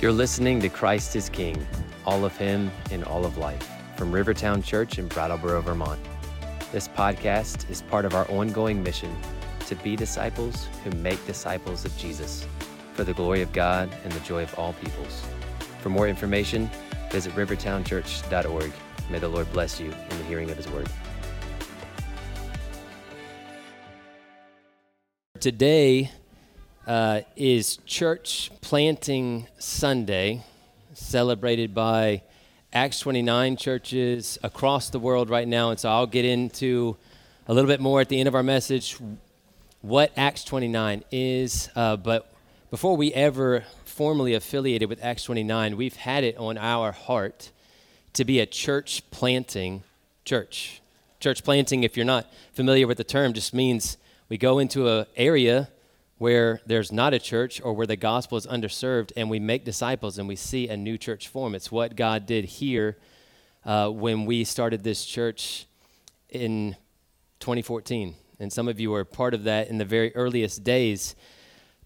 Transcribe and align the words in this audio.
You're 0.00 0.12
listening 0.12 0.60
to 0.60 0.68
Christ 0.68 1.14
is 1.16 1.28
King, 1.28 1.66
all 2.04 2.24
of 2.24 2.36
Him 2.36 2.70
in 2.90 3.04
all 3.04 3.24
of 3.24 3.38
life, 3.38 3.70
from 3.96 4.12
Rivertown 4.12 4.60
Church 4.60 4.98
in 4.98 5.06
Brattleboro, 5.06 5.62
Vermont. 5.62 6.00
This 6.72 6.88
podcast 6.88 7.70
is 7.70 7.82
part 7.82 8.04
of 8.04 8.12
our 8.14 8.28
ongoing 8.30 8.82
mission 8.82 9.16
to 9.66 9.76
be 9.76 9.96
disciples 9.96 10.66
who 10.82 10.90
make 10.98 11.24
disciples 11.26 11.84
of 11.84 11.96
Jesus 11.96 12.44
for 12.92 13.04
the 13.04 13.14
glory 13.14 13.40
of 13.40 13.52
God 13.52 13.88
and 14.02 14.12
the 14.12 14.20
joy 14.20 14.42
of 14.42 14.58
all 14.58 14.74
peoples. 14.74 15.24
For 15.80 15.88
more 15.88 16.08
information, 16.08 16.68
visit 17.10 17.32
rivertownchurch.org. 17.34 18.72
May 19.10 19.18
the 19.20 19.28
Lord 19.28 19.50
bless 19.52 19.80
you 19.80 19.86
in 20.10 20.18
the 20.18 20.24
hearing 20.24 20.50
of 20.50 20.56
His 20.56 20.68
word. 20.68 20.88
Today 25.38 26.10
uh, 26.86 27.22
is 27.36 27.78
Church 27.86 28.50
Planting 28.60 29.46
Sunday, 29.58 30.42
celebrated 30.92 31.74
by 31.74 32.22
Acts 32.72 33.00
29 33.00 33.56
churches 33.56 34.38
across 34.42 34.90
the 34.90 34.98
world 34.98 35.30
right 35.30 35.48
now. 35.48 35.70
And 35.70 35.80
so 35.80 35.88
I'll 35.88 36.06
get 36.06 36.24
into 36.24 36.96
a 37.48 37.54
little 37.54 37.68
bit 37.68 37.80
more 37.80 38.00
at 38.00 38.08
the 38.08 38.18
end 38.18 38.28
of 38.28 38.34
our 38.34 38.42
message 38.42 38.98
what 39.80 40.12
Acts 40.16 40.44
29 40.44 41.04
is. 41.10 41.70
Uh, 41.74 41.96
but 41.96 42.32
before 42.70 42.96
we 42.96 43.12
ever 43.14 43.64
formally 43.84 44.34
affiliated 44.34 44.88
with 44.88 45.02
Acts 45.02 45.24
29, 45.24 45.76
we've 45.76 45.96
had 45.96 46.24
it 46.24 46.36
on 46.36 46.58
our 46.58 46.92
heart 46.92 47.50
to 48.14 48.24
be 48.24 48.40
a 48.40 48.46
church 48.46 49.02
planting 49.10 49.82
church. 50.24 50.82
Church 51.20 51.44
planting, 51.44 51.84
if 51.84 51.96
you're 51.96 52.04
not 52.04 52.26
familiar 52.52 52.86
with 52.86 52.98
the 52.98 53.04
term, 53.04 53.32
just 53.32 53.54
means 53.54 53.96
we 54.28 54.36
go 54.36 54.58
into 54.58 54.88
an 54.88 55.06
area 55.16 55.68
where 56.18 56.60
there's 56.66 56.92
not 56.92 57.12
a 57.12 57.18
church 57.18 57.60
or 57.62 57.72
where 57.72 57.86
the 57.86 57.96
gospel 57.96 58.38
is 58.38 58.46
underserved 58.46 59.12
and 59.16 59.28
we 59.28 59.40
make 59.40 59.64
disciples 59.64 60.18
and 60.18 60.28
we 60.28 60.36
see 60.36 60.68
a 60.68 60.76
new 60.76 60.96
church 60.96 61.28
form. 61.28 61.54
It's 61.54 61.72
what 61.72 61.96
God 61.96 62.26
did 62.26 62.44
here 62.44 62.96
uh, 63.64 63.88
when 63.88 64.24
we 64.24 64.44
started 64.44 64.84
this 64.84 65.04
church 65.04 65.66
in 66.28 66.76
2014. 67.40 68.14
And 68.40 68.52
some 68.52 68.68
of 68.68 68.80
you 68.80 68.90
were 68.90 69.04
part 69.04 69.34
of 69.34 69.44
that 69.44 69.68
in 69.68 69.78
the 69.78 69.84
very 69.84 70.14
earliest 70.14 70.64
days. 70.64 71.14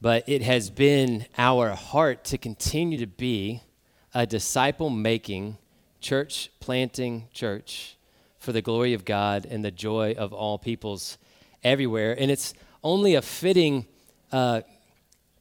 But 0.01 0.29
it 0.29 0.43
has 0.43 0.71
been 0.71 1.27
our 1.37 1.71
heart 1.71 2.25
to 2.27 2.39
continue 2.39 2.99
to 2.99 3.07
be 3.07 3.63
a 4.15 4.27
disciple 4.27 4.91
making, 4.91 5.59
church 6.01 6.51
planting 6.61 7.29
church 7.33 7.97
for 8.39 8.53
the 8.53 8.63
glory 8.63 8.95
of 8.95 9.05
God 9.05 9.47
and 9.47 9.65
the 9.65 9.71
joy 9.71 10.15
of 10.17 10.33
all 10.33 10.59
peoples 10.59 11.19
everywhere. 11.65 12.17
And 12.19 12.31
it's 12.31 12.55
only 12.83 13.15
a 13.15 13.23
fitting. 13.23 13.87
Uh, 14.31 14.63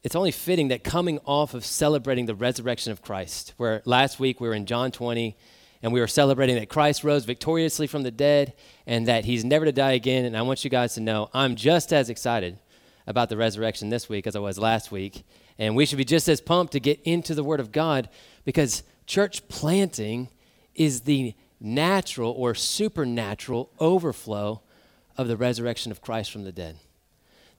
it's 0.03 0.16
only 0.16 0.31
fitting 0.31 0.69
that 0.69 0.83
coming 0.83 1.19
off 1.25 1.53
of 1.53 1.66
celebrating 1.66 2.25
the 2.25 2.35
resurrection 2.35 2.91
of 2.91 3.02
Christ, 3.02 3.53
where 3.57 3.81
last 3.85 4.19
week 4.19 4.39
we 4.39 4.47
were 4.47 4.53
in 4.53 4.66
John 4.66 4.91
20 4.91 5.35
and 5.83 5.91
we 5.91 5.99
were 5.99 6.07
celebrating 6.07 6.55
that 6.55 6.69
Christ 6.69 7.03
rose 7.03 7.25
victoriously 7.25 7.88
from 7.88 8.03
the 8.03 8.11
dead 8.11 8.53
and 8.85 9.07
that 9.07 9.25
he's 9.25 9.44
never 9.44 9.66
to 9.66 9.71
die 9.71 9.91
again. 9.91 10.25
And 10.25 10.38
I 10.38 10.41
want 10.44 10.63
you 10.63 10.69
guys 10.69 10.95
to 10.95 11.02
know 11.02 11.29
I'm 11.33 11.55
just 11.55 11.91
as 11.91 12.09
excited 12.09 12.57
about 13.05 13.29
the 13.29 13.38
resurrection 13.38 13.89
this 13.89 14.09
week 14.09 14.27
as 14.27 14.35
I 14.35 14.39
was 14.39 14.57
last 14.57 14.91
week. 14.91 15.23
And 15.59 15.75
we 15.75 15.85
should 15.85 15.97
be 15.97 16.05
just 16.05 16.29
as 16.29 16.41
pumped 16.41 16.73
to 16.73 16.79
get 16.79 17.01
into 17.03 17.35
the 17.35 17.44
Word 17.44 17.59
of 17.59 17.72
God 17.72 18.09
because 18.45 18.83
church 19.05 19.47
planting 19.47 20.29
is 20.73 21.01
the 21.01 21.33
natural 21.59 22.31
or 22.31 22.55
supernatural 22.55 23.72
overflow 23.79 24.61
of 25.17 25.27
the 25.27 25.38
resurrection 25.38 25.91
of 25.91 26.01
Christ 26.01 26.31
from 26.31 26.44
the 26.44 26.51
dead. 26.51 26.77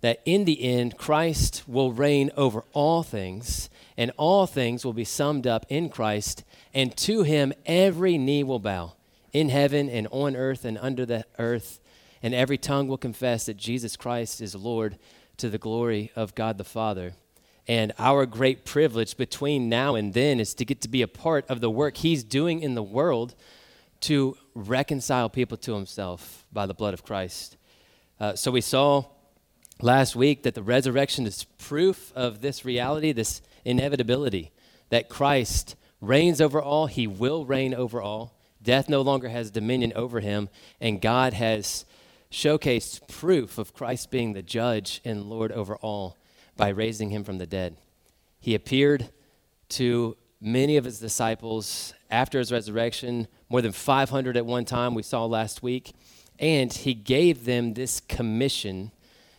That 0.00 0.20
in 0.24 0.44
the 0.44 0.62
end, 0.62 0.96
Christ 0.96 1.64
will 1.66 1.92
reign 1.92 2.30
over 2.36 2.64
all 2.72 3.02
things, 3.02 3.68
and 3.96 4.12
all 4.16 4.46
things 4.46 4.84
will 4.84 4.92
be 4.92 5.04
summed 5.04 5.46
up 5.46 5.66
in 5.68 5.88
Christ, 5.88 6.44
and 6.72 6.96
to 6.98 7.24
him 7.24 7.52
every 7.66 8.16
knee 8.16 8.44
will 8.44 8.60
bow 8.60 8.94
in 9.32 9.48
heaven 9.48 9.88
and 9.88 10.06
on 10.10 10.36
earth 10.36 10.64
and 10.64 10.78
under 10.78 11.04
the 11.04 11.24
earth, 11.38 11.80
and 12.22 12.34
every 12.34 12.58
tongue 12.58 12.88
will 12.88 12.98
confess 12.98 13.46
that 13.46 13.56
Jesus 13.56 13.96
Christ 13.96 14.40
is 14.40 14.54
Lord 14.54 14.98
to 15.36 15.48
the 15.48 15.58
glory 15.58 16.10
of 16.16 16.34
God 16.34 16.58
the 16.58 16.64
Father. 16.64 17.14
And 17.66 17.92
our 17.98 18.24
great 18.24 18.64
privilege 18.64 19.16
between 19.16 19.68
now 19.68 19.94
and 19.94 20.14
then 20.14 20.40
is 20.40 20.54
to 20.54 20.64
get 20.64 20.80
to 20.82 20.88
be 20.88 21.02
a 21.02 21.08
part 21.08 21.44
of 21.48 21.60
the 21.60 21.70
work 21.70 21.98
He's 21.98 22.24
doing 22.24 22.60
in 22.60 22.74
the 22.74 22.82
world 22.82 23.34
to 24.00 24.36
reconcile 24.54 25.28
people 25.28 25.56
to 25.58 25.74
Himself 25.74 26.46
by 26.52 26.66
the 26.66 26.74
blood 26.74 26.94
of 26.94 27.04
Christ. 27.04 27.56
Uh, 28.18 28.34
so 28.34 28.50
we 28.50 28.62
saw 28.62 29.04
last 29.80 30.16
week 30.16 30.42
that 30.42 30.54
the 30.54 30.62
resurrection 30.62 31.26
is 31.26 31.44
proof 31.58 32.12
of 32.14 32.40
this 32.40 32.64
reality, 32.64 33.12
this 33.12 33.42
inevitability, 33.64 34.50
that 34.90 35.08
Christ 35.08 35.76
reigns 36.00 36.40
over 36.40 36.60
all, 36.60 36.86
He 36.86 37.06
will 37.06 37.44
reign 37.44 37.74
over 37.74 38.00
all. 38.00 38.34
Death 38.62 38.88
no 38.88 39.00
longer 39.02 39.28
has 39.28 39.50
dominion 39.50 39.92
over 39.94 40.20
Him, 40.20 40.48
and 40.80 41.00
God 41.00 41.32
has 41.34 41.84
showcased 42.30 43.08
proof 43.08 43.58
of 43.58 43.72
Christ 43.72 44.10
being 44.10 44.32
the 44.32 44.42
judge 44.42 45.00
and 45.04 45.24
Lord 45.24 45.52
over 45.52 45.76
all 45.76 46.16
by 46.56 46.68
raising 46.68 47.10
him 47.10 47.24
from 47.24 47.38
the 47.38 47.46
dead. 47.46 47.76
He 48.40 48.54
appeared 48.54 49.08
to 49.70 50.16
many 50.40 50.76
of 50.76 50.84
his 50.84 50.98
disciples 50.98 51.94
after 52.10 52.38
his 52.38 52.52
resurrection, 52.52 53.28
more 53.48 53.62
than 53.62 53.72
500 53.72 54.36
at 54.36 54.46
one 54.46 54.64
time, 54.64 54.94
we 54.94 55.02
saw 55.02 55.24
last 55.24 55.62
week, 55.62 55.92
and 56.38 56.72
he 56.72 56.94
gave 56.94 57.44
them 57.44 57.74
this 57.74 58.00
commission 58.00 58.92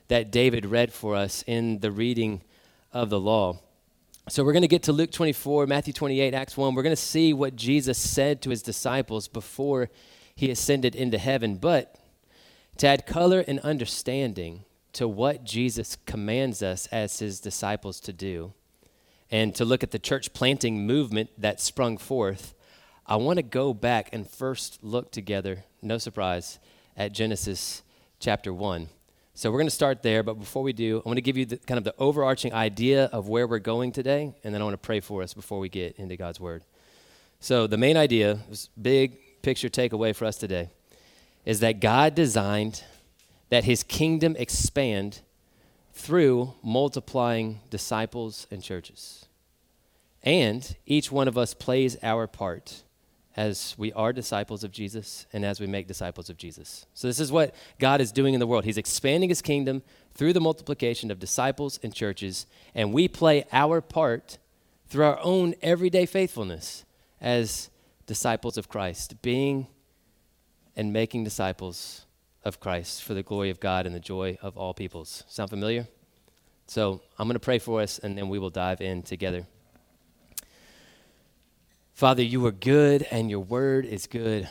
that 0.10 0.32
David 0.32 0.66
read 0.66 0.92
for 0.92 1.16
us 1.16 1.44
in 1.48 1.80
the 1.80 1.92
reading 1.92 2.42
of 2.92 3.10
the 3.10 3.20
law. 3.20 3.60
So 4.28 4.44
we're 4.44 4.54
going 4.54 4.62
to 4.62 4.68
get 4.68 4.84
to 4.84 4.92
Luke 4.92 5.12
24, 5.12 5.66
Matthew 5.66 5.94
28, 5.94 6.34
Acts 6.34 6.58
1. 6.58 6.76
We're 6.76 6.84
going 6.84 6.96
to 6.96 7.02
see 7.02 7.34
what 7.34 7.56
Jesus 7.56 7.98
said 7.98 8.42
to 8.42 8.50
his 8.50 8.62
disciples 8.62 9.28
before 9.28 9.90
he 10.36 10.52
ascended 10.52 10.96
into 10.96 11.18
heaven. 11.18 11.56
But 11.56 11.96
to 12.78 12.88
add 12.88 13.06
color 13.06 13.44
and 13.48 13.60
understanding 13.60 14.66
to 14.94 15.08
what 15.08 15.44
Jesus 15.44 15.96
commands 16.06 16.62
us 16.64 16.88
as 16.88 17.20
his 17.20 17.40
disciples 17.40 18.00
to 18.02 18.14
do, 18.14 18.54
and 19.32 19.54
to 19.56 19.66
look 19.66 19.84
at 19.84 19.92
the 19.92 20.00
church 20.00 20.34
planting 20.34 20.88
movement 20.88 21.30
that 21.38 21.62
sprung 21.62 21.98
forth, 21.98 22.56
I 23.06 23.16
want 23.18 23.38
to 23.38 23.44
go 23.44 23.76
back 23.76 24.10
and 24.12 24.28
first 24.28 24.84
look 24.84 25.12
together, 25.12 25.66
no 25.84 26.00
surprise, 26.00 26.58
at 26.98 27.12
Genesis 27.12 27.84
chapter 28.20 28.52
1. 28.52 28.90
So 29.40 29.50
we're 29.50 29.60
going 29.60 29.68
to 29.68 29.72
start 29.72 30.04
there, 30.04 30.22
but 30.22 30.34
before 30.34 30.64
we 30.64 30.74
do, 30.74 31.02
I 31.06 31.08
want 31.08 31.16
to 31.16 31.22
give 31.22 31.38
you 31.38 31.46
the, 31.46 31.56
kind 31.56 31.78
of 31.78 31.86
the 31.86 31.96
overarching 31.98 32.54
idea 32.54 33.06
of 33.06 33.30
where 33.30 33.48
we're 33.48 33.60
going 33.60 33.94
today, 33.94 34.34
and 34.44 34.54
then 34.54 34.62
I 34.62 34.66
want 34.66 34.74
to 34.74 34.86
pray 34.86 35.00
for 35.00 35.24
us 35.24 35.34
before 35.34 35.60
we 35.60 35.70
get 35.70 35.96
into 35.96 36.18
God's 36.18 36.42
word. 36.42 36.62
So 37.40 37.66
the 37.66 37.78
main 37.78 37.96
idea, 37.96 38.40
this 38.50 38.68
big 38.82 39.42
picture 39.42 39.70
takeaway 39.70 40.14
for 40.14 40.26
us 40.26 40.36
today, 40.36 40.68
is 41.46 41.62
that 41.62 41.80
God 41.80 42.16
designed 42.16 42.84
that 43.48 43.64
his 43.64 43.82
kingdom 43.82 44.36
expand 44.38 45.22
through 45.94 46.54
multiplying 46.62 47.62
disciples 47.70 48.46
and 48.52 48.62
churches. 48.62 49.26
And 50.22 50.76
each 50.86 51.14
one 51.14 51.30
of 51.30 51.38
us 51.38 51.54
plays 51.54 51.96
our 52.04 52.28
part 52.28 52.84
as 53.40 53.74
we 53.78 53.94
are 53.94 54.12
disciples 54.12 54.66
of 54.66 54.72
Jesus 54.74 55.26
and 55.32 55.46
as 55.46 55.62
we 55.62 55.66
make 55.66 55.88
disciples 55.88 56.30
of 56.30 56.36
Jesus. 56.36 56.86
So, 56.94 57.08
this 57.08 57.22
is 57.22 57.32
what 57.32 57.56
God 57.80 58.02
is 58.02 58.12
doing 58.12 58.34
in 58.34 58.42
the 58.42 58.46
world. 58.46 58.66
He's 58.66 58.78
expanding 58.78 59.30
his 59.30 59.42
kingdom 59.42 59.82
through 60.14 60.34
the 60.34 60.42
multiplication 60.42 61.10
of 61.10 61.20
disciples 61.20 61.80
and 61.82 61.94
churches, 61.96 62.48
and 62.76 62.92
we 62.92 63.08
play 63.08 63.46
our 63.54 63.80
part 63.80 64.40
through 64.90 65.06
our 65.06 65.20
own 65.24 65.56
everyday 65.62 66.06
faithfulness 66.06 66.84
as 67.22 67.70
disciples 68.08 68.58
of 68.58 68.68
Christ, 68.68 69.22
being 69.22 69.68
and 70.76 70.92
making 70.92 71.24
disciples 71.24 72.06
of 72.44 72.60
Christ 72.60 73.06
for 73.06 73.14
the 73.14 73.24
glory 73.24 73.50
of 73.50 73.62
God 73.62 73.86
and 73.86 73.96
the 73.96 74.02
joy 74.02 74.38
of 74.42 74.58
all 74.58 74.74
peoples. 74.74 75.24
Sound 75.30 75.50
familiar? 75.50 75.88
So 76.68 77.00
I'm 77.18 77.28
going 77.30 77.36
to 77.36 77.40
pray 77.40 77.60
for 77.60 77.80
us 77.80 78.00
and 78.00 78.18
then 78.18 78.28
we 78.28 78.38
will 78.38 78.50
dive 78.50 78.82
in 78.82 79.02
together. 79.02 79.46
Father, 82.00 82.24
you 82.24 82.46
are 82.46 82.54
good 82.54 83.06
and 83.12 83.30
your 83.30 83.42
word 83.42 83.86
is 83.86 84.08
good. 84.08 84.48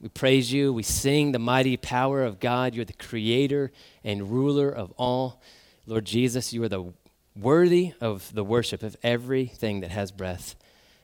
We 0.00 0.08
praise 0.08 0.52
you. 0.52 0.72
We 0.72 0.82
sing 0.82 1.30
the 1.30 1.38
mighty 1.38 1.76
power 1.76 2.24
of 2.24 2.40
God. 2.40 2.74
You're 2.74 2.84
the 2.84 2.92
creator 2.94 3.70
and 4.02 4.28
ruler 4.28 4.70
of 4.70 4.90
all. 4.96 5.40
Lord 5.86 6.04
Jesus, 6.04 6.52
you 6.52 6.64
are 6.64 6.68
the 6.68 6.92
worthy 7.36 7.92
of 8.00 8.34
the 8.34 8.42
worship 8.42 8.82
of 8.82 8.96
everything 9.04 9.82
that 9.82 9.92
has 9.92 10.10
breath. 10.10 10.56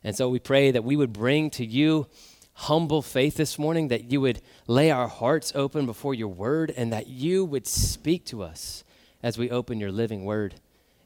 And 0.03 0.17
so 0.17 0.29
we 0.29 0.41
pray 0.41 0.73
that 0.73 0.83
we 0.83 0.97
would 0.97 1.13
bring 1.13 1.51
to 1.51 1.65
you 1.65 2.09
humble 2.55 3.01
faith 3.01 3.37
this 3.37 3.57
morning, 3.57 3.87
that 3.89 4.11
you 4.11 4.21
would 4.23 4.43
lay 4.67 4.91
our 4.91 5.07
hearts 5.07 5.53
open 5.55 5.87
before 5.87 6.15
your 6.15 6.33
word, 6.35 6.75
and 6.77 6.93
that 6.93 7.07
you 7.07 7.45
would 7.45 7.69
speak 7.69 8.25
to 8.25 8.43
us 8.43 8.83
as 9.23 9.39
we 9.39 9.49
open 9.49 9.79
your 9.79 9.93
living 9.93 10.25
word, 10.25 10.57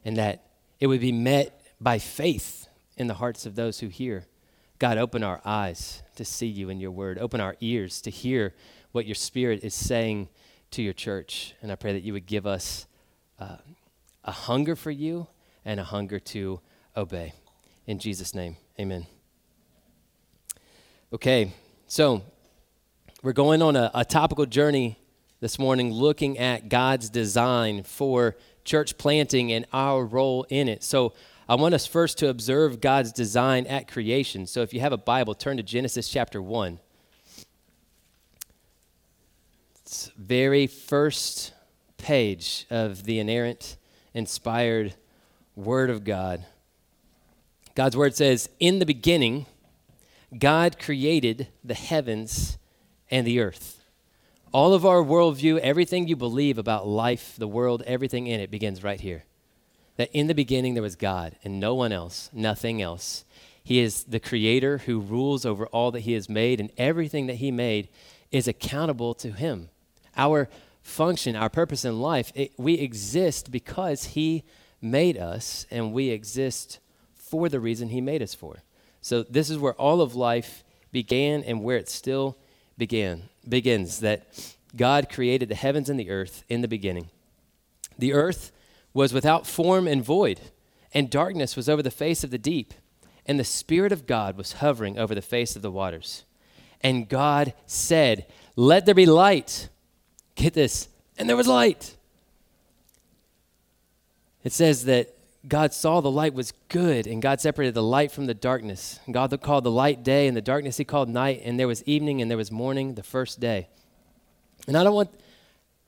and 0.03 0.17
that 0.17 0.43
it 0.79 0.87
would 0.87 1.01
be 1.01 1.11
met 1.11 1.61
by 1.79 1.99
faith 1.99 2.67
in 2.97 3.05
the 3.05 3.13
hearts 3.13 3.45
of 3.45 3.53
those 3.53 3.81
who 3.81 3.89
hear. 3.89 4.25
God, 4.85 4.99
open 4.99 5.23
our 5.23 5.41
eyes 5.43 6.03
to 6.15 6.23
see 6.23 6.45
you 6.45 6.69
in 6.69 6.79
your 6.79 6.91
word, 6.91 7.17
open 7.17 7.41
our 7.41 7.55
ears 7.59 8.01
to 8.01 8.11
hear 8.11 8.53
what 8.91 9.07
your 9.07 9.15
spirit 9.15 9.63
is 9.63 9.73
saying 9.73 10.29
to 10.69 10.83
your 10.83 10.93
church. 10.93 11.55
And 11.63 11.71
I 11.71 11.75
pray 11.75 11.93
that 11.93 12.03
you 12.03 12.13
would 12.13 12.27
give 12.27 12.45
us 12.45 12.85
uh, 13.39 13.57
a 14.23 14.31
hunger 14.31 14.75
for 14.75 14.91
you 14.91 15.25
and 15.65 15.79
a 15.79 15.83
hunger 15.83 16.19
to 16.19 16.59
obey. 16.95 17.33
In 17.87 17.97
Jesus' 17.97 18.35
name, 18.35 18.57
amen. 18.79 19.07
Okay, 21.11 21.51
so 21.87 22.21
we're 23.23 23.33
going 23.33 23.63
on 23.63 23.75
a, 23.75 23.89
a 23.95 24.05
topical 24.05 24.45
journey 24.45 24.99
this 25.39 25.57
morning 25.57 25.91
looking 25.91 26.37
at 26.37 26.69
God's 26.69 27.09
design 27.09 27.81
for 27.81 28.35
church 28.63 28.99
planting 28.99 29.51
and 29.51 29.65
our 29.73 30.05
role 30.05 30.45
in 30.49 30.69
it. 30.69 30.83
So 30.83 31.13
I 31.47 31.53
want 31.55 31.75
us 31.75 31.85
first 31.85 32.17
to 32.19 32.29
observe 32.29 32.81
God's 32.81 33.11
design 33.11 33.67
at 33.67 33.87
creation. 33.87 34.47
So 34.47 34.61
if 34.61 34.73
you 34.73 34.79
have 34.79 34.93
a 34.93 34.97
Bible, 34.97 35.35
turn 35.35 35.57
to 35.57 35.63
Genesis 35.63 36.09
chapter 36.09 36.41
1. 36.41 36.79
It's 39.81 40.11
very 40.17 40.65
first 40.65 41.53
page 41.97 42.65
of 42.71 43.03
the 43.03 43.19
inerrant, 43.19 43.77
inspired 44.15 44.95
Word 45.55 45.91
of 45.91 46.03
God. 46.03 46.43
God's 47.75 47.95
Word 47.95 48.15
says, 48.15 48.49
In 48.59 48.79
the 48.79 48.85
beginning, 48.85 49.45
God 50.35 50.79
created 50.79 51.49
the 51.63 51.75
heavens 51.75 52.57
and 53.11 53.27
the 53.27 53.39
earth. 53.39 53.83
All 54.51 54.73
of 54.73 54.83
our 54.83 55.03
worldview, 55.03 55.59
everything 55.59 56.07
you 56.07 56.15
believe 56.15 56.57
about 56.57 56.87
life, 56.87 57.35
the 57.37 57.47
world, 57.47 57.83
everything 57.85 58.25
in 58.25 58.39
it 58.39 58.49
begins 58.49 58.83
right 58.83 58.99
here 58.99 59.25
that 59.97 60.09
in 60.11 60.27
the 60.27 60.35
beginning 60.35 60.73
there 60.73 60.83
was 60.83 60.95
God 60.95 61.35
and 61.43 61.59
no 61.59 61.73
one 61.73 61.91
else, 61.91 62.29
nothing 62.33 62.81
else. 62.81 63.25
He 63.63 63.79
is 63.79 64.03
the 64.03 64.19
creator 64.19 64.79
who 64.79 64.99
rules 64.99 65.45
over 65.45 65.65
all 65.67 65.91
that 65.91 66.01
he 66.01 66.13
has 66.13 66.29
made, 66.29 66.59
and 66.59 66.71
everything 66.77 67.25
that 67.27 67.35
he 67.35 67.49
made 67.49 67.89
is 68.31 68.47
accountable 68.47 69.15
to 69.15 69.31
him. 69.31 69.69
Our 70.15 70.49
function, 70.83 71.35
our 71.35 71.49
purpose 71.49 71.83
in 71.83 71.99
life, 71.99 72.31
it, 72.35 72.51
we 72.57 72.75
exist 72.75 73.51
because 73.51 74.05
he 74.05 74.43
made 74.81 75.17
us, 75.17 75.65
and 75.71 75.93
we 75.93 76.09
exist 76.09 76.79
for 77.15 77.49
the 77.49 77.59
reason 77.59 77.89
he 77.89 78.01
made 78.01 78.21
us 78.21 78.35
for. 78.35 78.61
So 79.01 79.23
this 79.23 79.49
is 79.49 79.57
where 79.57 79.73
all 79.73 80.01
of 80.01 80.15
life 80.15 80.63
began 80.91 81.43
and 81.43 81.63
where 81.63 81.77
it 81.77 81.89
still 81.89 82.37
began 82.77 83.23
begins 83.47 83.99
that 84.01 84.27
God 84.75 85.09
created 85.09 85.49
the 85.49 85.55
heavens 85.55 85.89
and 85.89 85.99
the 85.99 86.09
earth 86.09 86.43
in 86.49 86.61
the 86.61 86.67
beginning. 86.67 87.09
The 87.97 88.13
earth 88.13 88.51
was 88.95 89.13
without 89.13 89.45
form 89.45 89.87
and 89.87 90.03
void, 90.03 90.39
and 90.93 91.09
darkness 91.09 91.55
was 91.55 91.67
over 91.67 91.83
the 91.83 91.91
face 91.91 92.23
of 92.23 92.31
the 92.31 92.37
deep, 92.37 92.73
and 93.25 93.37
the 93.37 93.43
Spirit 93.43 93.91
of 93.91 94.07
God 94.07 94.37
was 94.37 94.53
hovering 94.53 94.97
over 94.97 95.13
the 95.13 95.21
face 95.21 95.55
of 95.55 95.61
the 95.61 95.69
waters. 95.69 96.23
And 96.81 97.09
God 97.09 97.53
said, 97.65 98.25
Let 98.55 98.85
there 98.85 98.95
be 98.95 99.05
light. 99.05 99.67
Get 100.35 100.53
this. 100.53 100.87
And 101.17 101.27
there 101.27 101.35
was 101.35 101.47
light. 101.47 101.95
It 104.43 104.53
says 104.53 104.85
that 104.85 105.13
God 105.45 105.73
saw 105.73 105.99
the 105.99 106.09
light 106.09 106.33
was 106.33 106.53
good, 106.69 107.05
and 107.05 107.21
God 107.21 107.41
separated 107.41 107.73
the 107.73 107.83
light 107.83 108.13
from 108.13 108.27
the 108.27 108.33
darkness. 108.33 108.99
God 109.11 109.37
called 109.41 109.65
the 109.65 109.71
light 109.71 110.03
day, 110.03 110.27
and 110.27 110.37
the 110.37 110.41
darkness 110.41 110.77
he 110.77 110.85
called 110.85 111.09
night, 111.09 111.41
and 111.43 111.59
there 111.59 111.67
was 111.67 111.83
evening 111.83 112.21
and 112.21 112.31
there 112.31 112.37
was 112.37 112.51
morning 112.51 112.93
the 112.93 113.03
first 113.03 113.41
day. 113.41 113.67
And 114.67 114.77
I 114.77 114.83
don't 114.83 114.95
want 114.95 115.11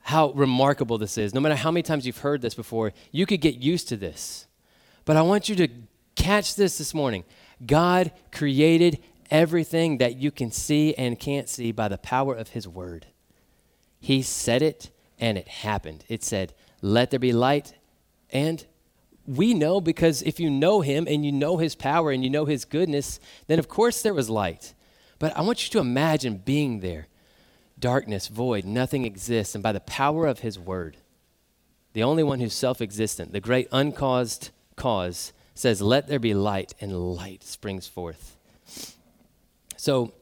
how 0.07 0.29
remarkable 0.29 0.97
this 0.97 1.17
is. 1.17 1.33
No 1.33 1.41
matter 1.41 1.55
how 1.55 1.69
many 1.69 1.83
times 1.83 2.05
you've 2.05 2.19
heard 2.19 2.41
this 2.41 2.55
before, 2.55 2.93
you 3.11 3.25
could 3.25 3.41
get 3.41 3.55
used 3.55 3.89
to 3.89 3.97
this. 3.97 4.47
But 5.03 5.17
I 5.17 5.21
want 5.21 5.49
you 5.49 5.55
to 5.57 5.67
catch 6.15 6.55
this 6.55 6.77
this 6.77 6.93
morning. 6.93 7.25
God 7.65 8.13
created 8.31 8.99
everything 9.29 9.97
that 9.97 10.15
you 10.15 10.31
can 10.31 10.49
see 10.49 10.95
and 10.95 11.19
can't 11.19 11.49
see 11.49 11.73
by 11.73 11.89
the 11.89 11.97
power 11.97 12.33
of 12.33 12.49
His 12.49 12.69
Word. 12.69 13.07
He 13.99 14.21
said 14.21 14.61
it 14.61 14.91
and 15.19 15.37
it 15.37 15.49
happened. 15.49 16.05
It 16.07 16.23
said, 16.23 16.53
Let 16.81 17.11
there 17.11 17.19
be 17.19 17.33
light. 17.33 17.73
And 18.29 18.65
we 19.25 19.53
know 19.53 19.81
because 19.81 20.21
if 20.21 20.39
you 20.39 20.49
know 20.49 20.79
Him 20.79 21.05
and 21.05 21.25
you 21.25 21.33
know 21.33 21.57
His 21.57 21.75
power 21.75 22.11
and 22.11 22.23
you 22.23 22.29
know 22.29 22.45
His 22.45 22.63
goodness, 22.63 23.19
then 23.47 23.59
of 23.59 23.67
course 23.67 24.01
there 24.03 24.13
was 24.13 24.29
light. 24.29 24.73
But 25.19 25.35
I 25.35 25.41
want 25.41 25.65
you 25.65 25.71
to 25.71 25.79
imagine 25.79 26.43
being 26.45 26.79
there 26.79 27.07
darkness, 27.79 28.27
void, 28.27 28.65
nothing 28.65 29.05
exists, 29.05 29.55
and 29.55 29.63
by 29.63 29.71
the 29.71 29.79
power 29.79 30.25
of 30.25 30.39
his 30.39 30.57
word, 30.57 30.97
the 31.93 32.03
only 32.03 32.23
one 32.23 32.39
who's 32.39 32.53
self 32.53 32.81
existent, 32.81 33.31
the 33.31 33.39
great 33.39 33.67
uncaused 33.71 34.51
cause, 34.75 35.33
says, 35.53 35.81
Let 35.81 36.07
there 36.07 36.19
be 36.19 36.33
light, 36.33 36.73
and 36.79 37.15
light 37.15 37.43
springs 37.43 37.87
forth. 37.87 38.37
So, 39.77 40.13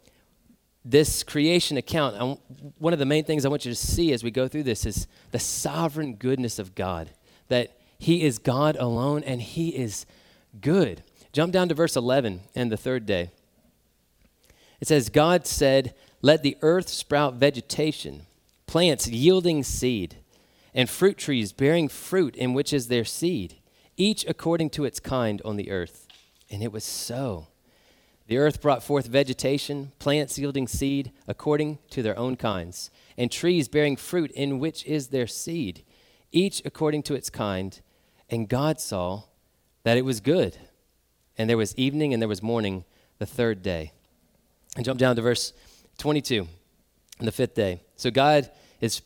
this 0.84 1.24
creation 1.24 1.78
account, 1.78 2.40
one 2.78 2.94
of 2.94 3.00
the 3.00 3.06
main 3.06 3.24
things 3.24 3.44
I 3.44 3.50
want 3.50 3.66
you 3.66 3.72
to 3.72 3.76
see 3.76 4.14
as 4.14 4.24
we 4.24 4.30
go 4.30 4.48
through 4.48 4.64
this 4.64 4.86
is 4.86 5.08
the 5.32 5.40
sovereign 5.40 6.16
goodness 6.16 6.60
of 6.60 6.76
God, 6.76 7.10
that 7.48 7.80
He 7.98 8.24
is 8.24 8.38
God 8.38 8.76
alone 8.76 9.24
and 9.24 9.42
He 9.42 9.70
is 9.70 10.06
good. 10.62 11.04
Jump 11.34 11.52
down 11.52 11.70
to 11.70 11.76
verse 11.76 11.96
11 11.96 12.42
and 12.54 12.72
the 12.72 12.78
third 12.78 13.06
day. 13.06 13.32
It 14.80 14.88
says, 14.88 15.10
God 15.10 15.48
said, 15.48 15.96
let 16.26 16.42
the 16.42 16.58
earth 16.64 16.90
sprout 16.90 17.36
vegetation, 17.36 18.26
plants 18.66 19.08
yielding 19.08 19.62
seed, 19.62 20.16
and 20.74 20.90
fruit 20.90 21.20
trees 21.20 21.54
bearing 21.54 21.88
fruit 21.88 22.36
in 22.36 22.56
which 22.56 22.74
is 22.74 22.88
their 22.88 23.06
seed, 23.06 23.58
each 23.96 24.26
according 24.28 24.72
to 24.72 24.86
its 24.86 25.00
kind 25.00 25.40
on 25.46 25.56
the 25.56 25.70
earth. 25.70 26.08
And 26.50 26.64
it 26.64 26.72
was 26.72 26.84
so. 26.84 27.50
The 28.26 28.40
earth 28.40 28.60
brought 28.60 28.82
forth 28.82 29.06
vegetation, 29.06 29.92
plants 30.00 30.40
yielding 30.40 30.68
seed 30.68 31.12
according 31.28 31.78
to 31.92 32.02
their 32.02 32.18
own 32.18 32.38
kinds, 32.38 32.90
and 33.20 33.32
trees 33.32 33.68
bearing 33.68 33.96
fruit 33.96 34.32
in 34.32 34.58
which 34.58 34.84
is 34.88 35.10
their 35.10 35.28
seed, 35.28 35.84
each 36.32 36.60
according 36.66 37.04
to 37.04 37.14
its 37.14 37.30
kind. 37.30 37.80
And 38.32 38.50
God 38.50 38.80
saw 38.80 39.26
that 39.84 39.96
it 39.96 40.06
was 40.06 40.22
good. 40.22 40.58
And 41.38 41.48
there 41.48 41.56
was 41.56 41.76
evening 41.76 42.14
and 42.14 42.22
there 42.22 42.28
was 42.28 42.42
morning 42.42 42.84
the 43.20 43.28
third 43.28 43.62
day. 43.62 43.92
And 44.76 44.84
jump 44.84 45.00
down 45.00 45.16
to 45.18 45.22
verse 45.22 45.54
22, 45.98 46.48
on 47.20 47.26
the 47.26 47.32
fifth 47.32 47.56
day. 47.56 47.82
So 47.96 48.12
God 48.12 48.50
is, 48.82 49.02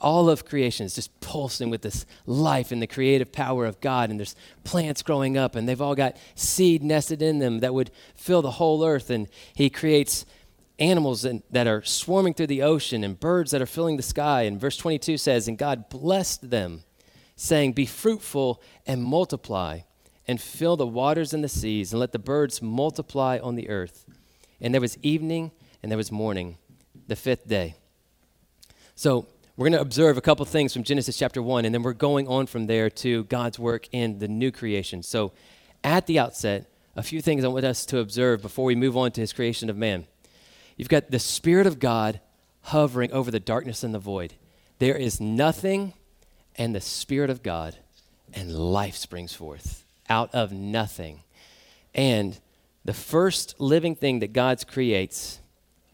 all 0.00 0.30
of 0.30 0.44
creation 0.44 0.86
is 0.86 0.94
just 0.94 1.18
pulsing 1.20 1.70
with 1.70 1.82
this 1.82 2.06
life 2.26 2.72
and 2.72 2.80
the 2.80 2.86
creative 2.86 3.32
power 3.32 3.66
of 3.66 3.80
God. 3.80 4.10
And 4.10 4.18
there's 4.18 4.36
plants 4.64 5.02
growing 5.02 5.36
up, 5.36 5.54
and 5.54 5.68
they've 5.68 5.80
all 5.80 5.94
got 5.94 6.16
seed 6.34 6.82
nested 6.82 7.22
in 7.22 7.38
them 7.38 7.60
that 7.60 7.74
would 7.74 7.90
fill 8.14 8.42
the 8.42 8.52
whole 8.52 8.84
earth. 8.84 9.10
And 9.10 9.28
He 9.54 9.70
creates 9.70 10.24
animals 10.78 11.26
that 11.50 11.66
are 11.66 11.82
swarming 11.82 12.34
through 12.34 12.46
the 12.46 12.62
ocean 12.62 13.02
and 13.02 13.18
birds 13.18 13.50
that 13.50 13.62
are 13.62 13.66
filling 13.66 13.96
the 13.96 14.02
sky. 14.02 14.42
And 14.42 14.60
verse 14.60 14.76
22 14.76 15.16
says, 15.18 15.48
And 15.48 15.58
God 15.58 15.88
blessed 15.88 16.50
them, 16.50 16.84
saying, 17.36 17.72
Be 17.72 17.86
fruitful 17.86 18.62
and 18.86 19.02
multiply, 19.02 19.80
and 20.26 20.40
fill 20.40 20.76
the 20.76 20.86
waters 20.86 21.32
and 21.34 21.42
the 21.42 21.48
seas, 21.48 21.92
and 21.92 22.00
let 22.00 22.12
the 22.12 22.18
birds 22.18 22.62
multiply 22.62 23.38
on 23.42 23.56
the 23.56 23.68
earth. 23.68 24.06
And 24.60 24.74
there 24.74 24.80
was 24.80 24.98
evening 25.02 25.52
and 25.82 25.90
there 25.90 25.96
was 25.96 26.12
morning, 26.12 26.58
the 27.06 27.16
fifth 27.16 27.48
day. 27.48 27.74
So 28.94 29.26
we're 29.56 29.64
going 29.64 29.78
to 29.78 29.80
observe 29.80 30.16
a 30.16 30.20
couple 30.20 30.44
things 30.44 30.72
from 30.72 30.82
Genesis 30.82 31.16
chapter 31.16 31.42
1, 31.42 31.64
and 31.64 31.74
then 31.74 31.82
we're 31.82 31.92
going 31.92 32.28
on 32.28 32.46
from 32.46 32.66
there 32.66 32.90
to 32.90 33.24
God's 33.24 33.58
work 33.58 33.88
in 33.92 34.18
the 34.18 34.28
new 34.28 34.50
creation. 34.52 35.02
So 35.02 35.32
at 35.82 36.06
the 36.06 36.18
outset, 36.18 36.70
a 36.96 37.02
few 37.02 37.20
things 37.20 37.44
I 37.44 37.48
want 37.48 37.64
us 37.64 37.86
to 37.86 37.98
observe 37.98 38.42
before 38.42 38.64
we 38.64 38.74
move 38.74 38.96
on 38.96 39.12
to 39.12 39.20
his 39.20 39.32
creation 39.32 39.70
of 39.70 39.76
man. 39.76 40.06
You've 40.76 40.88
got 40.88 41.10
the 41.10 41.18
Spirit 41.18 41.66
of 41.66 41.78
God 41.78 42.20
hovering 42.62 43.12
over 43.12 43.30
the 43.30 43.40
darkness 43.40 43.82
and 43.82 43.94
the 43.94 43.98
void. 43.98 44.34
There 44.78 44.96
is 44.96 45.20
nothing 45.20 45.94
and 46.56 46.74
the 46.74 46.80
Spirit 46.80 47.30
of 47.30 47.42
God, 47.42 47.76
and 48.34 48.52
life 48.52 48.96
springs 48.96 49.32
forth 49.32 49.84
out 50.08 50.34
of 50.34 50.52
nothing. 50.52 51.22
And 51.94 52.38
the 52.84 52.94
first 52.94 53.60
living 53.60 53.94
thing 53.94 54.20
that 54.20 54.32
God 54.32 54.64
creates 54.66 55.40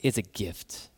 is 0.05 0.19
a 0.19 0.23
gift. 0.23 0.91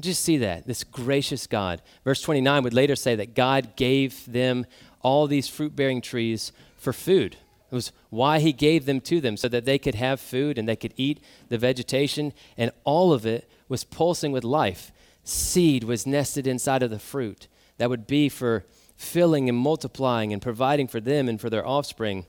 Just 0.00 0.24
see 0.24 0.38
that, 0.38 0.66
this 0.66 0.84
gracious 0.84 1.46
God. 1.48 1.82
Verse 2.04 2.22
29 2.22 2.62
would 2.62 2.72
later 2.72 2.94
say 2.94 3.16
that 3.16 3.34
God 3.34 3.74
gave 3.76 4.24
them 4.30 4.64
all 5.02 5.26
these 5.26 5.48
fruit 5.48 5.74
bearing 5.74 6.00
trees 6.00 6.52
for 6.76 6.92
food. 6.92 7.36
It 7.70 7.74
was 7.74 7.92
why 8.08 8.38
he 8.38 8.52
gave 8.52 8.86
them 8.86 9.00
to 9.02 9.20
them, 9.20 9.36
so 9.36 9.48
that 9.48 9.64
they 9.64 9.78
could 9.78 9.96
have 9.96 10.20
food 10.20 10.56
and 10.56 10.68
they 10.68 10.76
could 10.76 10.94
eat 10.96 11.22
the 11.48 11.58
vegetation, 11.58 12.32
and 12.56 12.70
all 12.84 13.12
of 13.12 13.26
it 13.26 13.50
was 13.68 13.84
pulsing 13.84 14.32
with 14.32 14.44
life. 14.44 14.92
Seed 15.24 15.84
was 15.84 16.06
nested 16.06 16.46
inside 16.46 16.82
of 16.82 16.90
the 16.90 16.98
fruit 16.98 17.48
that 17.76 17.90
would 17.90 18.06
be 18.06 18.28
for 18.28 18.64
filling 18.96 19.48
and 19.48 19.58
multiplying 19.58 20.32
and 20.32 20.40
providing 20.40 20.86
for 20.86 21.00
them 21.00 21.28
and 21.28 21.40
for 21.40 21.50
their 21.50 21.66
offspring. 21.66 22.24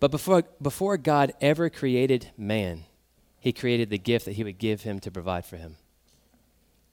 But 0.00 0.10
before, 0.10 0.44
before 0.60 0.96
God 0.96 1.32
ever 1.40 1.70
created 1.70 2.30
man, 2.36 2.84
he 3.40 3.52
created 3.52 3.90
the 3.90 3.98
gift 3.98 4.26
that 4.26 4.32
he 4.32 4.44
would 4.44 4.58
give 4.58 4.82
him 4.82 5.00
to 5.00 5.10
provide 5.10 5.44
for 5.44 5.56
him. 5.56 5.76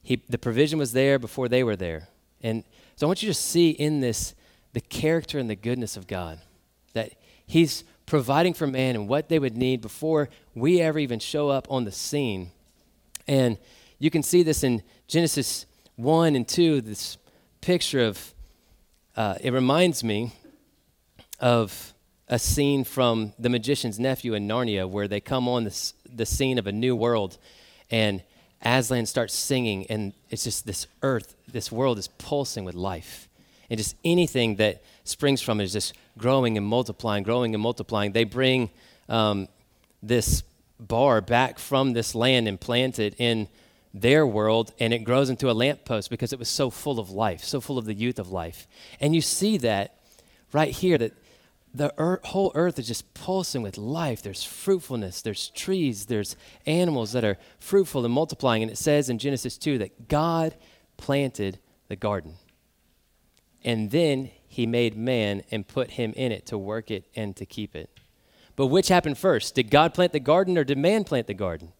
He, 0.02 0.24
the 0.30 0.38
provision 0.38 0.80
was 0.80 0.94
there 0.94 1.20
before 1.20 1.50
they 1.50 1.64
were 1.64 1.76
there. 1.76 2.08
And 2.42 2.64
so 2.96 3.06
I 3.06 3.08
want 3.08 3.22
you 3.22 3.28
to 3.28 3.34
see 3.34 3.72
in 3.72 4.00
this 4.00 4.34
the 4.74 4.82
character 4.82 5.40
and 5.40 5.50
the 5.50 5.56
goodness 5.56 5.98
of 5.98 6.08
God, 6.08 6.40
that 6.94 7.14
he's 7.46 7.84
providing 8.06 8.54
for 8.54 8.68
man 8.68 8.96
and 8.96 9.08
what 9.08 9.28
they 9.28 9.40
would 9.40 9.58
need 9.58 9.82
before 9.82 10.30
we 10.56 10.80
ever 10.82 11.00
even 11.00 11.20
show 11.20 11.50
up 11.50 11.68
on 11.70 11.84
the 11.84 11.92
scene. 11.92 12.52
And 13.28 13.58
you 14.00 14.10
can 14.10 14.24
see 14.24 14.44
this 14.44 14.64
in 14.64 14.84
Genesis 15.08 15.66
1 15.96 16.36
and 16.36 16.48
2, 16.48 16.82
this 16.82 17.18
picture 17.60 18.02
of, 18.02 18.34
uh, 19.16 19.36
it 19.42 19.52
reminds 19.52 20.04
me 20.04 20.32
of 21.40 21.94
a 22.30 22.40
scene 22.40 22.84
from 22.84 23.34
The 23.40 23.50
Magician's 23.50 24.00
Nephew 24.00 24.34
in 24.34 24.48
Narnia 24.48 24.90
where 24.90 25.08
they 25.08 25.20
come 25.22 25.48
on 25.48 25.64
this, 25.64 25.94
the 26.14 26.26
scene 26.26 26.58
of 26.58 26.68
a 26.68 26.72
new 26.72 26.96
world 26.96 27.38
and 27.90 28.22
Aslan 28.62 29.06
starts 29.06 29.34
singing, 29.34 29.86
and 29.88 30.14
it's 30.30 30.44
just 30.44 30.66
this 30.66 30.88
earth, 31.04 31.36
this 31.48 31.72
world 31.72 32.00
is 32.00 32.08
pulsing 32.08 32.66
with 32.66 32.76
life. 32.76 33.30
And 33.70 33.78
just 33.78 33.96
anything 34.04 34.56
that 34.56 34.82
springs 35.04 35.42
from 35.42 35.60
it 35.60 35.66
is 35.66 35.74
just 35.74 35.94
growing 36.18 36.58
and 36.58 36.66
multiplying, 36.66 37.24
growing 37.24 37.54
and 37.54 37.62
multiplying. 37.62 38.14
They 38.14 38.24
bring 38.24 38.70
um, 39.10 39.48
this 40.02 40.44
bar 40.80 41.22
back 41.22 41.60
from 41.60 41.94
this 41.94 42.16
land 42.16 42.48
and 42.48 42.60
plant 42.60 43.00
it 43.00 43.16
in 43.20 43.48
their 43.94 44.26
world, 44.26 44.74
and 44.80 44.94
it 44.94 45.00
grows 45.00 45.30
into 45.30 45.50
a 45.50 45.54
lamppost 45.54 46.10
because 46.10 46.34
it 46.34 46.40
was 46.40 46.50
so 46.50 46.70
full 46.70 47.00
of 47.00 47.10
life, 47.10 47.44
so 47.44 47.62
full 47.62 47.78
of 47.78 47.86
the 47.86 47.94
youth 47.94 48.20
of 48.20 48.32
life. 48.32 48.68
And 49.00 49.14
you 49.16 49.22
see 49.22 49.58
that 49.60 49.96
right 50.52 50.72
here 50.72 50.98
that 50.98 51.14
the 51.74 51.94
earth, 51.98 52.26
whole 52.26 52.52
earth 52.56 52.80
is 52.80 52.88
just 52.88 53.14
pulsing 53.14 53.62
with 53.62 53.78
life. 53.78 54.22
There's 54.22 54.44
fruitfulness, 54.44 55.22
there's 55.22 55.50
trees, 55.50 56.06
there's 56.06 56.36
animals 56.66 57.12
that 57.12 57.24
are 57.24 57.38
fruitful 57.60 58.04
and 58.04 58.14
multiplying. 58.14 58.64
And 58.64 58.72
it 58.72 58.78
says 58.78 59.10
in 59.10 59.20
Genesis 59.20 59.58
2 59.58 59.78
that 59.80 60.08
God 60.08 60.56
planted 60.98 61.60
the 61.88 61.96
garden. 61.96 62.36
And 63.64 63.92
then 63.92 64.32
he 64.48 64.66
made 64.66 64.98
man 64.98 65.44
and 65.52 65.68
put 65.68 65.92
him 65.92 66.14
in 66.16 66.32
it 66.32 66.46
to 66.48 66.58
work 66.58 66.90
it 66.90 67.06
and 67.16 67.36
to 67.36 67.46
keep 67.46 67.76
it. 67.76 67.90
But 68.56 68.68
which 68.68 68.88
happened 68.88 69.18
first? 69.18 69.54
Did 69.56 69.70
God 69.70 69.94
plant 69.94 70.14
the 70.14 70.20
garden 70.20 70.58
or 70.58 70.64
did 70.64 70.78
man 70.78 71.04
plant 71.04 71.28
the 71.28 71.34
garden? 71.34 71.74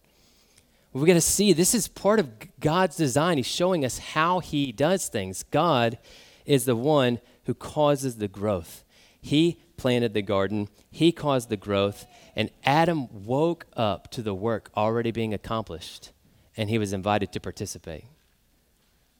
Well, 0.92 1.02
we 1.02 1.08
got 1.08 1.14
to 1.14 1.20
see 1.20 1.52
this 1.52 1.74
is 1.74 1.88
part 1.88 2.20
of 2.20 2.30
God's 2.60 2.96
design. 2.96 3.36
He's 3.36 3.46
showing 3.46 3.84
us 3.84 3.98
how 3.98 4.38
he 4.38 4.70
does 4.70 5.08
things. 5.08 5.42
God 5.42 5.98
is 6.46 6.64
the 6.64 6.76
one 6.76 7.20
who 7.44 7.54
causes 7.54 8.16
the 8.16 8.28
growth. 8.28 8.84
He 9.20 9.60
planted 9.78 10.12
the 10.12 10.20
garden, 10.20 10.68
he 10.90 11.10
caused 11.12 11.48
the 11.48 11.56
growth, 11.56 12.04
and 12.36 12.50
Adam 12.64 13.08
woke 13.24 13.66
up 13.74 14.10
to 14.10 14.20
the 14.20 14.34
work 14.34 14.70
already 14.76 15.10
being 15.10 15.32
accomplished, 15.32 16.12
and 16.56 16.68
he 16.68 16.76
was 16.76 16.92
invited 16.92 17.32
to 17.32 17.40
participate. 17.40 18.04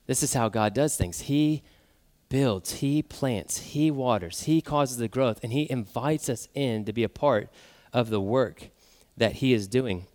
This 0.06 0.22
is 0.22 0.34
how 0.34 0.48
God 0.50 0.74
does 0.74 0.96
things. 0.96 1.20
He 1.20 1.62
builds, 2.28 2.72
he 2.74 3.02
plants, 3.02 3.58
he 3.58 3.90
waters, 3.90 4.42
he 4.42 4.60
causes 4.60 4.98
the 4.98 5.08
growth, 5.08 5.40
and 5.42 5.52
he 5.52 5.70
invites 5.70 6.28
us 6.28 6.48
in 6.54 6.84
to 6.84 6.92
be 6.92 7.04
a 7.04 7.08
part 7.08 7.48
of 7.92 8.10
the 8.10 8.20
work 8.20 8.68
that 9.16 9.34
he 9.34 9.52
is 9.52 9.66
doing. 9.66 10.06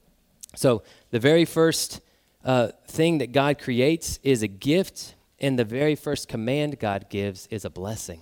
So, 0.55 0.83
the 1.09 1.19
very 1.19 1.45
first 1.45 2.01
uh, 2.43 2.69
thing 2.87 3.17
that 3.19 3.31
God 3.31 3.57
creates 3.57 4.19
is 4.23 4.43
a 4.43 4.47
gift, 4.47 5.15
and 5.39 5.57
the 5.57 5.65
very 5.65 5.95
first 5.95 6.27
command 6.27 6.79
God 6.79 7.09
gives 7.09 7.47
is 7.47 7.65
a 7.65 7.69
blessing. 7.69 8.21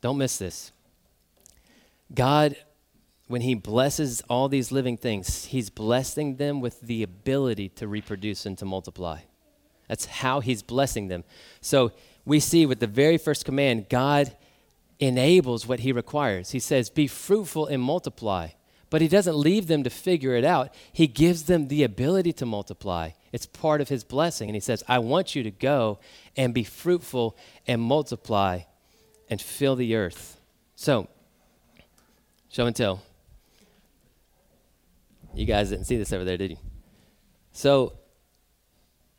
Don't 0.00 0.18
miss 0.18 0.38
this. 0.38 0.72
God, 2.14 2.56
when 3.28 3.40
He 3.40 3.54
blesses 3.54 4.22
all 4.28 4.48
these 4.48 4.70
living 4.70 4.96
things, 4.96 5.46
He's 5.46 5.70
blessing 5.70 6.36
them 6.36 6.60
with 6.60 6.80
the 6.80 7.02
ability 7.02 7.68
to 7.70 7.88
reproduce 7.88 8.46
and 8.46 8.56
to 8.58 8.64
multiply. 8.64 9.20
That's 9.88 10.06
how 10.06 10.40
He's 10.40 10.62
blessing 10.62 11.08
them. 11.08 11.24
So 11.60 11.92
we 12.24 12.40
see 12.40 12.66
with 12.66 12.80
the 12.80 12.86
very 12.86 13.18
first 13.18 13.44
command, 13.44 13.88
God 13.88 14.36
enables 14.98 15.66
what 15.66 15.80
He 15.80 15.92
requires. 15.92 16.50
He 16.50 16.60
says, 16.60 16.90
Be 16.90 17.06
fruitful 17.06 17.66
and 17.66 17.82
multiply. 17.82 18.48
But 18.88 19.02
He 19.02 19.08
doesn't 19.08 19.36
leave 19.36 19.66
them 19.66 19.82
to 19.82 19.90
figure 19.90 20.34
it 20.36 20.44
out, 20.44 20.72
He 20.92 21.06
gives 21.06 21.44
them 21.44 21.68
the 21.68 21.82
ability 21.82 22.32
to 22.34 22.46
multiply. 22.46 23.10
It's 23.32 23.46
part 23.46 23.80
of 23.80 23.88
His 23.88 24.04
blessing. 24.04 24.48
And 24.48 24.56
He 24.56 24.60
says, 24.60 24.84
I 24.86 25.00
want 25.00 25.34
you 25.34 25.42
to 25.42 25.50
go 25.50 25.98
and 26.36 26.54
be 26.54 26.64
fruitful 26.64 27.36
and 27.66 27.82
multiply 27.82 28.60
and 29.28 29.40
fill 29.40 29.74
the 29.74 29.96
earth. 29.96 30.40
So, 30.76 31.08
Show 32.50 32.66
and 32.66 32.74
tell. 32.74 33.02
You 35.34 35.44
guys 35.44 35.70
didn't 35.70 35.84
see 35.84 35.96
this 35.96 36.12
over 36.12 36.24
there, 36.24 36.36
did 36.36 36.52
you? 36.52 36.56
So, 37.52 37.92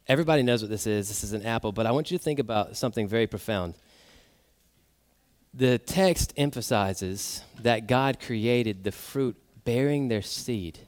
everybody 0.07 0.43
knows 0.43 0.61
what 0.61 0.69
this 0.69 0.87
is. 0.87 1.07
This 1.07 1.23
is 1.23 1.33
an 1.33 1.45
apple, 1.45 1.71
but 1.71 1.85
I 1.85 1.91
want 1.91 2.09
you 2.09 2.17
to 2.17 2.23
think 2.23 2.39
about 2.39 2.77
something 2.77 3.07
very 3.07 3.27
profound. 3.27 3.75
The 5.53 5.77
text 5.77 6.33
emphasizes 6.37 7.41
that 7.61 7.87
God 7.87 8.19
created 8.19 8.83
the 8.83 8.91
fruit 8.91 9.35
bearing 9.63 10.07
their 10.07 10.21
seed. 10.21 10.79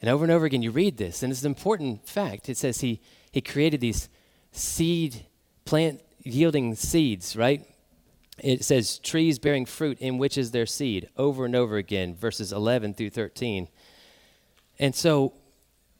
And 0.00 0.10
over 0.10 0.24
and 0.24 0.32
over 0.32 0.46
again, 0.46 0.62
you 0.62 0.70
read 0.70 0.96
this, 0.96 1.22
and 1.22 1.30
it's 1.30 1.42
an 1.42 1.46
important 1.46 2.08
fact. 2.08 2.48
It 2.48 2.56
says 2.56 2.80
he, 2.80 3.00
he 3.30 3.40
created 3.40 3.80
these 3.80 4.08
seed, 4.52 5.26
plant 5.64 6.00
yielding 6.22 6.74
seeds, 6.74 7.36
right? 7.36 7.66
It 8.42 8.64
says 8.64 8.98
trees 8.98 9.38
bearing 9.38 9.66
fruit 9.66 9.98
in 9.98 10.18
which 10.18 10.38
is 10.38 10.50
their 10.50 10.66
seed 10.66 11.08
over 11.16 11.44
and 11.44 11.54
over 11.54 11.76
again, 11.76 12.14
verses 12.14 12.52
11 12.52 12.94
through 12.94 13.10
13. 13.10 13.68
And 14.78 14.94
so, 14.94 15.34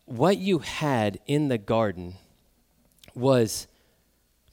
what 0.07 0.39
you 0.39 0.59
had 0.59 1.21
in 1.27 1.49
the 1.49 1.59
garden 1.59 2.15
was 3.15 3.69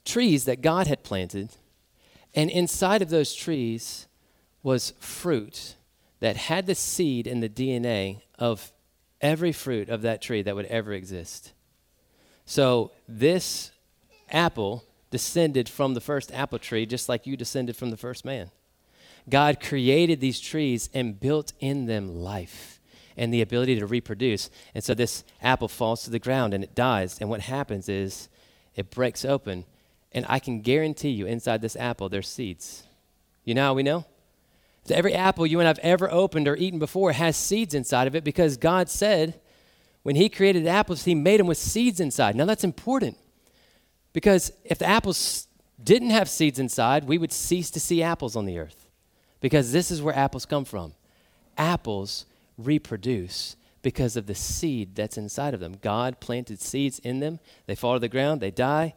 trees 0.04 0.44
that 0.44 0.60
God 0.60 0.86
had 0.86 1.02
planted, 1.02 1.56
and 2.34 2.50
inside 2.50 3.02
of 3.02 3.10
those 3.10 3.34
trees 3.34 4.06
was 4.62 4.92
fruit 5.00 5.76
that 6.20 6.36
had 6.36 6.66
the 6.66 6.74
seed 6.74 7.26
and 7.26 7.42
the 7.42 7.48
DNA 7.48 8.22
of 8.38 8.72
every 9.20 9.52
fruit 9.52 9.88
of 9.88 10.02
that 10.02 10.22
tree 10.22 10.42
that 10.42 10.54
would 10.54 10.66
ever 10.66 10.92
exist. 10.92 11.52
So, 12.44 12.92
this 13.08 13.72
apple 14.30 14.84
descended 15.10 15.68
from 15.68 15.94
the 15.94 16.00
first 16.00 16.32
apple 16.32 16.58
tree, 16.58 16.86
just 16.86 17.08
like 17.08 17.26
you 17.26 17.36
descended 17.36 17.76
from 17.76 17.90
the 17.90 17.96
first 17.96 18.24
man. 18.24 18.50
God 19.28 19.60
created 19.60 20.20
these 20.20 20.40
trees 20.40 20.88
and 20.94 21.18
built 21.18 21.52
in 21.60 21.86
them 21.86 22.22
life 22.22 22.80
and 23.16 23.32
the 23.32 23.42
ability 23.42 23.78
to 23.78 23.86
reproduce. 23.86 24.48
And 24.74 24.82
so 24.82 24.94
this 24.94 25.24
apple 25.42 25.68
falls 25.68 26.04
to 26.04 26.10
the 26.10 26.18
ground 26.18 26.54
and 26.54 26.62
it 26.62 26.74
dies. 26.74 27.18
And 27.20 27.28
what 27.28 27.40
happens 27.40 27.88
is 27.88 28.28
it 28.74 28.90
breaks 28.90 29.24
open. 29.24 29.64
And 30.12 30.24
I 30.28 30.38
can 30.38 30.62
guarantee 30.62 31.10
you, 31.10 31.26
inside 31.26 31.60
this 31.60 31.76
apple, 31.76 32.08
there's 32.08 32.28
seeds. 32.28 32.84
You 33.44 33.54
know 33.54 33.64
how 33.64 33.74
we 33.74 33.82
know? 33.82 34.06
So 34.84 34.94
every 34.94 35.12
apple 35.14 35.46
you 35.46 35.60
and 35.60 35.68
I've 35.68 35.78
ever 35.80 36.10
opened 36.10 36.48
or 36.48 36.56
eaten 36.56 36.78
before 36.78 37.12
has 37.12 37.36
seeds 37.36 37.74
inside 37.74 38.06
of 38.06 38.14
it 38.14 38.24
because 38.24 38.56
God 38.56 38.88
said 38.88 39.38
when 40.02 40.16
He 40.16 40.30
created 40.30 40.66
apples, 40.66 41.04
He 41.04 41.14
made 41.14 41.40
them 41.40 41.46
with 41.46 41.58
seeds 41.58 42.00
inside. 42.00 42.36
Now 42.36 42.46
that's 42.46 42.64
important 42.64 43.18
because 44.12 44.52
if 44.64 44.78
the 44.78 44.86
apples 44.86 45.46
didn't 45.82 46.10
have 46.10 46.28
seeds 46.28 46.58
inside, 46.58 47.04
we 47.04 47.18
would 47.18 47.32
cease 47.32 47.70
to 47.70 47.80
see 47.80 48.02
apples 48.02 48.36
on 48.36 48.46
the 48.46 48.58
earth. 48.58 48.88
Because 49.40 49.72
this 49.72 49.90
is 49.90 50.02
where 50.02 50.16
apples 50.16 50.46
come 50.46 50.64
from. 50.64 50.94
Apples 51.56 52.26
reproduce 52.56 53.56
because 53.82 54.16
of 54.16 54.26
the 54.26 54.34
seed 54.34 54.96
that's 54.96 55.16
inside 55.16 55.54
of 55.54 55.60
them. 55.60 55.76
God 55.80 56.20
planted 56.20 56.60
seeds 56.60 56.98
in 56.98 57.20
them. 57.20 57.38
They 57.66 57.76
fall 57.76 57.94
to 57.94 58.00
the 58.00 58.08
ground, 58.08 58.40
they 58.40 58.50
die. 58.50 58.94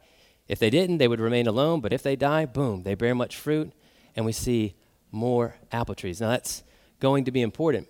If 0.47 0.59
they 0.59 0.69
didn't, 0.69 0.97
they 0.97 1.07
would 1.07 1.19
remain 1.19 1.47
alone. 1.47 1.81
But 1.81 1.93
if 1.93 2.03
they 2.03 2.15
die, 2.15 2.45
boom, 2.45 2.83
they 2.83 2.95
bear 2.95 3.15
much 3.15 3.37
fruit, 3.37 3.71
and 4.15 4.25
we 4.25 4.31
see 4.31 4.75
more 5.11 5.55
apple 5.71 5.95
trees. 5.95 6.19
Now, 6.19 6.29
that's 6.29 6.63
going 6.99 7.25
to 7.25 7.31
be 7.31 7.41
important. 7.41 7.87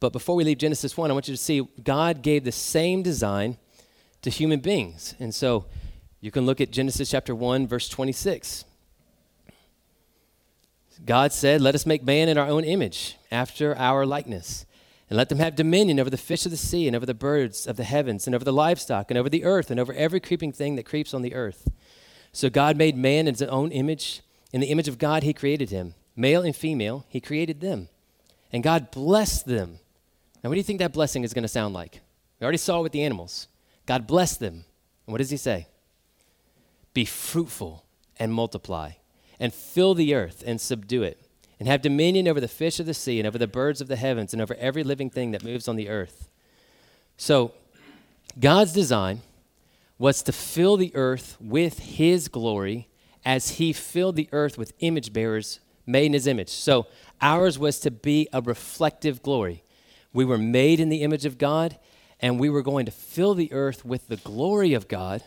But 0.00 0.12
before 0.12 0.34
we 0.34 0.44
leave 0.44 0.58
Genesis 0.58 0.96
1, 0.96 1.10
I 1.10 1.14
want 1.14 1.28
you 1.28 1.34
to 1.34 1.40
see 1.40 1.68
God 1.82 2.22
gave 2.22 2.44
the 2.44 2.52
same 2.52 3.02
design 3.02 3.58
to 4.22 4.30
human 4.30 4.60
beings. 4.60 5.14
And 5.18 5.34
so 5.34 5.66
you 6.20 6.30
can 6.30 6.46
look 6.46 6.60
at 6.60 6.70
Genesis 6.70 7.10
chapter 7.10 7.34
1, 7.34 7.66
verse 7.66 7.88
26. 7.88 8.64
God 11.04 11.32
said, 11.32 11.60
Let 11.60 11.74
us 11.74 11.86
make 11.86 12.02
man 12.02 12.28
in 12.28 12.36
our 12.36 12.46
own 12.46 12.64
image, 12.64 13.16
after 13.30 13.76
our 13.76 14.04
likeness, 14.04 14.66
and 15.08 15.16
let 15.16 15.28
them 15.28 15.38
have 15.38 15.56
dominion 15.56 15.98
over 15.98 16.10
the 16.10 16.16
fish 16.16 16.44
of 16.44 16.50
the 16.50 16.56
sea, 16.56 16.86
and 16.86 16.94
over 16.94 17.06
the 17.06 17.14
birds 17.14 17.66
of 17.66 17.76
the 17.76 17.84
heavens, 17.84 18.26
and 18.26 18.34
over 18.34 18.44
the 18.44 18.52
livestock, 18.52 19.10
and 19.10 19.16
over 19.16 19.28
the 19.28 19.44
earth, 19.44 19.70
and 19.70 19.80
over 19.80 19.92
every 19.94 20.20
creeping 20.20 20.52
thing 20.52 20.76
that 20.76 20.86
creeps 20.86 21.14
on 21.14 21.22
the 21.22 21.34
earth. 21.34 21.68
So 22.32 22.50
God 22.50 22.76
made 22.76 22.96
man 22.96 23.26
in 23.26 23.34
his 23.34 23.42
own 23.42 23.72
image. 23.72 24.20
In 24.52 24.60
the 24.60 24.68
image 24.68 24.88
of 24.88 24.98
God, 24.98 25.22
he 25.22 25.32
created 25.32 25.70
him. 25.70 25.94
Male 26.14 26.42
and 26.42 26.54
female, 26.54 27.06
he 27.08 27.20
created 27.20 27.60
them. 27.60 27.88
And 28.52 28.62
God 28.62 28.90
blessed 28.90 29.46
them. 29.46 29.78
Now, 30.42 30.50
what 30.50 30.54
do 30.54 30.58
you 30.58 30.64
think 30.64 30.80
that 30.80 30.92
blessing 30.92 31.24
is 31.24 31.34
going 31.34 31.42
to 31.42 31.48
sound 31.48 31.74
like? 31.74 32.00
We 32.38 32.44
already 32.44 32.58
saw 32.58 32.80
it 32.80 32.82
with 32.82 32.92
the 32.92 33.02
animals. 33.02 33.48
God 33.86 34.06
blessed 34.06 34.40
them. 34.40 34.64
And 35.06 35.12
what 35.12 35.18
does 35.18 35.30
he 35.30 35.36
say? 35.36 35.66
Be 36.94 37.04
fruitful 37.04 37.84
and 38.18 38.32
multiply, 38.32 38.92
and 39.38 39.54
fill 39.54 39.94
the 39.94 40.14
earth 40.14 40.42
and 40.46 40.60
subdue 40.60 41.02
it, 41.02 41.20
and 41.58 41.66
have 41.66 41.82
dominion 41.82 42.28
over 42.28 42.40
the 42.40 42.48
fish 42.48 42.78
of 42.78 42.86
the 42.86 42.94
sea, 42.94 43.18
and 43.18 43.26
over 43.26 43.38
the 43.38 43.46
birds 43.46 43.80
of 43.80 43.88
the 43.88 43.96
heavens, 43.96 44.32
and 44.32 44.42
over 44.42 44.54
every 44.56 44.82
living 44.82 45.08
thing 45.08 45.30
that 45.30 45.44
moves 45.44 45.68
on 45.68 45.76
the 45.76 45.88
earth. 45.88 46.28
So, 47.16 47.52
God's 48.38 48.72
design 48.72 49.22
was 49.98 50.22
to 50.22 50.32
fill 50.32 50.76
the 50.76 50.94
earth 50.94 51.36
with 51.40 51.78
his 51.80 52.28
glory 52.28 52.88
as 53.24 53.52
he 53.52 53.72
filled 53.72 54.16
the 54.16 54.28
earth 54.32 54.56
with 54.56 54.72
image 54.80 55.12
bearers 55.12 55.60
made 55.86 56.06
in 56.06 56.12
his 56.12 56.26
image. 56.26 56.48
So, 56.48 56.86
ours 57.20 57.58
was 57.58 57.78
to 57.80 57.90
be 57.90 58.28
a 58.32 58.40
reflective 58.40 59.22
glory. 59.22 59.62
We 60.12 60.24
were 60.24 60.38
made 60.38 60.80
in 60.80 60.88
the 60.88 61.02
image 61.02 61.24
of 61.24 61.38
God, 61.38 61.78
and 62.20 62.38
we 62.38 62.50
were 62.50 62.62
going 62.62 62.86
to 62.86 62.92
fill 62.92 63.34
the 63.34 63.52
earth 63.52 63.84
with 63.84 64.08
the 64.08 64.16
glory 64.16 64.74
of 64.74 64.88
God 64.88 65.22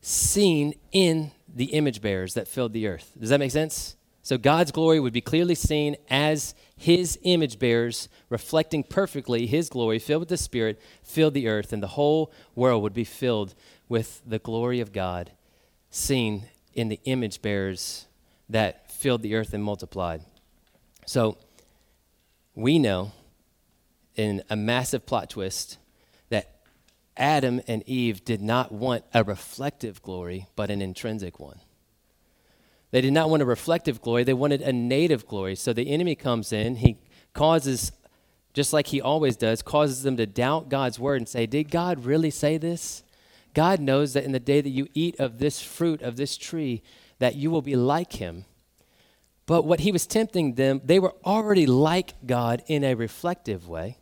seen 0.00 0.74
in 0.92 1.32
the 1.52 1.66
image 1.66 2.00
bearers 2.00 2.34
that 2.34 2.46
filled 2.46 2.72
the 2.72 2.86
earth. 2.86 3.12
Does 3.18 3.30
that 3.30 3.40
make 3.40 3.50
sense? 3.50 3.96
So 4.22 4.38
God's 4.38 4.72
glory 4.72 4.98
would 4.98 5.12
be 5.12 5.20
clearly 5.20 5.54
seen 5.54 5.96
as 6.10 6.54
his 6.76 7.18
image 7.22 7.58
bearers, 7.58 8.08
reflecting 8.28 8.82
perfectly 8.82 9.46
his 9.46 9.68
glory, 9.68 9.98
filled 9.98 10.20
with 10.20 10.28
the 10.28 10.36
Spirit, 10.36 10.80
filled 11.02 11.34
the 11.34 11.48
earth, 11.48 11.72
and 11.72 11.82
the 11.82 11.88
whole 11.88 12.32
world 12.54 12.82
would 12.82 12.92
be 12.92 13.04
filled 13.04 13.54
with 13.88 14.22
the 14.26 14.40
glory 14.40 14.80
of 14.80 14.92
God, 14.92 15.30
seen 15.90 16.48
in 16.74 16.88
the 16.88 17.00
image 17.04 17.40
bearers 17.40 18.06
that 18.48 18.90
filled 18.90 19.22
the 19.22 19.34
earth 19.36 19.54
and 19.54 19.62
multiplied. 19.62 20.22
So 21.06 21.38
we 22.54 22.78
know 22.78 23.12
in 24.16 24.42
a 24.50 24.56
massive 24.56 25.06
plot 25.06 25.30
twist 25.30 25.78
that 26.30 26.60
Adam 27.16 27.60
and 27.66 27.82
Eve 27.86 28.24
did 28.24 28.42
not 28.42 28.72
want 28.72 29.04
a 29.14 29.22
reflective 29.22 30.02
glory, 30.02 30.46
but 30.56 30.70
an 30.70 30.82
intrinsic 30.82 31.38
one. 31.38 31.60
They 32.90 33.00
did 33.00 33.12
not 33.12 33.30
want 33.30 33.42
a 33.42 33.46
reflective 33.46 34.00
glory, 34.00 34.24
they 34.24 34.34
wanted 34.34 34.62
a 34.62 34.72
native 34.72 35.26
glory. 35.26 35.54
So 35.54 35.72
the 35.72 35.90
enemy 35.90 36.14
comes 36.14 36.52
in, 36.52 36.76
he 36.76 36.98
causes, 37.32 37.92
just 38.54 38.72
like 38.72 38.88
he 38.88 39.00
always 39.00 39.36
does, 39.36 39.62
causes 39.62 40.02
them 40.02 40.16
to 40.16 40.26
doubt 40.26 40.68
God's 40.68 40.98
word 40.98 41.20
and 41.20 41.28
say, 41.28 41.46
Did 41.46 41.70
God 41.70 42.04
really 42.04 42.30
say 42.30 42.58
this? 42.58 43.02
God 43.54 43.80
knows 43.80 44.12
that 44.12 44.24
in 44.24 44.32
the 44.32 44.40
day 44.40 44.60
that 44.60 44.70
you 44.70 44.86
eat 44.92 45.18
of 45.18 45.38
this 45.38 45.62
fruit 45.62 46.02
of 46.02 46.16
this 46.16 46.36
tree, 46.36 46.82
that 47.18 47.36
you 47.36 47.50
will 47.50 47.62
be 47.62 47.76
like 47.76 48.14
him. 48.14 48.44
But 49.46 49.64
what 49.64 49.80
he 49.80 49.92
was 49.92 50.06
tempting 50.06 50.54
them, 50.54 50.80
they 50.84 50.98
were 50.98 51.14
already 51.24 51.66
like 51.66 52.14
God 52.26 52.62
in 52.66 52.84
a 52.84 52.94
reflective 52.94 53.68
way, 53.68 53.98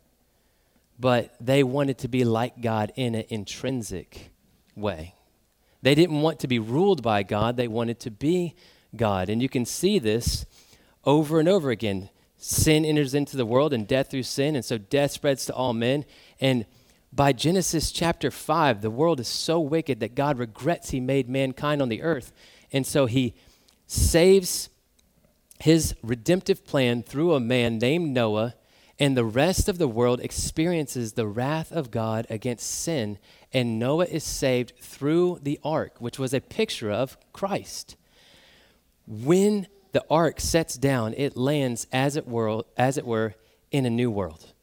but 0.99 1.35
they 1.39 1.63
wanted 1.63 1.97
to 1.99 2.07
be 2.07 2.23
like 2.23 2.61
God 2.61 2.91
in 2.95 3.15
an 3.15 3.25
intrinsic 3.29 4.31
way. 4.75 5.15
They 5.81 5.95
didn't 5.95 6.21
want 6.21 6.39
to 6.39 6.47
be 6.47 6.59
ruled 6.59 7.03
by 7.03 7.23
God, 7.23 7.57
they 7.57 7.67
wanted 7.67 7.99
to 8.01 8.11
be 8.11 8.55
God. 8.95 9.29
And 9.29 9.41
you 9.41 9.49
can 9.49 9.65
see 9.65 9.99
this 9.99 10.45
over 11.03 11.39
and 11.39 11.49
over 11.49 11.69
again. 11.69 12.09
Sin 12.37 12.85
enters 12.85 13.13
into 13.13 13.37
the 13.37 13.45
world 13.45 13.73
and 13.73 13.87
death 13.87 14.11
through 14.11 14.23
sin, 14.23 14.55
and 14.55 14.63
so 14.63 14.77
death 14.77 15.11
spreads 15.11 15.45
to 15.45 15.53
all 15.53 15.73
men. 15.73 16.05
And 16.39 16.65
by 17.11 17.31
Genesis 17.31 17.91
chapter 17.91 18.29
5, 18.29 18.81
the 18.81 18.89
world 18.89 19.19
is 19.19 19.27
so 19.27 19.59
wicked 19.59 19.99
that 20.01 20.15
God 20.15 20.37
regrets 20.37 20.89
he 20.89 20.99
made 20.99 21.29
mankind 21.29 21.81
on 21.81 21.89
the 21.89 22.01
earth. 22.01 22.33
And 22.73 22.85
so 22.85 23.05
he 23.05 23.33
saves 23.87 24.69
his 25.59 25.95
redemptive 26.03 26.65
plan 26.65 27.03
through 27.03 27.33
a 27.33 27.39
man 27.39 27.77
named 27.77 28.09
Noah, 28.09 28.55
and 28.99 29.17
the 29.17 29.25
rest 29.25 29.67
of 29.67 29.77
the 29.77 29.87
world 29.87 30.21
experiences 30.21 31.13
the 31.13 31.27
wrath 31.27 31.71
of 31.71 31.91
God 31.91 32.25
against 32.29 32.69
sin. 32.69 33.17
And 33.51 33.77
Noah 33.77 34.05
is 34.05 34.23
saved 34.23 34.73
through 34.79 35.39
the 35.43 35.59
ark, 35.63 35.95
which 35.99 36.17
was 36.17 36.33
a 36.33 36.39
picture 36.39 36.91
of 36.91 37.17
Christ. 37.33 37.97
When 39.05 39.67
the 39.91 40.03
ark 40.09 40.39
sets 40.39 40.75
down, 40.77 41.13
it 41.17 41.35
lands 41.35 41.87
as 41.91 42.15
it 42.15 42.27
were, 42.27 42.63
as 42.77 42.97
it 42.97 43.05
were 43.05 43.35
in 43.71 43.85
a 43.85 43.89
new 43.89 44.09
world. 44.09 44.53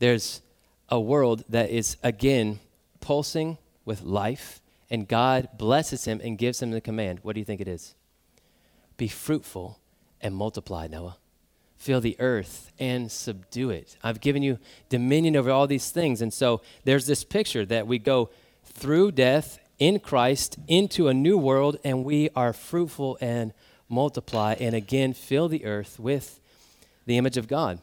There's 0.00 0.42
a 0.88 1.00
world 1.00 1.44
that 1.48 1.70
is 1.70 1.96
again 2.02 2.58
pulsing 3.00 3.58
with 3.84 4.02
life, 4.02 4.60
and 4.90 5.06
God 5.06 5.48
blesses 5.56 6.04
him 6.04 6.20
and 6.22 6.38
gives 6.38 6.60
him 6.60 6.72
the 6.72 6.80
command. 6.80 7.20
What 7.22 7.34
do 7.34 7.40
you 7.40 7.44
think 7.44 7.60
it 7.60 7.68
is? 7.68 7.94
Be 8.96 9.08
fruitful 9.08 9.78
and 10.20 10.34
multiply, 10.34 10.88
Noah. 10.88 11.16
Fill 11.78 12.00
the 12.00 12.16
earth 12.18 12.72
and 12.78 13.10
subdue 13.10 13.70
it. 13.70 13.96
I've 14.02 14.20
given 14.20 14.42
you 14.42 14.58
dominion 14.88 15.36
over 15.36 15.50
all 15.50 15.68
these 15.68 15.90
things. 15.90 16.20
And 16.20 16.34
so 16.34 16.60
there's 16.84 17.06
this 17.06 17.22
picture 17.22 17.64
that 17.66 17.86
we 17.86 17.98
go 17.98 18.30
through 18.64 19.12
death 19.12 19.60
in 19.78 20.00
Christ 20.00 20.58
into 20.66 21.06
a 21.06 21.14
new 21.14 21.38
world, 21.38 21.78
and 21.84 22.04
we 22.04 22.30
are 22.34 22.52
fruitful 22.52 23.16
and 23.20 23.54
multiply, 23.88 24.54
and 24.58 24.74
again 24.74 25.12
fill 25.12 25.48
the 25.48 25.64
earth 25.64 26.00
with 26.00 26.40
the 27.06 27.16
image 27.16 27.36
of 27.36 27.46
God. 27.46 27.80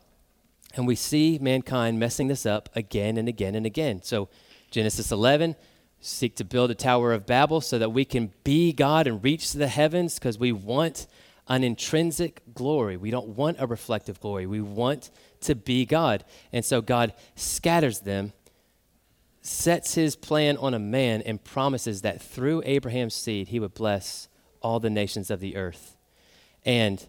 And 0.76 0.86
we 0.86 0.96
see 0.96 1.40
mankind 1.42 1.98
messing 1.98 2.28
this 2.28 2.46
up 2.46 2.70
again 2.76 3.18
and 3.18 3.30
again 3.30 3.56
and 3.56 3.66
again. 3.66 4.04
So, 4.04 4.28
Genesis 4.72 5.10
11, 5.10 5.56
seek 6.02 6.36
to 6.36 6.44
build 6.44 6.70
a 6.70 6.76
Tower 6.76 7.14
of 7.14 7.26
Babel 7.26 7.62
so 7.62 7.80
that 7.80 7.92
we 7.92 8.04
can 8.04 8.34
be 8.44 8.74
God 8.74 9.08
and 9.08 9.24
reach 9.24 9.54
the 9.54 9.70
heavens 9.70 10.16
because 10.16 10.38
we 10.38 10.52
want 10.52 11.08
an 11.48 11.64
intrinsic 11.64 12.42
glory. 12.54 12.98
We 12.98 13.12
don't 13.12 13.30
want 13.30 13.58
a 13.60 13.68
reflective 13.68 14.20
glory. 14.20 14.46
We 14.46 14.62
want 14.62 15.12
to 15.42 15.56
be 15.56 15.86
God. 15.86 16.24
And 16.52 16.66
so, 16.66 16.82
God 16.82 17.14
scatters 17.36 18.00
them 18.00 18.34
sets 19.46 19.94
his 19.94 20.16
plan 20.16 20.58
on 20.58 20.74
a 20.74 20.80
man 20.80 21.22
and 21.22 21.44
promises 21.44 22.02
that 22.02 22.22
through 22.22 22.64
Abraham's 22.66 23.14
seed, 23.14 23.50
he 23.50 23.60
would 23.60 23.76
bless 23.76 24.28
all 24.62 24.80
the 24.80 24.90
nations 24.90 25.30
of 25.30 25.40
the 25.40 25.56
earth. 25.56 25.96
And 26.66 27.08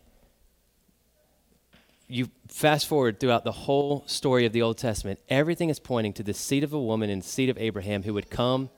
you 2.08 2.28
fast 2.46 2.86
forward 2.86 3.18
throughout 3.18 3.44
the 3.44 3.52
whole 3.52 4.04
story 4.06 4.44
of 4.44 4.52
the 4.52 4.60
Old 4.60 4.76
Testament, 4.76 5.18
everything 5.30 5.70
is 5.70 5.80
pointing 5.80 6.12
to 6.14 6.22
the 6.22 6.34
seed 6.34 6.62
of 6.62 6.74
a 6.74 6.80
woman 6.80 7.08
and 7.08 7.22
the 7.22 7.26
seed 7.26 7.48
of 7.48 7.56
Abraham 7.56 8.02
who 8.02 8.12
would 8.12 8.30
come 8.30 8.68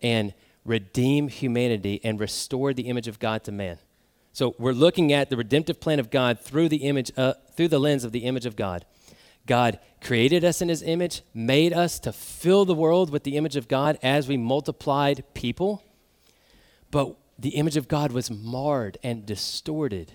and 0.00 0.32
redeem 0.64 1.28
humanity 1.28 2.00
and 2.04 2.20
restore 2.20 2.72
the 2.72 2.84
image 2.84 3.08
of 3.08 3.18
God 3.18 3.42
to 3.44 3.52
man. 3.52 3.78
So 4.32 4.54
we're 4.58 4.72
looking 4.72 5.12
at 5.12 5.28
the 5.28 5.36
redemptive 5.36 5.80
plan 5.80 5.98
of 5.98 6.10
God 6.10 6.40
through 6.40 6.68
the 6.68 6.88
image, 6.88 7.10
uh, 7.16 7.34
through 7.56 7.68
the 7.68 7.80
lens 7.80 8.04
of 8.04 8.12
the 8.12 8.20
image 8.20 8.46
of 8.46 8.56
God. 8.56 8.84
God 9.46 9.80
created 10.00 10.44
us 10.44 10.62
in 10.62 10.68
his 10.68 10.82
image, 10.82 11.22
made 11.34 11.72
us 11.72 11.98
to 12.00 12.12
fill 12.12 12.64
the 12.64 12.74
world 12.74 13.10
with 13.10 13.24
the 13.24 13.36
image 13.36 13.56
of 13.56 13.68
God 13.68 13.98
as 14.02 14.28
we 14.28 14.36
multiplied 14.36 15.24
people. 15.34 15.82
But 16.90 17.16
the 17.38 17.50
image 17.50 17.76
of 17.76 17.88
God 17.88 18.12
was 18.12 18.30
marred 18.30 18.98
and 19.02 19.26
distorted 19.26 20.12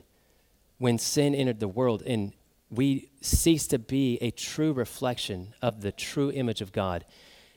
when 0.78 0.98
sin 0.98 1.34
entered 1.34 1.60
the 1.60 1.68
world, 1.68 2.04
and 2.06 2.34
we 2.70 3.10
ceased 3.22 3.70
to 3.72 3.80
be 3.80 4.18
a 4.22 4.32
true 4.32 4.74
reflection 4.74 5.54
of 5.62 5.82
the 5.82 5.92
true 5.92 6.32
image 6.32 6.62
of 6.62 6.72
God. 6.72 7.06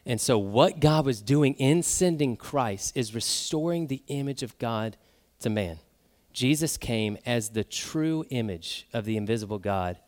And 0.06 0.20
so, 0.20 0.38
what 0.38 0.80
God 0.80 1.04
was 1.04 1.20
doing 1.20 1.54
in 1.54 1.82
sending 1.82 2.36
Christ 2.36 2.96
is 2.96 3.14
restoring 3.14 3.88
the 3.88 4.02
image 4.06 4.42
of 4.42 4.56
God 4.58 4.96
to 5.40 5.50
man. 5.50 5.80
Jesus 6.32 6.76
came 6.76 7.18
as 7.26 7.50
the 7.50 7.64
true 7.64 8.24
image 8.30 8.86
of 8.92 9.04
the 9.04 9.16
invisible 9.16 9.58
God 9.58 9.98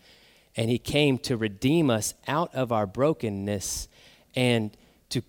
and 0.57 0.69
he 0.69 0.79
came 0.79 1.19
to 1.19 1.37
redeem 1.37 1.91
us 1.91 2.15
out 2.27 2.55
of 2.55 2.73
our 2.73 2.87
brokenness 2.87 3.89
and 4.35 4.77
to 5.11 5.23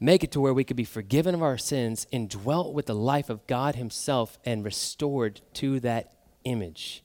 make 0.00 0.22
it 0.22 0.32
to 0.32 0.40
where 0.40 0.54
we 0.54 0.64
could 0.64 0.76
be 0.76 0.84
forgiven 0.84 1.34
of 1.34 1.42
our 1.42 1.58
sins 1.58 2.06
and 2.12 2.28
dwelt 2.28 2.72
with 2.72 2.86
the 2.86 2.94
life 2.94 3.28
of 3.28 3.46
God 3.46 3.74
himself 3.74 4.38
and 4.44 4.64
restored 4.64 5.40
to 5.54 5.80
that 5.80 6.12
image. 6.44 7.02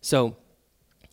So, 0.00 0.36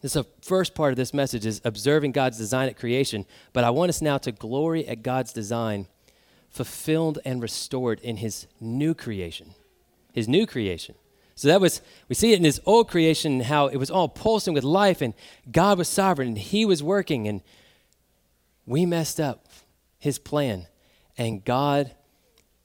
this 0.01 0.13
the 0.13 0.25
first 0.41 0.75
part 0.75 0.91
of 0.91 0.97
this 0.97 1.13
message 1.13 1.45
is 1.45 1.61
observing 1.63 2.11
God's 2.11 2.37
design 2.37 2.67
at 2.67 2.77
creation, 2.77 3.25
but 3.53 3.63
I 3.63 3.69
want 3.69 3.89
us 3.89 4.01
now 4.01 4.17
to 4.17 4.33
glory 4.33 4.85
at 4.85 5.01
God's 5.01 5.31
design 5.31 5.87
fulfilled 6.49 7.19
and 7.23 7.41
restored 7.41 8.01
in 8.01 8.17
his 8.17 8.47
new 8.59 8.93
creation. 8.93 9.55
His 10.11 10.27
new 10.27 10.45
creation. 10.45 10.95
So 11.35 11.47
that 11.47 11.61
was, 11.61 11.81
we 12.07 12.15
see 12.15 12.33
it 12.33 12.37
in 12.37 12.43
his 12.43 12.61
old 12.65 12.89
creation, 12.89 13.41
how 13.41 13.67
it 13.67 13.77
was 13.77 13.89
all 13.89 14.07
pulsing 14.07 14.53
with 14.53 14.63
life, 14.63 15.01
and 15.01 15.13
God 15.51 15.77
was 15.77 15.87
sovereign, 15.87 16.29
and 16.29 16.37
he 16.37 16.65
was 16.65 16.83
working, 16.83 17.27
and 17.27 17.41
we 18.65 18.85
messed 18.85 19.19
up 19.19 19.47
his 19.97 20.19
plan, 20.19 20.67
and 21.17 21.43
God 21.43 21.91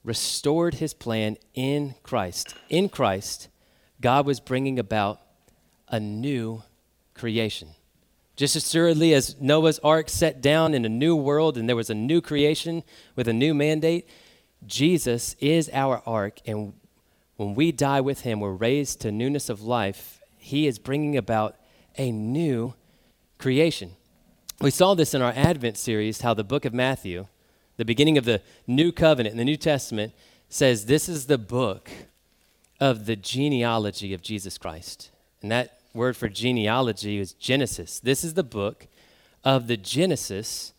restored 0.04 0.74
his 0.74 0.94
plan 0.94 1.36
in 1.54 1.94
Christ. 2.02 2.54
In 2.68 2.88
Christ, 2.88 3.48
God 4.00 4.26
was 4.26 4.40
bringing 4.40 4.78
about 4.78 5.20
a 5.88 5.98
new 5.98 6.62
creation. 7.14 7.68
Just 8.36 8.54
as 8.54 8.64
assuredly 8.64 9.14
as 9.14 9.40
Noah's 9.40 9.80
ark 9.80 10.08
set 10.08 10.40
down 10.40 10.72
in 10.72 10.84
a 10.84 10.88
new 10.88 11.16
world 11.16 11.58
and 11.58 11.68
there 11.68 11.74
was 11.74 11.90
a 11.90 11.94
new 11.94 12.20
creation 12.20 12.84
with 13.16 13.26
a 13.26 13.32
new 13.32 13.52
mandate, 13.52 14.08
Jesus 14.64 15.34
is 15.40 15.68
our 15.72 16.02
ark, 16.06 16.40
and 16.46 16.74
when 17.38 17.54
we 17.54 17.70
die 17.70 18.00
with 18.00 18.22
him, 18.22 18.40
we're 18.40 18.50
raised 18.50 19.00
to 19.00 19.12
newness 19.12 19.48
of 19.48 19.62
life. 19.62 20.20
He 20.36 20.66
is 20.66 20.80
bringing 20.80 21.16
about 21.16 21.54
a 21.96 22.10
new 22.10 22.74
creation. 23.38 23.92
We 24.60 24.72
saw 24.72 24.94
this 24.94 25.14
in 25.14 25.22
our 25.22 25.32
Advent 25.36 25.78
series, 25.78 26.22
how 26.22 26.34
the 26.34 26.42
book 26.42 26.64
of 26.64 26.74
Matthew, 26.74 27.28
the 27.76 27.84
beginning 27.84 28.18
of 28.18 28.24
the 28.24 28.42
new 28.66 28.90
covenant 28.90 29.34
in 29.34 29.38
the 29.38 29.44
New 29.44 29.56
Testament, 29.56 30.14
says 30.48 30.86
this 30.86 31.08
is 31.08 31.26
the 31.26 31.38
book 31.38 31.88
of 32.80 33.06
the 33.06 33.14
genealogy 33.14 34.12
of 34.12 34.20
Jesus 34.20 34.58
Christ. 34.58 35.12
And 35.40 35.52
that 35.52 35.78
word 35.94 36.16
for 36.16 36.28
genealogy 36.28 37.20
is 37.20 37.34
Genesis. 37.34 38.00
This 38.00 38.24
is 38.24 38.34
the 38.34 38.42
book 38.42 38.88
of 39.44 39.68
the 39.68 39.76
Genesis 39.76 40.72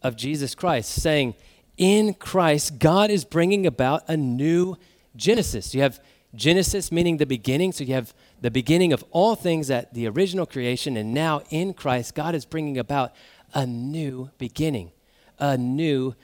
of 0.00 0.16
Jesus 0.16 0.54
Christ, 0.54 0.90
saying, 0.90 1.34
in 1.76 2.14
Christ, 2.14 2.78
God 2.78 3.10
is 3.10 3.26
bringing 3.26 3.66
about 3.66 4.04
a 4.08 4.16
new 4.16 4.78
Genesis. 5.18 5.74
You 5.74 5.82
have 5.82 6.00
Genesis 6.34 6.90
meaning 6.90 7.18
the 7.18 7.26
beginning, 7.26 7.72
so 7.72 7.84
you 7.84 7.94
have 7.94 8.14
the 8.40 8.50
beginning 8.50 8.92
of 8.92 9.04
all 9.10 9.34
things 9.34 9.70
at 9.70 9.92
the 9.92 10.06
original 10.08 10.46
creation, 10.46 10.96
and 10.96 11.12
now 11.12 11.42
in 11.50 11.74
Christ, 11.74 12.14
God 12.14 12.34
is 12.34 12.44
bringing 12.44 12.78
about 12.78 13.12
a 13.52 13.66
new 13.66 14.30
beginning, 14.38 14.92
a 15.38 15.58
new 15.58 16.14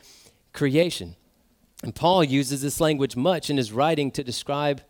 creation. 0.52 1.16
And 1.82 1.94
Paul 1.94 2.24
uses 2.24 2.62
this 2.62 2.80
language 2.80 3.16
much 3.16 3.50
in 3.50 3.56
his 3.56 3.72
writing 3.72 4.10
to 4.12 4.24
describe 4.24 4.82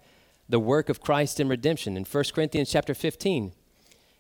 the 0.49 0.61
work 0.61 0.89
of 0.89 1.01
Christ 1.01 1.41
in 1.41 1.49
redemption. 1.49 1.97
In 1.97 2.05
1 2.05 2.25
Corinthians 2.35 2.71
chapter 2.71 2.95
15, 2.95 3.53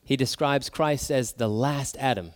he 0.03 0.17
describes 0.17 0.71
Christ 0.71 1.11
as 1.11 1.33
the 1.33 1.49
last 1.49 1.97
Adam. 1.99 2.33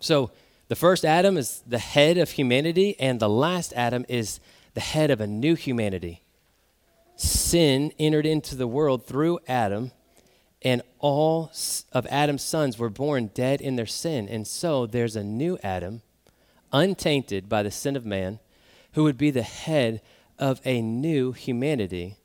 So 0.00 0.30
the 0.68 0.76
first 0.76 1.04
Adam 1.04 1.36
is 1.36 1.62
the 1.66 1.78
head 1.78 2.18
of 2.18 2.32
humanity, 2.32 2.98
and 3.00 3.18
the 3.18 3.28
last 3.28 3.72
Adam 3.74 4.04
is 4.08 4.40
the 4.74 4.80
head 4.80 5.10
of 5.10 5.20
a 5.20 5.26
new 5.26 5.54
humanity. 5.54 6.22
Sin 7.18 7.92
entered 7.98 8.24
into 8.24 8.54
the 8.54 8.68
world 8.68 9.04
through 9.04 9.40
Adam, 9.48 9.90
and 10.62 10.82
all 11.00 11.50
of 11.92 12.06
Adam's 12.06 12.44
sons 12.44 12.78
were 12.78 12.88
born 12.88 13.30
dead 13.34 13.60
in 13.60 13.74
their 13.74 13.86
sin. 13.86 14.28
And 14.28 14.46
so 14.46 14.86
there's 14.86 15.16
a 15.16 15.24
new 15.24 15.58
Adam, 15.64 16.02
untainted 16.72 17.48
by 17.48 17.64
the 17.64 17.72
sin 17.72 17.96
of 17.96 18.06
man, 18.06 18.38
who 18.92 19.02
would 19.02 19.18
be 19.18 19.32
the 19.32 19.42
head 19.42 20.00
of 20.38 20.60
a 20.64 20.80
new 20.80 21.32
humanity. 21.32 22.16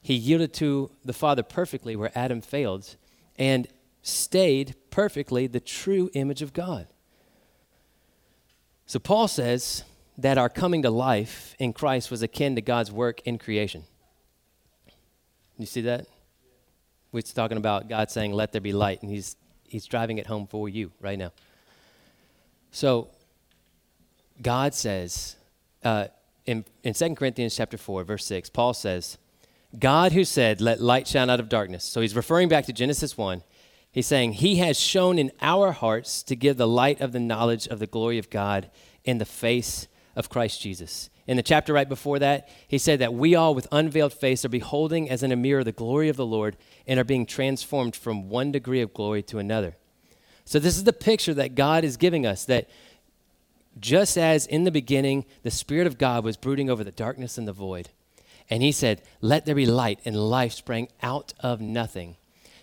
He 0.00 0.14
yielded 0.14 0.54
to 0.54 0.92
the 1.04 1.12
Father 1.12 1.42
perfectly 1.42 1.96
where 1.96 2.16
Adam 2.16 2.40
failed 2.40 2.94
and 3.36 3.66
stayed 4.02 4.76
perfectly 4.90 5.48
the 5.48 5.58
true 5.58 6.08
image 6.14 6.40
of 6.40 6.52
God. 6.52 6.86
So 8.86 9.00
Paul 9.00 9.26
says 9.26 9.82
that 10.18 10.36
our 10.36 10.48
coming 10.48 10.82
to 10.82 10.90
life 10.90 11.54
in 11.58 11.72
Christ 11.72 12.10
was 12.10 12.22
akin 12.22 12.56
to 12.56 12.60
God's 12.60 12.90
work 12.92 13.20
in 13.24 13.38
creation. 13.38 13.84
You 15.56 15.66
see 15.66 15.80
that? 15.82 16.06
We're 17.12 17.22
talking 17.22 17.56
about 17.56 17.88
God 17.88 18.10
saying, 18.10 18.32
Let 18.32 18.52
there 18.52 18.60
be 18.60 18.72
light, 18.72 19.00
and 19.02 19.10
he's, 19.10 19.36
he's 19.64 19.86
driving 19.86 20.18
it 20.18 20.26
home 20.26 20.46
for 20.46 20.68
you 20.68 20.90
right 21.00 21.18
now. 21.18 21.32
So, 22.70 23.08
God 24.42 24.74
says 24.74 25.36
uh, 25.82 26.08
in, 26.46 26.64
in 26.82 26.94
2 26.94 27.14
Corinthians 27.14 27.56
chapter 27.56 27.76
4, 27.76 28.04
verse 28.04 28.24
6, 28.26 28.50
Paul 28.50 28.74
says, 28.74 29.18
God 29.78 30.12
who 30.12 30.24
said, 30.24 30.60
Let 30.60 30.80
light 30.80 31.06
shine 31.06 31.30
out 31.30 31.40
of 31.40 31.48
darkness. 31.48 31.84
So 31.84 32.00
he's 32.00 32.16
referring 32.16 32.48
back 32.48 32.66
to 32.66 32.72
Genesis 32.72 33.16
1. 33.16 33.42
He's 33.90 34.06
saying, 34.06 34.34
He 34.34 34.56
has 34.56 34.78
shone 34.78 35.18
in 35.18 35.30
our 35.40 35.72
hearts 35.72 36.22
to 36.24 36.36
give 36.36 36.56
the 36.56 36.68
light 36.68 37.00
of 37.00 37.12
the 37.12 37.20
knowledge 37.20 37.66
of 37.66 37.78
the 37.78 37.86
glory 37.86 38.18
of 38.18 38.30
God 38.30 38.70
in 39.04 39.18
the 39.18 39.24
face 39.24 39.88
of 40.18 40.28
Christ 40.28 40.60
Jesus. 40.60 41.08
In 41.26 41.36
the 41.36 41.42
chapter 41.42 41.72
right 41.72 41.88
before 41.88 42.18
that, 42.18 42.48
he 42.66 42.76
said 42.76 42.98
that 42.98 43.14
we 43.14 43.34
all, 43.34 43.54
with 43.54 43.68
unveiled 43.70 44.12
face, 44.12 44.44
are 44.44 44.50
beholding 44.50 45.08
as 45.08 45.22
in 45.22 45.30
a 45.30 45.36
mirror 45.36 45.62
the 45.62 45.72
glory 45.72 46.08
of 46.08 46.16
the 46.16 46.26
Lord 46.26 46.56
and 46.86 46.98
are 46.98 47.04
being 47.04 47.24
transformed 47.24 47.94
from 47.94 48.28
one 48.28 48.50
degree 48.50 48.80
of 48.80 48.92
glory 48.92 49.22
to 49.24 49.38
another. 49.38 49.76
So, 50.44 50.58
this 50.58 50.76
is 50.76 50.84
the 50.84 50.92
picture 50.92 51.34
that 51.34 51.54
God 51.54 51.84
is 51.84 51.96
giving 51.96 52.26
us 52.26 52.44
that 52.46 52.68
just 53.78 54.18
as 54.18 54.46
in 54.46 54.64
the 54.64 54.70
beginning 54.70 55.24
the 55.42 55.50
Spirit 55.50 55.86
of 55.86 55.98
God 55.98 56.24
was 56.24 56.36
brooding 56.36 56.68
over 56.68 56.82
the 56.82 56.90
darkness 56.90 57.38
and 57.38 57.46
the 57.46 57.52
void, 57.52 57.90
and 58.50 58.62
he 58.62 58.72
said, 58.72 59.02
Let 59.20 59.46
there 59.46 59.54
be 59.54 59.66
light, 59.66 60.00
and 60.04 60.16
life 60.16 60.54
sprang 60.54 60.88
out 61.02 61.34
of 61.40 61.60
nothing. 61.60 62.16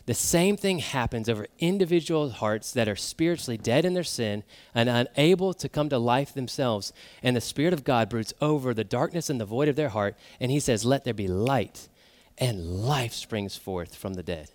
The 0.05 0.13
same 0.13 0.55
thing 0.55 0.79
happens 0.79 1.27
over 1.27 1.47
individual 1.57 2.29
hearts 2.29 2.71
that 2.73 2.87
are 2.87 2.95
spiritually 2.95 3.57
dead 3.57 3.85
in 3.85 3.95
their 3.95 4.03
sin 4.03 4.43
and 4.73 4.87
unable 4.87 5.53
to 5.55 5.67
come 5.67 5.89
to 5.89 5.97
life 5.97 6.33
themselves. 6.33 6.93
And 7.23 7.35
the 7.35 7.41
Spirit 7.41 7.73
of 7.73 7.83
God 7.83 8.09
broods 8.09 8.33
over 8.39 8.73
the 8.73 8.83
darkness 8.83 9.31
and 9.31 9.41
the 9.41 9.45
void 9.45 9.67
of 9.67 9.75
their 9.75 9.89
heart, 9.89 10.15
and 10.39 10.51
He 10.51 10.59
says, 10.59 10.85
Let 10.85 11.05
there 11.05 11.13
be 11.13 11.27
light, 11.27 11.89
and 12.37 12.83
life 12.83 13.13
springs 13.13 13.55
forth 13.55 13.95
from 13.95 14.13
the 14.13 14.23
dead 14.23 14.51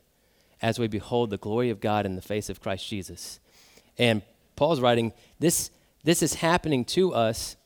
as 0.63 0.79
we 0.79 0.87
behold 0.87 1.31
the 1.31 1.39
glory 1.39 1.71
of 1.71 1.81
God 1.81 2.07
in 2.07 2.15
the 2.15 2.23
face 2.23 2.49
of 2.49 2.61
Christ 2.61 2.87
Jesus. 2.87 3.41
And 3.99 4.23
Paul's 4.55 4.81
writing, 4.81 5.13
This, 5.41 5.71
this 6.05 6.23
is 6.23 6.35
happening 6.35 6.85
to 6.87 7.13
us 7.13 7.57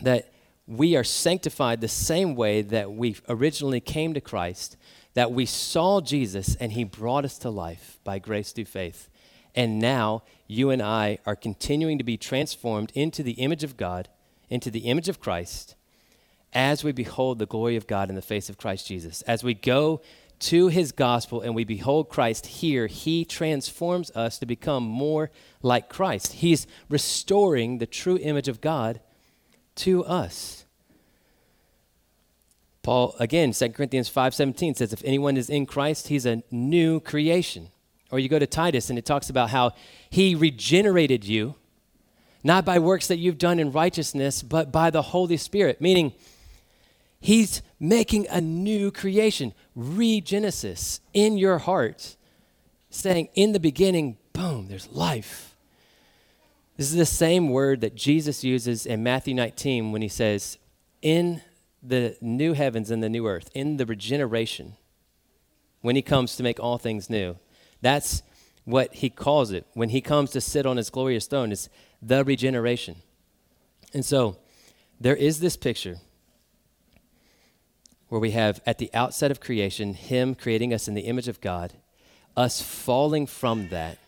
that 0.00 0.32
we 0.66 0.96
are 0.96 1.04
sanctified 1.04 1.80
the 1.80 1.88
same 1.88 2.36
way 2.36 2.62
that 2.62 2.92
we 2.92 3.16
originally 3.28 3.80
came 3.80 4.14
to 4.14 4.20
Christ 4.20 4.76
that 5.18 5.32
we 5.32 5.44
saw 5.44 6.00
Jesus 6.00 6.54
and 6.60 6.70
he 6.70 6.84
brought 6.84 7.24
us 7.24 7.38
to 7.38 7.50
life 7.50 7.98
by 8.04 8.20
grace 8.20 8.52
through 8.52 8.64
faith. 8.64 9.08
And 9.52 9.80
now 9.80 10.22
you 10.46 10.70
and 10.70 10.80
I 10.80 11.18
are 11.26 11.34
continuing 11.34 11.98
to 11.98 12.04
be 12.04 12.16
transformed 12.16 12.92
into 12.94 13.24
the 13.24 13.32
image 13.32 13.64
of 13.64 13.76
God, 13.76 14.08
into 14.48 14.70
the 14.70 14.86
image 14.86 15.08
of 15.08 15.18
Christ, 15.18 15.74
as 16.52 16.84
we 16.84 16.92
behold 16.92 17.40
the 17.40 17.46
glory 17.46 17.74
of 17.74 17.88
God 17.88 18.10
in 18.10 18.14
the 18.14 18.22
face 18.22 18.48
of 18.48 18.58
Christ 18.58 18.86
Jesus. 18.86 19.22
As 19.22 19.42
we 19.42 19.54
go 19.54 20.02
to 20.38 20.68
his 20.68 20.92
gospel 20.92 21.40
and 21.40 21.52
we 21.52 21.64
behold 21.64 22.10
Christ 22.10 22.46
here, 22.46 22.86
he 22.86 23.24
transforms 23.24 24.12
us 24.12 24.38
to 24.38 24.46
become 24.46 24.84
more 24.84 25.32
like 25.62 25.88
Christ. 25.88 26.34
He's 26.34 26.68
restoring 26.88 27.78
the 27.78 27.86
true 27.86 28.18
image 28.22 28.46
of 28.46 28.60
God 28.60 29.00
to 29.74 30.04
us. 30.04 30.57
Paul, 32.88 33.14
again, 33.18 33.52
2 33.52 33.68
Corinthians 33.72 34.08
5.17 34.08 34.78
says, 34.78 34.94
if 34.94 35.02
anyone 35.04 35.36
is 35.36 35.50
in 35.50 35.66
Christ, 35.66 36.08
he's 36.08 36.24
a 36.24 36.42
new 36.50 37.00
creation. 37.00 37.68
Or 38.10 38.18
you 38.18 38.30
go 38.30 38.38
to 38.38 38.46
Titus 38.46 38.88
and 38.88 38.98
it 38.98 39.04
talks 39.04 39.28
about 39.28 39.50
how 39.50 39.72
he 40.08 40.34
regenerated 40.34 41.22
you, 41.22 41.56
not 42.42 42.64
by 42.64 42.78
works 42.78 43.06
that 43.08 43.18
you've 43.18 43.36
done 43.36 43.58
in 43.58 43.72
righteousness, 43.72 44.42
but 44.42 44.72
by 44.72 44.88
the 44.88 45.02
Holy 45.02 45.36
Spirit, 45.36 45.82
meaning 45.82 46.14
he's 47.20 47.60
making 47.78 48.26
a 48.28 48.40
new 48.40 48.90
creation, 48.90 49.52
regenesis 49.76 51.00
in 51.12 51.36
your 51.36 51.58
heart, 51.58 52.16
saying, 52.88 53.28
in 53.34 53.52
the 53.52 53.60
beginning, 53.60 54.16
boom, 54.32 54.68
there's 54.68 54.88
life. 54.92 55.54
This 56.78 56.90
is 56.90 56.96
the 56.96 57.04
same 57.04 57.50
word 57.50 57.82
that 57.82 57.94
Jesus 57.94 58.42
uses 58.42 58.86
in 58.86 59.02
Matthew 59.02 59.34
19 59.34 59.92
when 59.92 60.00
he 60.00 60.08
says, 60.08 60.56
in 61.02 61.42
the 61.82 62.16
new 62.20 62.52
heavens 62.52 62.90
and 62.90 63.02
the 63.02 63.08
new 63.08 63.26
earth, 63.26 63.50
in 63.54 63.76
the 63.76 63.86
regeneration, 63.86 64.74
when 65.80 65.96
he 65.96 66.02
comes 66.02 66.36
to 66.36 66.42
make 66.42 66.58
all 66.58 66.78
things 66.78 67.08
new. 67.08 67.36
That's 67.80 68.22
what 68.64 68.94
he 68.94 69.10
calls 69.10 69.52
it. 69.52 69.66
When 69.74 69.90
he 69.90 70.00
comes 70.00 70.30
to 70.30 70.40
sit 70.40 70.66
on 70.66 70.76
his 70.76 70.90
glorious 70.90 71.26
throne, 71.26 71.52
it's 71.52 71.68
the 72.02 72.24
regeneration. 72.24 72.96
And 73.94 74.04
so 74.04 74.36
there 75.00 75.16
is 75.16 75.40
this 75.40 75.56
picture 75.56 75.98
where 78.08 78.20
we 78.20 78.32
have 78.32 78.60
at 78.66 78.78
the 78.78 78.90
outset 78.92 79.30
of 79.30 79.40
creation, 79.40 79.94
him 79.94 80.34
creating 80.34 80.74
us 80.74 80.88
in 80.88 80.94
the 80.94 81.02
image 81.02 81.28
of 81.28 81.40
God, 81.40 81.74
us 82.36 82.60
falling 82.60 83.26
from 83.26 83.68
that 83.68 83.98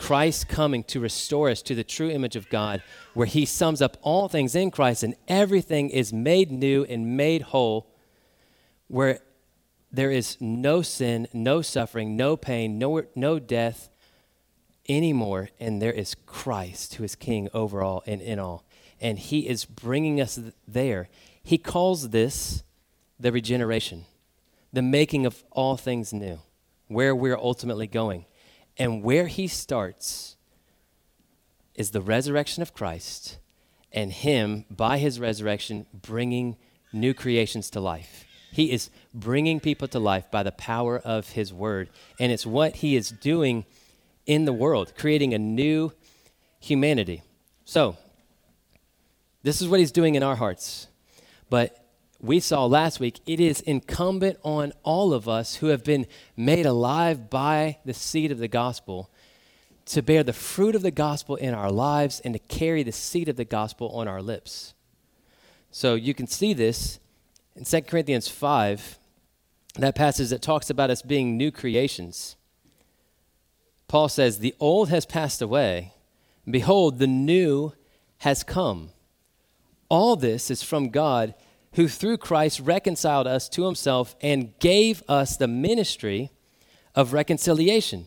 Christ 0.00 0.48
coming 0.48 0.82
to 0.84 0.98
restore 0.98 1.50
us 1.50 1.60
to 1.60 1.74
the 1.74 1.84
true 1.84 2.08
image 2.08 2.34
of 2.34 2.48
God, 2.48 2.82
where 3.12 3.26
he 3.26 3.44
sums 3.44 3.82
up 3.82 3.98
all 4.00 4.28
things 4.28 4.54
in 4.54 4.70
Christ 4.70 5.02
and 5.02 5.14
everything 5.28 5.90
is 5.90 6.10
made 6.10 6.50
new 6.50 6.84
and 6.84 7.18
made 7.18 7.42
whole, 7.42 7.86
where 8.88 9.20
there 9.92 10.10
is 10.10 10.38
no 10.40 10.80
sin, 10.80 11.28
no 11.34 11.60
suffering, 11.60 12.16
no 12.16 12.34
pain, 12.34 12.78
no, 12.78 13.02
no 13.14 13.38
death 13.38 13.90
anymore, 14.88 15.50
and 15.60 15.82
there 15.82 15.92
is 15.92 16.16
Christ 16.24 16.94
who 16.94 17.04
is 17.04 17.14
king 17.14 17.50
over 17.52 17.82
all 17.82 18.02
and 18.06 18.22
in 18.22 18.38
all. 18.38 18.64
And 19.02 19.18
he 19.18 19.46
is 19.46 19.66
bringing 19.66 20.18
us 20.18 20.38
there. 20.66 21.10
He 21.42 21.58
calls 21.58 22.08
this 22.08 22.62
the 23.18 23.32
regeneration, 23.32 24.06
the 24.72 24.82
making 24.82 25.26
of 25.26 25.44
all 25.50 25.76
things 25.76 26.10
new, 26.10 26.40
where 26.88 27.14
we're 27.14 27.36
ultimately 27.36 27.86
going. 27.86 28.24
And 28.78 29.02
where 29.02 29.26
he 29.26 29.46
starts 29.46 30.36
is 31.74 31.90
the 31.90 32.00
resurrection 32.00 32.62
of 32.62 32.74
Christ 32.74 33.38
and 33.92 34.12
him, 34.12 34.64
by 34.70 34.98
his 34.98 35.18
resurrection, 35.18 35.86
bringing 35.92 36.56
new 36.92 37.14
creations 37.14 37.70
to 37.70 37.80
life. 37.80 38.24
He 38.52 38.72
is 38.72 38.90
bringing 39.14 39.60
people 39.60 39.88
to 39.88 39.98
life 39.98 40.30
by 40.30 40.42
the 40.42 40.52
power 40.52 40.98
of 40.98 41.30
his 41.30 41.52
word. 41.52 41.88
And 42.18 42.32
it's 42.32 42.46
what 42.46 42.76
he 42.76 42.96
is 42.96 43.10
doing 43.10 43.64
in 44.26 44.44
the 44.44 44.52
world, 44.52 44.92
creating 44.96 45.34
a 45.34 45.38
new 45.38 45.92
humanity. 46.60 47.22
So, 47.64 47.96
this 49.42 49.62
is 49.62 49.68
what 49.68 49.80
he's 49.80 49.92
doing 49.92 50.14
in 50.14 50.22
our 50.22 50.36
hearts. 50.36 50.88
But 51.48 51.79
we 52.20 52.38
saw 52.38 52.66
last 52.66 53.00
week, 53.00 53.20
it 53.26 53.40
is 53.40 53.60
incumbent 53.62 54.38
on 54.42 54.72
all 54.82 55.12
of 55.12 55.28
us 55.28 55.56
who 55.56 55.68
have 55.68 55.84
been 55.84 56.06
made 56.36 56.66
alive 56.66 57.30
by 57.30 57.78
the 57.84 57.94
seed 57.94 58.30
of 58.30 58.38
the 58.38 58.48
gospel 58.48 59.10
to 59.86 60.02
bear 60.02 60.22
the 60.22 60.32
fruit 60.32 60.74
of 60.74 60.82
the 60.82 60.90
gospel 60.90 61.36
in 61.36 61.54
our 61.54 61.70
lives 61.70 62.20
and 62.20 62.34
to 62.34 62.38
carry 62.38 62.82
the 62.82 62.92
seed 62.92 63.28
of 63.28 63.36
the 63.36 63.44
gospel 63.44 63.88
on 63.90 64.06
our 64.06 64.20
lips. 64.20 64.74
So 65.70 65.94
you 65.94 66.14
can 66.14 66.26
see 66.26 66.52
this 66.52 67.00
in 67.56 67.64
2 67.64 67.82
Corinthians 67.82 68.28
5, 68.28 68.98
that 69.76 69.94
passage 69.94 70.28
that 70.28 70.42
talks 70.42 70.68
about 70.68 70.90
us 70.90 71.02
being 71.02 71.36
new 71.36 71.50
creations. 71.50 72.36
Paul 73.88 74.08
says, 74.08 74.38
The 74.38 74.54
old 74.60 74.90
has 74.90 75.06
passed 75.06 75.42
away. 75.42 75.94
Behold, 76.48 76.98
the 76.98 77.06
new 77.06 77.72
has 78.18 78.42
come. 78.42 78.90
All 79.88 80.16
this 80.16 80.50
is 80.50 80.62
from 80.62 80.90
God 80.90 81.34
who 81.74 81.88
through 81.88 82.18
Christ 82.18 82.60
reconciled 82.60 83.26
us 83.26 83.48
to 83.50 83.64
himself 83.64 84.16
and 84.20 84.58
gave 84.58 85.02
us 85.08 85.36
the 85.36 85.48
ministry 85.48 86.30
of 86.94 87.12
reconciliation. 87.12 88.06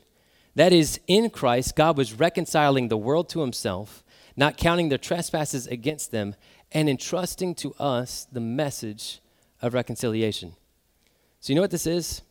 That 0.56 0.74
is, 0.74 1.00
in 1.08 1.30
Christ, 1.30 1.76
God 1.76 1.98
was 1.98 2.14
reconciling 2.14 2.88
the 2.88 2.98
world 2.98 3.30
to 3.30 3.42
himself, 3.42 4.04
not 4.36 4.58
counting 4.58 4.90
their 4.90 4.98
trespasses 4.98 5.66
against 5.68 6.12
them, 6.12 6.36
and 6.72 6.90
entrusting 6.90 7.56
to 7.56 7.74
us 7.76 8.28
the 8.32 8.40
message 8.40 9.22
of 9.62 9.74
reconciliation. 9.74 10.54
So, 11.40 11.52
you 11.52 11.56
know 11.56 11.62
what 11.62 11.72
this 11.72 11.88
is? 11.88 12.22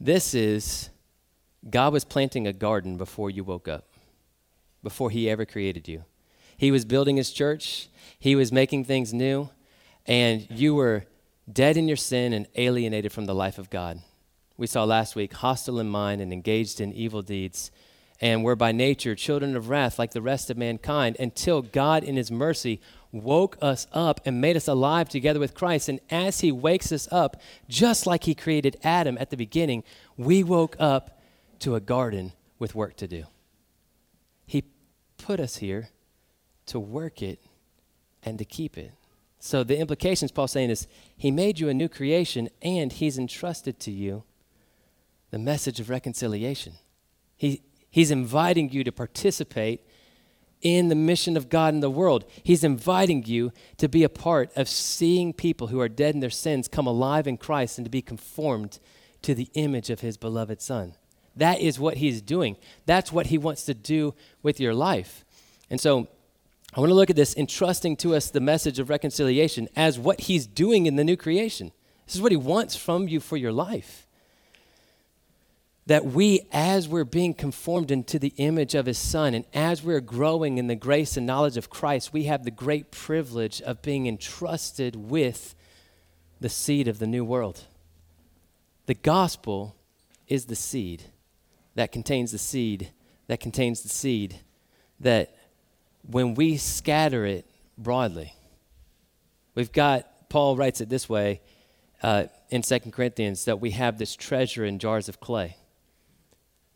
This 0.00 0.34
is 0.34 0.90
God 1.68 1.92
was 1.92 2.04
planting 2.04 2.46
a 2.46 2.52
garden 2.52 2.96
before 2.96 3.30
you 3.30 3.44
woke 3.44 3.68
up, 3.68 3.88
before 4.82 5.10
He 5.10 5.28
ever 5.28 5.44
created 5.44 5.88
you. 5.88 6.04
He 6.56 6.70
was 6.70 6.84
building 6.84 7.16
His 7.16 7.32
church, 7.32 7.88
He 8.18 8.34
was 8.34 8.52
making 8.52 8.84
things 8.84 9.12
new, 9.12 9.50
and 10.06 10.46
you 10.50 10.74
were 10.74 11.04
dead 11.50 11.76
in 11.76 11.88
your 11.88 11.96
sin 11.96 12.32
and 12.32 12.46
alienated 12.56 13.12
from 13.12 13.26
the 13.26 13.34
life 13.34 13.58
of 13.58 13.70
God. 13.70 14.00
We 14.56 14.66
saw 14.66 14.84
last 14.84 15.14
week, 15.16 15.34
hostile 15.34 15.78
in 15.78 15.88
mind 15.88 16.20
and 16.20 16.32
engaged 16.32 16.80
in 16.80 16.92
evil 16.92 17.22
deeds. 17.22 17.70
And 18.20 18.42
we're 18.42 18.54
by 18.54 18.72
nature 18.72 19.14
children 19.14 19.54
of 19.56 19.68
wrath 19.68 19.98
like 19.98 20.12
the 20.12 20.22
rest 20.22 20.48
of 20.48 20.56
mankind 20.56 21.16
until 21.20 21.60
God, 21.60 22.02
in 22.02 22.16
His 22.16 22.30
mercy, 22.30 22.80
woke 23.12 23.58
us 23.60 23.86
up 23.92 24.20
and 24.24 24.40
made 24.40 24.56
us 24.56 24.68
alive 24.68 25.08
together 25.08 25.38
with 25.38 25.54
Christ. 25.54 25.88
And 25.90 26.00
as 26.10 26.40
He 26.40 26.50
wakes 26.50 26.92
us 26.92 27.06
up, 27.12 27.36
just 27.68 28.06
like 28.06 28.24
He 28.24 28.34
created 28.34 28.78
Adam 28.82 29.18
at 29.20 29.28
the 29.28 29.36
beginning, 29.36 29.84
we 30.16 30.42
woke 30.42 30.76
up 30.78 31.20
to 31.58 31.74
a 31.74 31.80
garden 31.80 32.32
with 32.58 32.74
work 32.74 32.96
to 32.96 33.06
do. 33.06 33.24
He 34.46 34.64
put 35.18 35.38
us 35.38 35.56
here 35.56 35.90
to 36.66 36.80
work 36.80 37.20
it 37.20 37.38
and 38.22 38.38
to 38.38 38.44
keep 38.46 38.78
it. 38.78 38.92
So 39.46 39.62
the 39.62 39.78
implications 39.78 40.32
Paul's 40.32 40.50
saying 40.50 40.70
is 40.70 40.88
he 41.16 41.30
made 41.30 41.60
you 41.60 41.68
a 41.68 41.74
new 41.74 41.88
creation 41.88 42.48
and 42.62 42.92
he's 42.92 43.16
entrusted 43.16 43.78
to 43.80 43.92
you 43.92 44.24
the 45.30 45.38
message 45.38 45.78
of 45.78 45.88
reconciliation. 45.88 46.72
He, 47.36 47.62
he's 47.88 48.10
inviting 48.10 48.72
you 48.72 48.82
to 48.82 48.90
participate 48.90 49.86
in 50.62 50.88
the 50.88 50.96
mission 50.96 51.36
of 51.36 51.48
God 51.48 51.74
in 51.74 51.80
the 51.80 51.88
world. 51.88 52.24
He's 52.42 52.64
inviting 52.64 53.24
you 53.24 53.52
to 53.76 53.88
be 53.88 54.02
a 54.02 54.08
part 54.08 54.50
of 54.56 54.68
seeing 54.68 55.32
people 55.32 55.68
who 55.68 55.80
are 55.80 55.88
dead 55.88 56.14
in 56.14 56.20
their 56.20 56.28
sins 56.28 56.66
come 56.66 56.88
alive 56.88 57.28
in 57.28 57.36
Christ 57.36 57.78
and 57.78 57.84
to 57.84 57.90
be 57.90 58.02
conformed 58.02 58.80
to 59.22 59.32
the 59.32 59.48
image 59.54 59.90
of 59.90 60.00
his 60.00 60.16
beloved 60.16 60.60
Son. 60.60 60.94
That 61.36 61.60
is 61.60 61.78
what 61.78 61.98
he's 61.98 62.20
doing. 62.20 62.56
That's 62.84 63.12
what 63.12 63.26
he 63.26 63.38
wants 63.38 63.64
to 63.66 63.74
do 63.74 64.14
with 64.42 64.58
your 64.58 64.74
life. 64.74 65.24
And 65.70 65.80
so 65.80 66.08
I 66.76 66.80
want 66.80 66.90
to 66.90 66.94
look 66.94 67.10
at 67.10 67.16
this 67.16 67.34
entrusting 67.34 67.96
to 67.96 68.14
us 68.14 68.30
the 68.30 68.40
message 68.40 68.78
of 68.78 68.90
reconciliation 68.90 69.68
as 69.74 69.98
what 69.98 70.20
he's 70.20 70.46
doing 70.46 70.84
in 70.84 70.96
the 70.96 71.04
new 71.04 71.16
creation. 71.16 71.72
This 72.04 72.14
is 72.14 72.20
what 72.20 72.32
he 72.32 72.36
wants 72.36 72.76
from 72.76 73.08
you 73.08 73.18
for 73.18 73.36
your 73.36 73.52
life 73.52 74.06
that 75.86 76.04
we, 76.04 76.40
as 76.52 76.88
we're 76.88 77.04
being 77.04 77.32
conformed 77.32 77.92
into 77.92 78.18
the 78.18 78.34
image 78.36 78.74
of 78.74 78.86
His 78.86 78.98
Son, 78.98 79.34
and 79.34 79.44
as 79.54 79.82
we're 79.82 80.00
growing 80.00 80.58
in 80.58 80.66
the 80.66 80.74
grace 80.74 81.16
and 81.16 81.26
knowledge 81.26 81.56
of 81.56 81.70
Christ, 81.70 82.12
we 82.12 82.24
have 82.24 82.44
the 82.44 82.50
great 82.50 82.90
privilege 82.90 83.62
of 83.62 83.82
being 83.82 84.06
entrusted 84.06 84.96
with 84.96 85.54
the 86.40 86.48
seed 86.48 86.88
of 86.88 86.98
the 86.98 87.06
new 87.06 87.24
world. 87.24 87.62
The 88.86 88.94
gospel 88.94 89.76
is 90.26 90.46
the 90.46 90.56
seed 90.56 91.04
that 91.76 91.92
contains 91.92 92.32
the 92.32 92.38
seed, 92.38 92.90
that 93.28 93.38
contains 93.38 93.82
the 93.82 93.88
seed, 93.88 94.40
that 94.98 95.35
when 96.08 96.34
we 96.34 96.56
scatter 96.56 97.24
it 97.26 97.46
broadly, 97.76 98.34
we've 99.54 99.72
got, 99.72 100.28
Paul 100.28 100.56
writes 100.56 100.80
it 100.80 100.88
this 100.88 101.08
way 101.08 101.40
uh, 102.02 102.24
in 102.50 102.62
2 102.62 102.78
Corinthians, 102.92 103.44
that 103.44 103.60
we 103.60 103.72
have 103.72 103.98
this 103.98 104.14
treasure 104.14 104.64
in 104.64 104.78
jars 104.78 105.08
of 105.08 105.20
clay 105.20 105.56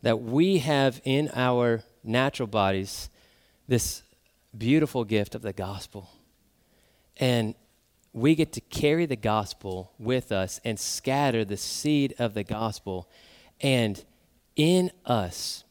that 0.01 0.21
we 0.21 0.59
have 0.59 1.01
in 1.03 1.29
our 1.33 1.83
natural 2.03 2.47
bodies 2.47 3.09
this 3.67 4.03
beautiful 4.57 5.03
gift 5.03 5.35
of 5.35 5.41
the 5.41 5.53
gospel. 5.53 6.09
And 7.17 7.55
we 8.13 8.35
get 8.35 8.51
to 8.53 8.61
carry 8.61 9.05
the 9.05 9.15
gospel 9.15 9.93
with 9.97 10.31
us 10.31 10.59
and 10.65 10.79
scatter 10.79 11.45
the 11.45 11.57
seed 11.57 12.15
of 12.19 12.33
the 12.33 12.43
gospel. 12.43 13.07
And 13.61 14.03
in 14.55 14.91
us, 15.05 15.63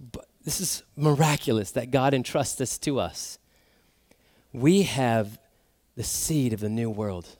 this 0.44 0.60
is 0.60 0.82
miraculous 0.96 1.72
that 1.72 1.90
God 1.90 2.14
entrusts 2.14 2.54
this 2.54 2.78
to 2.78 2.98
us. 3.00 3.38
We 4.52 4.82
have 4.82 5.38
the 5.96 6.02
seed 6.02 6.52
of 6.52 6.60
the 6.60 6.68
new 6.68 6.90
world 6.90 7.36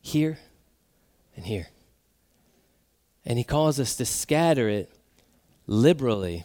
here 0.00 0.38
and 1.36 1.46
here. 1.46 1.68
And 3.24 3.38
He 3.38 3.44
calls 3.44 3.78
us 3.78 3.94
to 3.96 4.04
scatter 4.04 4.68
it 4.68 4.90
liberally 5.66 6.44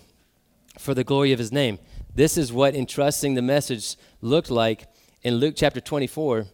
for 0.77 0.93
the 0.93 1.03
glory 1.03 1.31
of 1.31 1.39
his 1.39 1.51
name. 1.51 1.79
This 2.13 2.37
is 2.37 2.53
what 2.53 2.75
entrusting 2.75 3.33
the 3.33 3.41
message 3.41 3.95
looked 4.21 4.49
like 4.49 4.87
in 5.23 5.35
Luke 5.35 5.55
chapter 5.57 5.81
24, 5.81 6.45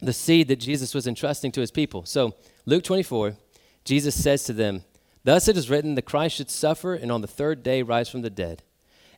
the 0.00 0.12
seed 0.12 0.48
that 0.48 0.56
Jesus 0.56 0.94
was 0.94 1.06
entrusting 1.06 1.52
to 1.52 1.60
his 1.60 1.70
people. 1.70 2.04
So, 2.04 2.34
Luke 2.66 2.84
24, 2.84 3.36
Jesus 3.84 4.20
says 4.22 4.44
to 4.44 4.52
them, 4.52 4.84
Thus 5.24 5.48
it 5.48 5.56
is 5.56 5.70
written 5.70 5.94
that 5.94 6.02
Christ 6.02 6.36
should 6.36 6.50
suffer 6.50 6.94
and 6.94 7.10
on 7.10 7.20
the 7.20 7.26
third 7.26 7.62
day 7.62 7.82
rise 7.82 8.08
from 8.08 8.22
the 8.22 8.30
dead, 8.30 8.62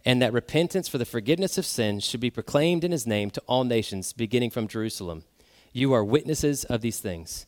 and 0.05 0.23
that 0.23 0.33
repentance 0.33 0.89
for 0.89 0.99
the 0.99 1.05
forgiveness 1.05 1.59
of 1.59 1.67
sins 1.67 2.05
should 2.05 2.21
be 2.21 2.31
proclaimed 2.31 2.85
in 2.85 2.93
his 2.93 3.07
name 3.07 3.31
to 3.31 3.43
all 3.47 3.65
nations, 3.65 4.13
beginning 4.13 4.51
from 4.51 4.69
Jerusalem. 4.69 5.25
You 5.73 5.93
are 5.93 6.05
witnesses 6.05 6.65
of 6.65 6.81
these 6.81 7.01
things. 7.01 7.47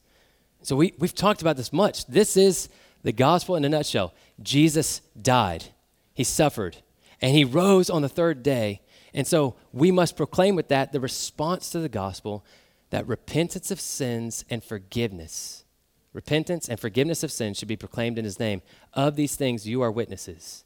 So, 0.63 0.77
we, 0.77 0.95
we've 0.99 1.15
talked 1.15 1.41
about 1.41 1.57
this 1.57 1.73
much. 1.73 2.07
This 2.07 2.37
is 2.37 2.69
the 3.03 3.13
gospel 3.13 3.57
in 3.57 3.65
a 3.65 3.69
nutshell 3.69 4.13
Jesus 4.43 5.01
died, 5.21 5.67
he 6.15 6.25
suffered, 6.25 6.79
and 7.21 7.35
he 7.35 7.45
rose 7.45 7.91
on 7.91 8.03
the 8.03 8.09
third 8.09 8.43
day. 8.43 8.81
And 9.13 9.27
so 9.27 9.57
we 9.73 9.91
must 9.91 10.17
proclaim 10.17 10.55
with 10.55 10.69
that 10.69 10.93
the 10.93 11.01
response 11.01 11.71
to 11.71 11.81
the 11.81 11.89
gospel 11.89 12.45
that 12.91 13.07
repentance 13.07 13.71
of 13.71 13.81
sins 13.81 14.45
and 14.51 14.63
forgiveness, 14.63 15.65
repentance 16.13 16.69
and 16.69 16.79
forgiveness 16.79 17.23
of 17.23 17.33
sins 17.33 17.59
should 17.59 17.69
be 17.69 17.77
proclaimed 17.77 18.19
in 18.19 18.25
his 18.25 18.39
name. 18.39 18.63
Of 18.95 19.17
these 19.17 19.37
things, 19.37 19.67
you 19.67 19.83
are 19.83 19.91
witnesses. 19.91 20.65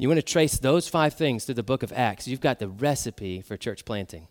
You 0.00 0.08
want 0.08 0.16
to 0.16 0.22
trace 0.22 0.56
those 0.56 0.88
five 0.88 1.12
things 1.12 1.44
through 1.44 1.56
the 1.56 1.62
book 1.62 1.82
of 1.82 1.92
Acts, 1.92 2.26
you've 2.26 2.40
got 2.40 2.58
the 2.58 2.68
recipe 2.68 3.42
for 3.42 3.58
church 3.58 3.84
planting. 3.84 4.28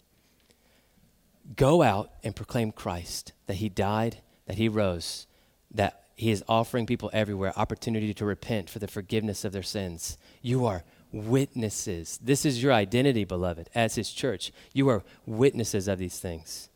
Go 1.55 1.83
out 1.83 2.09
and 2.23 2.35
proclaim 2.35 2.71
Christ, 2.71 3.33
that 3.45 3.57
he 3.57 3.69
died, 3.69 4.17
that 4.47 4.57
he 4.57 4.67
rose, 4.67 5.27
that 5.69 6.05
he 6.15 6.31
is 6.31 6.43
offering 6.49 6.87
people 6.87 7.11
everywhere 7.13 7.53
opportunity 7.55 8.15
to 8.15 8.25
repent 8.25 8.67
for 8.67 8.79
the 8.79 8.87
forgiveness 8.87 9.45
of 9.45 9.51
their 9.51 9.61
sins. 9.61 10.17
You 10.41 10.65
are 10.65 10.83
witnesses. 11.11 12.17
This 12.19 12.45
is 12.45 12.63
your 12.63 12.73
identity, 12.73 13.23
beloved, 13.23 13.69
as 13.75 13.93
his 13.93 14.11
church. 14.11 14.51
You 14.73 14.89
are 14.89 15.03
witnesses 15.27 15.87
of 15.87 15.99
these 15.99 16.17
things. 16.17 16.69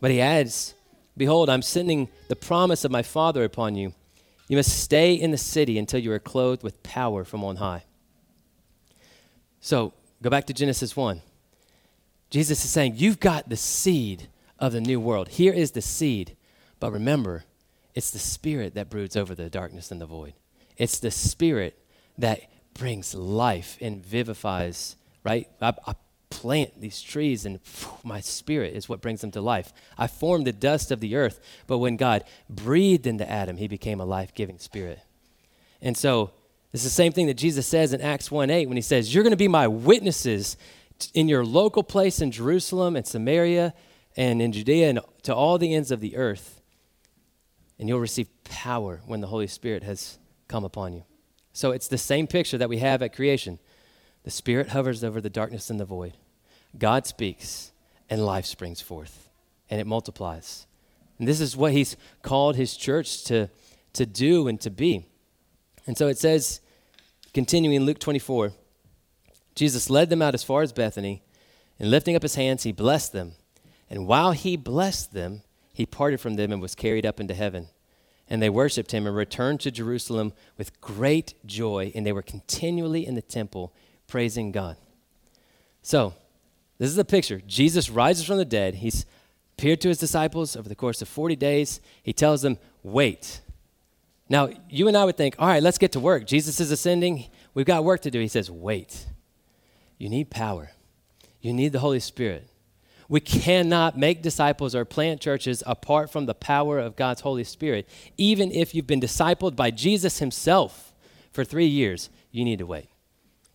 But 0.00 0.12
he 0.12 0.20
adds, 0.20 0.74
Behold, 1.16 1.50
I'm 1.50 1.62
sending 1.62 2.08
the 2.28 2.36
promise 2.36 2.84
of 2.84 2.92
my 2.92 3.02
Father 3.02 3.42
upon 3.42 3.74
you. 3.74 3.94
You 4.46 4.56
must 4.56 4.78
stay 4.78 5.14
in 5.14 5.32
the 5.32 5.38
city 5.38 5.76
until 5.76 5.98
you 5.98 6.12
are 6.12 6.20
clothed 6.20 6.62
with 6.62 6.84
power 6.84 7.24
from 7.24 7.42
on 7.42 7.56
high. 7.56 7.82
So 9.60 9.92
go 10.22 10.30
back 10.30 10.46
to 10.46 10.54
Genesis 10.54 10.96
1. 10.96 11.22
Jesus 12.30 12.64
is 12.64 12.70
saying, 12.70 12.94
You've 12.96 13.20
got 13.20 13.48
the 13.48 13.56
seed 13.56 14.28
of 14.58 14.72
the 14.72 14.80
new 14.80 15.00
world. 15.00 15.28
Here 15.28 15.52
is 15.52 15.72
the 15.72 15.82
seed. 15.82 16.36
But 16.80 16.92
remember, 16.92 17.44
it's 17.94 18.10
the 18.10 18.18
Spirit 18.18 18.74
that 18.74 18.90
broods 18.90 19.16
over 19.16 19.34
the 19.34 19.50
darkness 19.50 19.90
and 19.90 20.00
the 20.00 20.06
void. 20.06 20.34
It's 20.76 21.00
the 21.00 21.10
Spirit 21.10 21.78
that 22.18 22.42
brings 22.74 23.14
life 23.14 23.76
and 23.80 24.04
vivifies, 24.04 24.96
right? 25.24 25.48
I, 25.60 25.74
I 25.86 25.94
plant 26.30 26.80
these 26.80 27.00
trees 27.00 27.46
and 27.46 27.58
my 28.04 28.20
spirit 28.20 28.74
is 28.74 28.88
what 28.88 29.00
brings 29.00 29.20
them 29.20 29.30
to 29.32 29.40
life. 29.40 29.72
I 29.96 30.06
formed 30.06 30.46
the 30.46 30.52
dust 30.52 30.90
of 30.90 31.00
the 31.00 31.16
earth, 31.16 31.40
but 31.66 31.78
when 31.78 31.96
God 31.96 32.24
breathed 32.48 33.06
into 33.06 33.28
Adam, 33.28 33.56
he 33.56 33.66
became 33.66 34.00
a 34.00 34.04
life 34.04 34.34
giving 34.34 34.58
spirit. 34.58 35.00
And 35.80 35.96
so, 35.96 36.30
it's 36.72 36.84
the 36.84 36.90
same 36.90 37.12
thing 37.12 37.26
that 37.26 37.34
Jesus 37.34 37.66
says 37.66 37.92
in 37.92 38.00
Acts 38.00 38.30
1 38.30 38.50
8 38.50 38.66
when 38.66 38.76
he 38.76 38.82
says, 38.82 39.14
You're 39.14 39.24
going 39.24 39.30
to 39.32 39.36
be 39.36 39.48
my 39.48 39.66
witnesses 39.66 40.56
in 41.14 41.28
your 41.28 41.44
local 41.44 41.82
place 41.82 42.20
in 42.20 42.30
Jerusalem 42.30 42.96
and 42.96 43.06
Samaria 43.06 43.74
and 44.16 44.42
in 44.42 44.52
Judea 44.52 44.90
and 44.90 45.00
to 45.22 45.34
all 45.34 45.58
the 45.58 45.74
ends 45.74 45.90
of 45.90 46.00
the 46.00 46.16
earth 46.16 46.58
and 47.78 47.88
you'll 47.88 48.00
receive 48.00 48.28
power 48.44 49.00
when 49.06 49.20
the 49.20 49.26
Holy 49.28 49.46
Spirit 49.46 49.82
has 49.82 50.18
come 50.48 50.64
upon 50.64 50.92
you. 50.92 51.04
So 51.52 51.70
it's 51.70 51.88
the 51.88 51.98
same 51.98 52.26
picture 52.26 52.58
that 52.58 52.68
we 52.68 52.78
have 52.78 53.02
at 53.02 53.14
creation. 53.14 53.58
The 54.24 54.30
Spirit 54.30 54.68
hovers 54.68 55.04
over 55.04 55.20
the 55.20 55.30
darkness 55.30 55.70
and 55.70 55.78
the 55.78 55.84
void. 55.84 56.16
God 56.76 57.06
speaks, 57.06 57.72
and 58.10 58.24
life 58.24 58.46
springs 58.46 58.80
forth, 58.80 59.28
and 59.70 59.80
it 59.80 59.86
multiplies. 59.86 60.66
And 61.18 61.26
this 61.26 61.40
is 61.40 61.56
what 61.56 61.72
He's 61.72 61.96
called 62.22 62.56
His 62.56 62.76
church 62.76 63.24
to, 63.24 63.48
to 63.94 64.06
do 64.06 64.48
and 64.48 64.60
to 64.60 64.70
be. 64.70 65.06
And 65.88 65.96
so 65.96 66.06
it 66.06 66.18
says, 66.18 66.60
continuing 67.32 67.76
in 67.76 67.86
Luke 67.86 67.98
24, 67.98 68.52
Jesus 69.54 69.88
led 69.88 70.10
them 70.10 70.20
out 70.20 70.34
as 70.34 70.44
far 70.44 70.60
as 70.60 70.70
Bethany, 70.70 71.22
and 71.78 71.90
lifting 71.90 72.14
up 72.14 72.22
his 72.22 72.34
hands, 72.34 72.64
he 72.64 72.72
blessed 72.72 73.14
them. 73.14 73.32
And 73.88 74.06
while 74.06 74.32
he 74.32 74.58
blessed 74.58 75.14
them, 75.14 75.40
he 75.72 75.86
parted 75.86 76.20
from 76.20 76.34
them 76.34 76.52
and 76.52 76.60
was 76.60 76.74
carried 76.74 77.06
up 77.06 77.20
into 77.20 77.32
heaven. 77.32 77.68
And 78.28 78.42
they 78.42 78.50
worshiped 78.50 78.92
him 78.92 79.06
and 79.06 79.16
returned 79.16 79.60
to 79.60 79.70
Jerusalem 79.70 80.34
with 80.58 80.78
great 80.82 81.32
joy, 81.46 81.90
and 81.94 82.04
they 82.04 82.12
were 82.12 82.20
continually 82.20 83.06
in 83.06 83.14
the 83.14 83.22
temple 83.22 83.72
praising 84.06 84.52
God. 84.52 84.76
So, 85.80 86.12
this 86.76 86.90
is 86.90 86.96
the 86.96 87.04
picture. 87.04 87.40
Jesus 87.46 87.88
rises 87.88 88.26
from 88.26 88.36
the 88.36 88.44
dead. 88.44 88.74
He's 88.74 89.06
appeared 89.56 89.80
to 89.80 89.88
his 89.88 89.98
disciples 89.98 90.54
over 90.54 90.68
the 90.68 90.74
course 90.74 91.00
of 91.00 91.08
40 91.08 91.34
days. 91.34 91.80
He 92.02 92.12
tells 92.12 92.42
them, 92.42 92.58
wait. 92.82 93.40
Now, 94.28 94.50
you 94.68 94.88
and 94.88 94.96
I 94.96 95.04
would 95.04 95.16
think, 95.16 95.36
all 95.38 95.48
right, 95.48 95.62
let's 95.62 95.78
get 95.78 95.92
to 95.92 96.00
work. 96.00 96.26
Jesus 96.26 96.60
is 96.60 96.70
ascending. 96.70 97.26
We've 97.54 97.66
got 97.66 97.84
work 97.84 98.02
to 98.02 98.10
do. 98.10 98.20
He 98.20 98.28
says, 98.28 98.50
wait. 98.50 99.06
You 99.98 100.08
need 100.08 100.30
power, 100.30 100.70
you 101.40 101.52
need 101.52 101.72
the 101.72 101.80
Holy 101.80 102.00
Spirit. 102.00 102.48
We 103.08 103.20
cannot 103.20 103.96
make 103.96 104.20
disciples 104.20 104.74
or 104.74 104.84
plant 104.84 105.20
churches 105.22 105.62
apart 105.66 106.10
from 106.10 106.26
the 106.26 106.34
power 106.34 106.78
of 106.78 106.94
God's 106.94 107.22
Holy 107.22 107.42
Spirit. 107.42 107.88
Even 108.18 108.52
if 108.52 108.74
you've 108.74 108.86
been 108.86 109.00
discipled 109.00 109.56
by 109.56 109.70
Jesus 109.70 110.18
Himself 110.18 110.92
for 111.32 111.42
three 111.42 111.66
years, 111.66 112.10
you 112.30 112.44
need 112.44 112.58
to 112.58 112.66
wait. 112.66 112.88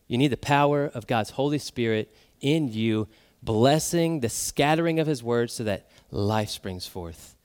You 0.07 0.17
need 0.17 0.29
the 0.29 0.37
power 0.37 0.87
of 0.87 1.05
God's 1.05 1.31
Holy 1.31 1.59
Spirit 1.59 2.11
in 2.41 2.67
you, 2.67 3.07
blessing 3.43 4.21
the 4.21 4.29
scattering 4.29 4.99
of 4.99 5.05
His 5.05 5.21
words 5.21 5.53
so 5.53 5.63
that 5.65 5.87
life 6.09 6.49
springs 6.49 6.87
forth. 6.87 7.35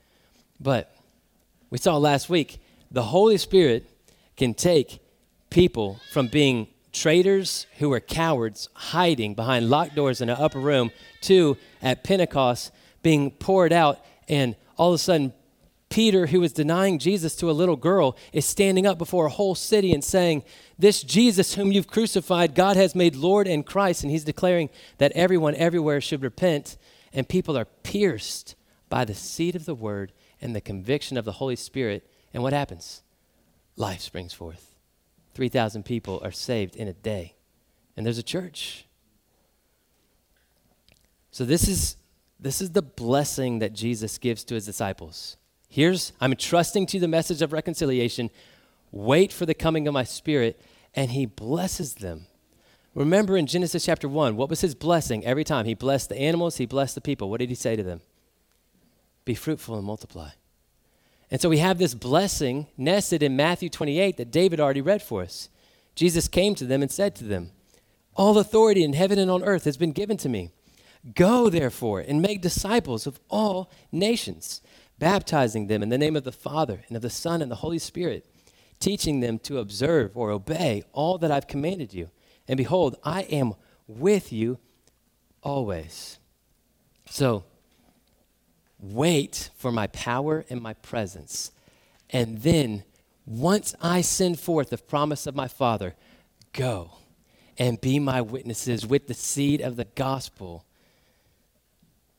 But 0.58 0.94
we 1.68 1.76
saw 1.76 1.98
last 1.98 2.30
week 2.30 2.58
the 2.90 3.04
Holy 3.04 3.38
Spirit 3.38 3.86
can 4.36 4.54
take 4.54 5.00
people 5.50 6.00
from 6.12 6.28
being 6.28 6.68
traitors 6.92 7.66
who 7.78 7.92
are 7.92 8.00
cowards 8.00 8.68
hiding 8.74 9.34
behind 9.34 9.68
locked 9.68 9.94
doors 9.94 10.20
in 10.20 10.28
an 10.28 10.36
upper 10.38 10.58
room 10.58 10.90
to 11.20 11.56
at 11.82 12.02
Pentecost 12.02 12.72
being 13.02 13.30
poured 13.30 13.72
out 13.72 14.04
and 14.28 14.56
all 14.76 14.88
of 14.88 14.94
a 14.94 14.98
sudden 14.98 15.32
Peter, 15.88 16.26
who 16.26 16.40
was 16.40 16.52
denying 16.52 16.98
Jesus 16.98 17.34
to 17.36 17.50
a 17.50 17.52
little 17.52 17.76
girl, 17.76 18.16
is 18.32 18.44
standing 18.44 18.86
up 18.86 18.98
before 18.98 19.26
a 19.26 19.30
whole 19.30 19.54
city 19.54 19.92
and 19.92 20.04
saying, 20.04 20.42
This 20.78 21.02
Jesus 21.02 21.54
whom 21.54 21.72
you've 21.72 21.88
crucified, 21.88 22.54
God 22.54 22.76
has 22.76 22.94
made 22.94 23.16
Lord 23.16 23.48
and 23.48 23.64
Christ. 23.64 24.02
And 24.02 24.10
he's 24.10 24.24
declaring 24.24 24.68
that 24.98 25.12
everyone 25.12 25.54
everywhere 25.54 26.00
should 26.00 26.22
repent. 26.22 26.76
And 27.12 27.28
people 27.28 27.56
are 27.56 27.64
pierced 27.64 28.54
by 28.90 29.04
the 29.04 29.14
seed 29.14 29.56
of 29.56 29.64
the 29.64 29.74
word 29.74 30.12
and 30.40 30.54
the 30.54 30.60
conviction 30.60 31.16
of 31.16 31.24
the 31.24 31.32
Holy 31.32 31.56
Spirit. 31.56 32.06
And 32.32 32.42
what 32.42 32.52
happens? 32.52 33.02
Life 33.76 34.00
springs 34.00 34.32
forth. 34.32 34.74
3,000 35.34 35.84
people 35.84 36.20
are 36.24 36.32
saved 36.32 36.76
in 36.76 36.88
a 36.88 36.92
day. 36.92 37.34
And 37.96 38.04
there's 38.04 38.18
a 38.18 38.22
church. 38.22 38.86
So 41.30 41.44
this 41.44 41.68
is 41.68 41.96
this 42.40 42.60
is 42.60 42.70
the 42.70 42.82
blessing 42.82 43.58
that 43.58 43.72
Jesus 43.72 44.18
gives 44.18 44.44
to 44.44 44.54
his 44.54 44.64
disciples. 44.66 45.36
Here's 45.68 46.12
I'm 46.20 46.32
entrusting 46.32 46.86
to 46.86 47.00
the 47.00 47.08
message 47.08 47.42
of 47.42 47.52
reconciliation. 47.52 48.30
Wait 48.90 49.32
for 49.32 49.44
the 49.44 49.54
coming 49.54 49.86
of 49.86 49.94
my 49.94 50.04
spirit 50.04 50.60
and 50.94 51.10
he 51.10 51.26
blesses 51.26 51.94
them. 51.94 52.26
Remember 52.94 53.36
in 53.36 53.46
Genesis 53.46 53.84
chapter 53.84 54.08
1, 54.08 54.36
what 54.36 54.50
was 54.50 54.60
his 54.60 54.74
blessing 54.74 55.24
every 55.24 55.44
time? 55.44 55.66
He 55.66 55.74
blessed 55.74 56.08
the 56.08 56.18
animals, 56.18 56.56
he 56.56 56.66
blessed 56.66 56.94
the 56.94 57.00
people. 57.00 57.30
What 57.30 57.40
did 57.40 57.48
he 57.48 57.54
say 57.54 57.76
to 57.76 57.82
them? 57.82 58.00
Be 59.24 59.34
fruitful 59.34 59.76
and 59.76 59.84
multiply. 59.84 60.30
And 61.30 61.40
so 61.40 61.48
we 61.48 61.58
have 61.58 61.78
this 61.78 61.94
blessing 61.94 62.68
nested 62.76 63.22
in 63.22 63.36
Matthew 63.36 63.68
28 63.68 64.16
that 64.16 64.30
David 64.30 64.60
already 64.60 64.80
read 64.80 65.02
for 65.02 65.22
us. 65.22 65.48
Jesus 65.94 66.28
came 66.28 66.54
to 66.54 66.64
them 66.64 66.80
and 66.80 66.90
said 66.90 67.14
to 67.16 67.24
them, 67.24 67.50
All 68.14 68.38
authority 68.38 68.82
in 68.82 68.94
heaven 68.94 69.18
and 69.18 69.30
on 69.30 69.44
earth 69.44 69.64
has 69.64 69.76
been 69.76 69.92
given 69.92 70.16
to 70.18 70.28
me. 70.28 70.50
Go, 71.14 71.48
therefore, 71.48 72.00
and 72.00 72.22
make 72.22 72.40
disciples 72.40 73.06
of 73.06 73.20
all 73.28 73.70
nations, 73.92 74.60
baptizing 74.98 75.66
them 75.66 75.82
in 75.82 75.88
the 75.90 75.98
name 75.98 76.16
of 76.16 76.24
the 76.24 76.32
Father 76.32 76.84
and 76.88 76.96
of 76.96 77.02
the 77.02 77.10
Son 77.10 77.42
and 77.42 77.50
the 77.50 77.56
Holy 77.56 77.78
Spirit, 77.78 78.26
teaching 78.80 79.20
them 79.20 79.38
to 79.40 79.58
observe 79.58 80.16
or 80.16 80.30
obey 80.30 80.82
all 80.92 81.18
that 81.18 81.30
I've 81.30 81.46
commanded 81.46 81.92
you. 81.94 82.10
And 82.46 82.56
behold, 82.56 82.96
I 83.04 83.22
am 83.22 83.54
with 83.86 84.32
you 84.32 84.58
always. 85.42 86.18
So, 87.06 87.44
wait 88.80 89.50
for 89.56 89.72
my 89.72 89.86
power 89.88 90.44
and 90.48 90.60
my 90.60 90.74
presence. 90.74 91.52
And 92.10 92.38
then, 92.42 92.84
once 93.26 93.74
I 93.82 94.00
send 94.00 94.40
forth 94.40 94.70
the 94.70 94.78
promise 94.78 95.26
of 95.26 95.34
my 95.34 95.48
Father, 95.48 95.94
go 96.52 96.92
and 97.58 97.80
be 97.80 97.98
my 97.98 98.20
witnesses 98.20 98.86
with 98.86 99.06
the 99.06 99.14
seed 99.14 99.60
of 99.60 99.76
the 99.76 99.84
gospel. 99.84 100.64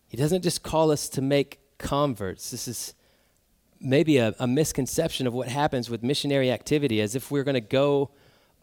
He 0.07 0.17
doesn't 0.17 0.43
just 0.43 0.63
call 0.63 0.91
us 0.91 1.07
to 1.09 1.21
make 1.21 1.59
converts. 1.77 2.51
This 2.51 2.67
is 2.67 2.93
maybe 3.79 4.17
a, 4.17 4.35
a 4.39 4.47
misconception 4.47 5.25
of 5.25 5.33
what 5.33 5.47
happens 5.47 5.89
with 5.89 6.03
missionary 6.03 6.51
activity, 6.51 7.01
as 7.01 7.15
if 7.15 7.31
we're 7.31 7.43
going 7.43 7.55
to 7.55 7.61
go 7.61 8.11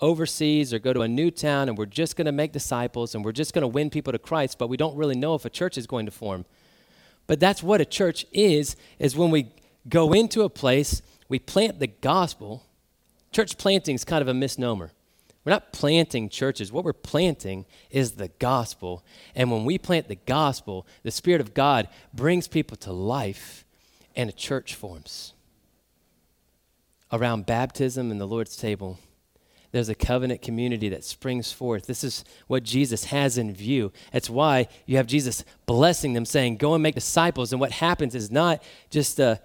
overseas 0.01 0.75
or 0.75 0.79
go 0.79 0.93
to 0.93 1.01
a 1.01 1.09
new 1.09 1.31
town 1.31 1.69
and 1.69 1.79
we're 1.79 1.87
just 1.87 2.17
going 2.17 2.27
to 2.27 2.33
make 2.33 2.53
disciples 2.53 3.15
and 3.15 3.25
we're 3.25 3.33
just 3.33 3.55
going 3.55 3.63
to 3.63 3.69
win 3.69 3.89
people 3.89 4.13
to 4.13 4.19
Christ, 4.19 4.59
but 4.59 4.69
we 4.69 4.77
don't 4.77 4.95
really 4.97 5.17
know 5.17 5.35
if 5.35 5.45
a 5.45 5.51
church 5.51 5.79
is 5.79 5.87
going 5.87 6.05
to 6.05 6.13
form. 6.13 6.45
But 7.27 7.41
that's 7.41 7.63
what 7.63 7.81
a 7.81 7.85
church 7.85 8.27
is, 8.33 8.77
is 8.99 9.17
when 9.17 9.31
we 9.31 9.53
go 9.89 10.13
into 10.13 10.43
a 10.43 10.49
place, 10.49 11.03
we 11.29 11.39
plant 11.39 11.79
the 11.79 11.87
gospel. 11.87 12.65
Church 13.33 13.59
planting 13.59 13.95
is 13.95 14.05
kind 14.05 14.23
of 14.23 14.29
a 14.29 14.35
misnomer. 14.35 14.93
We're 15.45 15.53
not 15.53 15.73
planting 15.73 16.29
churches. 16.29 16.73
What 16.73 16.85
we're 16.85 16.93
planting 16.93 17.67
is 17.91 18.13
the 18.13 18.29
gospel. 18.29 19.05
And 19.35 19.51
when 19.51 19.65
we 19.65 19.79
plant 19.79 20.09
the 20.09 20.17
gospel, 20.17 20.87
the 21.05 21.13
Spirit 21.13 21.41
of 21.41 21.55
God 21.55 21.89
brings 22.13 22.49
people 22.49 22.77
to 22.79 22.93
life 22.93 23.65
and 24.17 24.29
a 24.29 24.33
church 24.33 24.75
forms. 24.75 25.35
Around 27.13 27.47
baptism 27.47 28.11
and 28.11 28.21
the 28.21 28.27
Lord's 28.27 28.57
table, 28.57 28.99
there's 29.77 29.89
a 29.91 29.95
covenant 29.95 30.41
community 30.41 30.89
that 30.89 31.05
springs 31.05 31.53
forth. 31.53 31.87
This 31.87 32.03
is 32.03 32.25
what 32.47 32.63
Jesus 32.63 33.05
has 33.05 33.37
in 33.37 33.53
view. 33.53 33.93
That's 34.11 34.31
why 34.31 34.69
you 34.87 34.97
have 34.97 35.07
Jesus 35.07 35.45
blessing 35.67 36.15
them, 36.15 36.25
saying, 36.25 36.57
Go 36.57 36.73
and 36.73 36.83
make 36.83 36.95
disciples. 36.95 37.53
And 37.53 37.61
what 37.61 37.73
happens 37.73 38.15
is 38.15 38.31
not 38.31 38.63
just 38.89 39.21
a, 39.21 39.41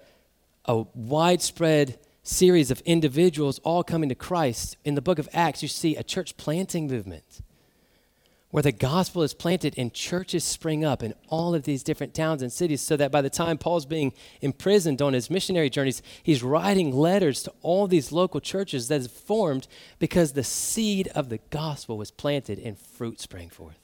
a 0.64 0.84
widespread 0.94 1.98
series 2.22 2.70
of 2.70 2.80
individuals 2.80 3.58
all 3.60 3.84
coming 3.84 4.08
to 4.08 4.14
Christ. 4.14 4.78
In 4.84 4.94
the 4.94 5.02
book 5.02 5.18
of 5.18 5.28
Acts, 5.34 5.60
you 5.60 5.68
see 5.68 5.96
a 5.96 6.02
church 6.02 6.36
planting 6.38 6.86
movement 6.86 7.41
where 8.52 8.62
the 8.62 8.70
gospel 8.70 9.22
is 9.22 9.32
planted 9.32 9.74
and 9.78 9.94
churches 9.94 10.44
spring 10.44 10.84
up 10.84 11.02
in 11.02 11.14
all 11.28 11.54
of 11.54 11.64
these 11.64 11.82
different 11.82 12.12
towns 12.12 12.42
and 12.42 12.52
cities 12.52 12.82
so 12.82 12.98
that 12.98 13.10
by 13.10 13.22
the 13.22 13.30
time 13.30 13.56
Paul's 13.56 13.86
being 13.86 14.12
imprisoned 14.42 15.00
on 15.00 15.14
his 15.14 15.30
missionary 15.30 15.70
journeys, 15.70 16.02
he's 16.22 16.42
writing 16.42 16.94
letters 16.94 17.42
to 17.44 17.52
all 17.62 17.86
these 17.86 18.12
local 18.12 18.40
churches 18.40 18.88
that 18.88 19.00
have 19.00 19.10
formed 19.10 19.66
because 19.98 20.34
the 20.34 20.44
seed 20.44 21.08
of 21.14 21.30
the 21.30 21.38
gospel 21.48 21.96
was 21.96 22.10
planted 22.10 22.58
and 22.58 22.78
fruit 22.78 23.20
sprang 23.20 23.48
forth. 23.48 23.78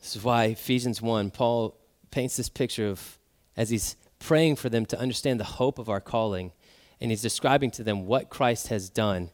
This 0.00 0.16
is 0.16 0.24
why 0.24 0.44
Ephesians 0.46 1.02
1, 1.02 1.30
Paul 1.32 1.76
paints 2.10 2.38
this 2.38 2.48
picture 2.48 2.88
of 2.88 3.18
as 3.58 3.68
he's 3.68 3.94
praying 4.20 4.56
for 4.56 4.70
them 4.70 4.86
to 4.86 4.98
understand 4.98 5.38
the 5.38 5.44
hope 5.44 5.78
of 5.78 5.90
our 5.90 6.00
calling, 6.00 6.52
and 6.98 7.10
he's 7.10 7.20
describing 7.20 7.70
to 7.72 7.82
them 7.82 8.06
what 8.06 8.30
Christ 8.30 8.68
has 8.68 8.88
done. 8.88 9.28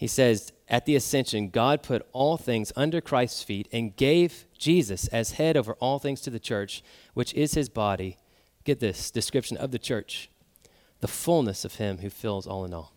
He 0.00 0.06
says, 0.06 0.50
at 0.66 0.86
the 0.86 0.96
ascension, 0.96 1.50
God 1.50 1.82
put 1.82 2.08
all 2.14 2.38
things 2.38 2.72
under 2.74 3.02
Christ's 3.02 3.42
feet 3.42 3.68
and 3.70 3.94
gave 3.94 4.46
Jesus 4.56 5.08
as 5.08 5.32
head 5.32 5.58
over 5.58 5.74
all 5.74 5.98
things 5.98 6.22
to 6.22 6.30
the 6.30 6.40
church, 6.40 6.82
which 7.12 7.34
is 7.34 7.52
his 7.52 7.68
body. 7.68 8.16
Get 8.64 8.80
this 8.80 9.10
description 9.10 9.58
of 9.58 9.72
the 9.72 9.78
church 9.78 10.30
the 11.00 11.06
fullness 11.06 11.66
of 11.66 11.74
him 11.74 11.98
who 11.98 12.08
fills 12.08 12.46
all 12.46 12.64
in 12.64 12.72
all. 12.72 12.94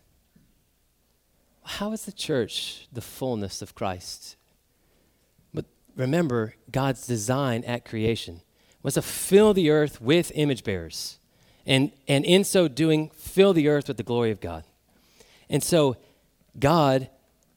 How 1.64 1.92
is 1.92 2.06
the 2.06 2.12
church 2.12 2.88
the 2.90 3.02
fullness 3.02 3.60
of 3.60 3.74
Christ? 3.74 4.36
But 5.52 5.66
remember, 5.94 6.54
God's 6.72 7.06
design 7.06 7.64
at 7.64 7.84
creation 7.84 8.40
was 8.82 8.94
to 8.94 9.02
fill 9.02 9.52
the 9.52 9.68
earth 9.68 10.00
with 10.00 10.32
image 10.34 10.64
bearers. 10.64 11.18
And, 11.66 11.92
and 12.08 12.24
in 12.24 12.44
so 12.44 12.66
doing, 12.66 13.10
fill 13.10 13.52
the 13.52 13.68
earth 13.68 13.88
with 13.88 13.98
the 13.98 14.02
glory 14.02 14.30
of 14.30 14.40
God. 14.40 14.64
And 15.50 15.62
so, 15.62 15.98
God 16.58 17.08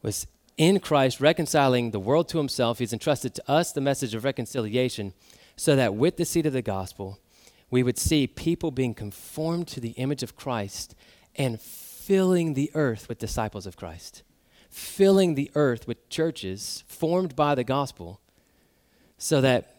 was 0.01 0.27
in 0.57 0.79
Christ 0.79 1.21
reconciling 1.21 1.91
the 1.91 1.99
world 1.99 2.27
to 2.29 2.37
himself. 2.37 2.79
He's 2.79 2.93
entrusted 2.93 3.35
to 3.35 3.51
us 3.51 3.71
the 3.71 3.81
message 3.81 4.15
of 4.15 4.23
reconciliation 4.23 5.13
so 5.55 5.75
that 5.75 5.95
with 5.95 6.17
the 6.17 6.25
seed 6.25 6.45
of 6.45 6.53
the 6.53 6.61
gospel, 6.61 7.19
we 7.69 7.83
would 7.83 7.97
see 7.97 8.27
people 8.27 8.71
being 8.71 8.93
conformed 8.93 9.67
to 9.69 9.79
the 9.79 9.91
image 9.91 10.23
of 10.23 10.35
Christ 10.35 10.95
and 11.35 11.61
filling 11.61 12.53
the 12.53 12.71
earth 12.73 13.09
with 13.09 13.19
disciples 13.19 13.67
of 13.67 13.75
Christ, 13.75 14.23
filling 14.69 15.35
the 15.35 15.51
earth 15.53 15.87
with 15.87 16.09
churches 16.09 16.83
formed 16.87 17.35
by 17.35 17.53
the 17.53 17.63
gospel 17.63 18.21
so 19.17 19.41
that 19.41 19.73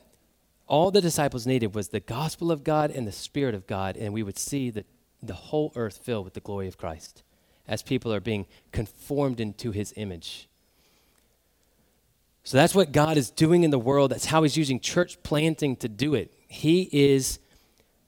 all 0.67 0.91
the 0.91 1.01
disciples 1.01 1.47
needed 1.47 1.75
was 1.75 1.89
the 1.89 2.01
gospel 2.01 2.53
of 2.53 2.63
God 2.63 2.91
and 2.91 3.07
the 3.07 3.13
Spirit 3.13 3.55
of 3.55 3.67
God, 3.67 3.97
and 3.97 4.13
we 4.13 4.23
would 4.23 4.39
see 4.39 4.69
the, 4.69 4.85
the 5.23 5.35
whole 5.35 5.73
earth 5.75 5.99
filled 5.99 6.25
with 6.25 6.35
the 6.35 6.41
glory 6.41 6.69
of 6.69 6.77
Christ 6.77 7.23
as 7.69 7.83
people 7.83 8.13
are 8.13 8.21
being 8.21 8.47
conformed 8.73 9.39
into 9.39 9.71
his 9.71 9.93
image. 9.97 10.49
So 12.43 12.57
that's 12.57 12.75
what 12.75 12.93
God 12.93 13.19
is 13.19 13.31
doing 13.31 13.63
in 13.63 13.71
the 13.71 13.79
world. 13.79 14.11
That's 14.11 14.25
how 14.25 14.43
he's 14.43 14.57
using 14.57 14.81
church 14.81 15.23
planting 15.23 15.77
to 15.77 15.89
do 15.89 16.15
it. 16.15 16.33
He 16.49 16.89
is 16.91 17.39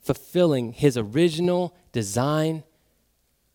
fulfilling 0.00 0.72
his 0.72 0.96
original 0.96 1.76
design 1.92 2.64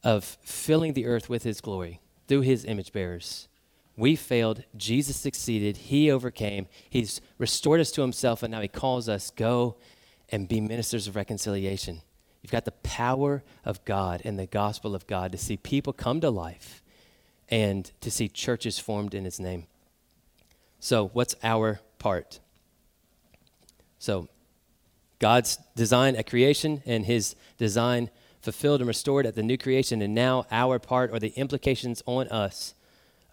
of 0.04 0.38
filling 0.44 0.94
the 0.94 1.08
earth 1.08 1.28
with 1.28 1.42
his 1.44 1.60
glory 1.60 2.00
through 2.28 2.42
his 2.42 2.66
image 2.66 2.94
bearers, 2.94 3.48
We 3.98 4.16
failed. 4.16 4.64
Jesus 4.76 5.16
succeeded. 5.16 5.78
He 5.78 6.12
overcame. 6.12 6.68
He's 6.90 7.22
restored 7.38 7.80
us 7.80 7.92
to 7.92 8.02
himself, 8.02 8.44
and 8.44 8.52
now 8.52 8.62
he 8.62 8.68
calls 8.68 9.08
us 9.08 9.32
go 9.32 9.78
and 10.30 10.48
be 10.48 10.60
ministers 10.60 11.08
of 11.08 11.16
reconciliation. 11.16 12.02
You've 12.46 12.52
got 12.52 12.66
the 12.66 12.74
power 12.84 13.42
of 13.64 13.84
God 13.86 14.22
and 14.24 14.38
the 14.38 14.46
gospel 14.46 14.94
of 14.94 15.08
God 15.08 15.32
to 15.32 15.38
see 15.40 15.58
people 15.58 15.94
come 15.94 16.22
to 16.22 16.30
life 16.30 16.84
and 17.50 17.92
to 18.02 18.12
see 18.12 18.28
churches 18.28 18.78
formed 18.78 19.16
in 19.16 19.26
his 19.26 19.40
name. 19.40 19.66
So, 20.80 21.08
what's 21.08 21.34
our 21.42 21.80
part? 21.98 22.40
So, 23.98 24.30
God's 25.18 25.58
design 25.76 26.16
at 26.16 26.30
creation 26.30 26.84
and 26.86 27.08
his 27.08 27.36
design 27.58 28.12
fulfilled 28.42 28.82
and 28.82 28.88
restored 28.88 29.26
at 29.26 29.34
the 29.34 29.42
new 29.42 29.58
creation, 29.58 30.04
and 30.04 30.14
now 30.14 30.46
our 30.52 30.78
part 30.78 31.10
or 31.10 31.18
the 31.18 31.30
implications 31.30 32.04
on 32.06 32.28
us 32.28 32.76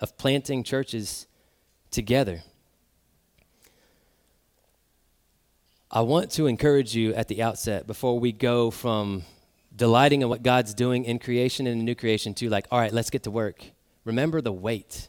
of 0.00 0.16
planting 0.16 0.64
churches 0.64 1.26
together. 1.90 2.44
I 5.94 6.00
want 6.00 6.30
to 6.32 6.46
encourage 6.46 6.96
you 6.96 7.12
at 7.12 7.28
the 7.28 7.42
outset 7.42 7.86
before 7.86 8.18
we 8.18 8.32
go 8.32 8.70
from 8.70 9.24
delighting 9.76 10.22
in 10.22 10.30
what 10.30 10.42
God's 10.42 10.72
doing 10.72 11.04
in 11.04 11.18
creation 11.18 11.66
and 11.66 11.80
in 11.80 11.84
new 11.84 11.94
creation 11.94 12.32
to 12.34 12.48
like, 12.48 12.66
all 12.70 12.80
right, 12.80 12.94
let's 12.94 13.10
get 13.10 13.24
to 13.24 13.30
work. 13.30 13.62
Remember 14.06 14.40
the 14.40 14.52
wait. 14.52 15.08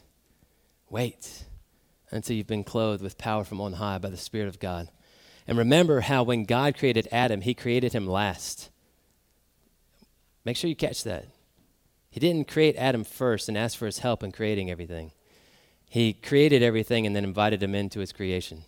Wait 0.90 1.44
until 2.10 2.36
you've 2.36 2.46
been 2.46 2.64
clothed 2.64 3.02
with 3.02 3.16
power 3.16 3.44
from 3.44 3.62
on 3.62 3.72
high 3.72 3.96
by 3.96 4.10
the 4.10 4.18
Spirit 4.18 4.46
of 4.46 4.60
God. 4.60 4.90
And 5.48 5.56
remember 5.56 6.02
how 6.02 6.22
when 6.22 6.44
God 6.44 6.76
created 6.76 7.08
Adam, 7.10 7.40
he 7.40 7.54
created 7.54 7.94
him 7.94 8.06
last. 8.06 8.68
Make 10.44 10.58
sure 10.58 10.68
you 10.68 10.76
catch 10.76 11.02
that. 11.04 11.28
He 12.10 12.20
didn't 12.20 12.46
create 12.46 12.76
Adam 12.76 13.04
first 13.04 13.48
and 13.48 13.56
ask 13.56 13.78
for 13.78 13.86
his 13.86 14.00
help 14.00 14.22
in 14.22 14.32
creating 14.32 14.70
everything. 14.70 15.12
He 15.88 16.12
created 16.12 16.62
everything 16.62 17.06
and 17.06 17.16
then 17.16 17.24
invited 17.24 17.62
him 17.62 17.74
into 17.74 18.00
his 18.00 18.12
creation. 18.12 18.64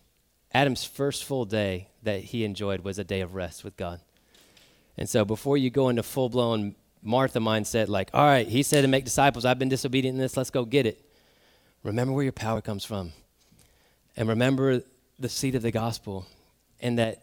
Adam's 0.52 0.84
first 0.84 1.24
full 1.24 1.44
day 1.44 1.88
that 2.06 2.24
he 2.24 2.44
enjoyed 2.44 2.80
was 2.80 2.98
a 2.98 3.04
day 3.04 3.20
of 3.20 3.34
rest 3.34 3.62
with 3.62 3.76
God. 3.76 4.00
And 4.96 5.08
so 5.08 5.24
before 5.24 5.58
you 5.58 5.70
go 5.70 5.90
into 5.90 6.02
full 6.02 6.28
blown 6.28 6.74
Martha 7.02 7.38
mindset, 7.38 7.88
like, 7.88 8.10
all 8.14 8.24
right, 8.24 8.48
he 8.48 8.62
said 8.62 8.82
to 8.82 8.88
make 8.88 9.04
disciples, 9.04 9.44
I've 9.44 9.58
been 9.58 9.68
disobedient 9.68 10.14
in 10.14 10.20
this, 10.20 10.36
let's 10.36 10.50
go 10.50 10.64
get 10.64 10.86
it. 10.86 11.04
Remember 11.82 12.12
where 12.12 12.24
your 12.24 12.32
power 12.32 12.60
comes 12.60 12.84
from. 12.84 13.12
And 14.16 14.28
remember 14.28 14.82
the 15.18 15.28
seed 15.28 15.54
of 15.54 15.62
the 15.62 15.70
gospel, 15.70 16.26
and 16.80 16.98
that 16.98 17.22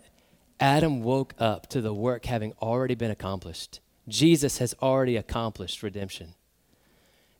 Adam 0.59 1.01
woke 1.01 1.33
up 1.39 1.67
to 1.69 1.81
the 1.81 1.93
work 1.93 2.25
having 2.25 2.53
already 2.61 2.95
been 2.95 3.11
accomplished. 3.11 3.79
Jesus 4.07 4.59
has 4.59 4.75
already 4.81 5.17
accomplished 5.17 5.83
redemption. 5.83 6.35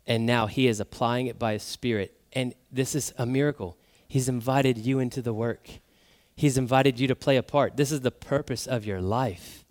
And 0.05 0.25
now 0.25 0.47
he 0.47 0.67
is 0.67 0.79
applying 0.79 1.27
it 1.27 1.39
by 1.39 1.53
his 1.53 1.63
spirit. 1.63 2.19
And 2.33 2.53
this 2.71 2.95
is 2.95 3.13
a 3.17 3.25
miracle. 3.25 3.77
He's 4.07 4.27
invited 4.27 4.77
you 4.77 4.99
into 4.99 5.21
the 5.21 5.33
work. 5.33 5.69
He's 6.35 6.57
invited 6.57 6.99
you 6.99 7.07
to 7.07 7.15
play 7.15 7.37
a 7.37 7.43
part. 7.43 7.77
This 7.77 7.91
is 7.91 8.01
the 8.01 8.11
purpose 8.11 8.65
of 8.67 8.85
your 8.85 9.01
life 9.01 9.63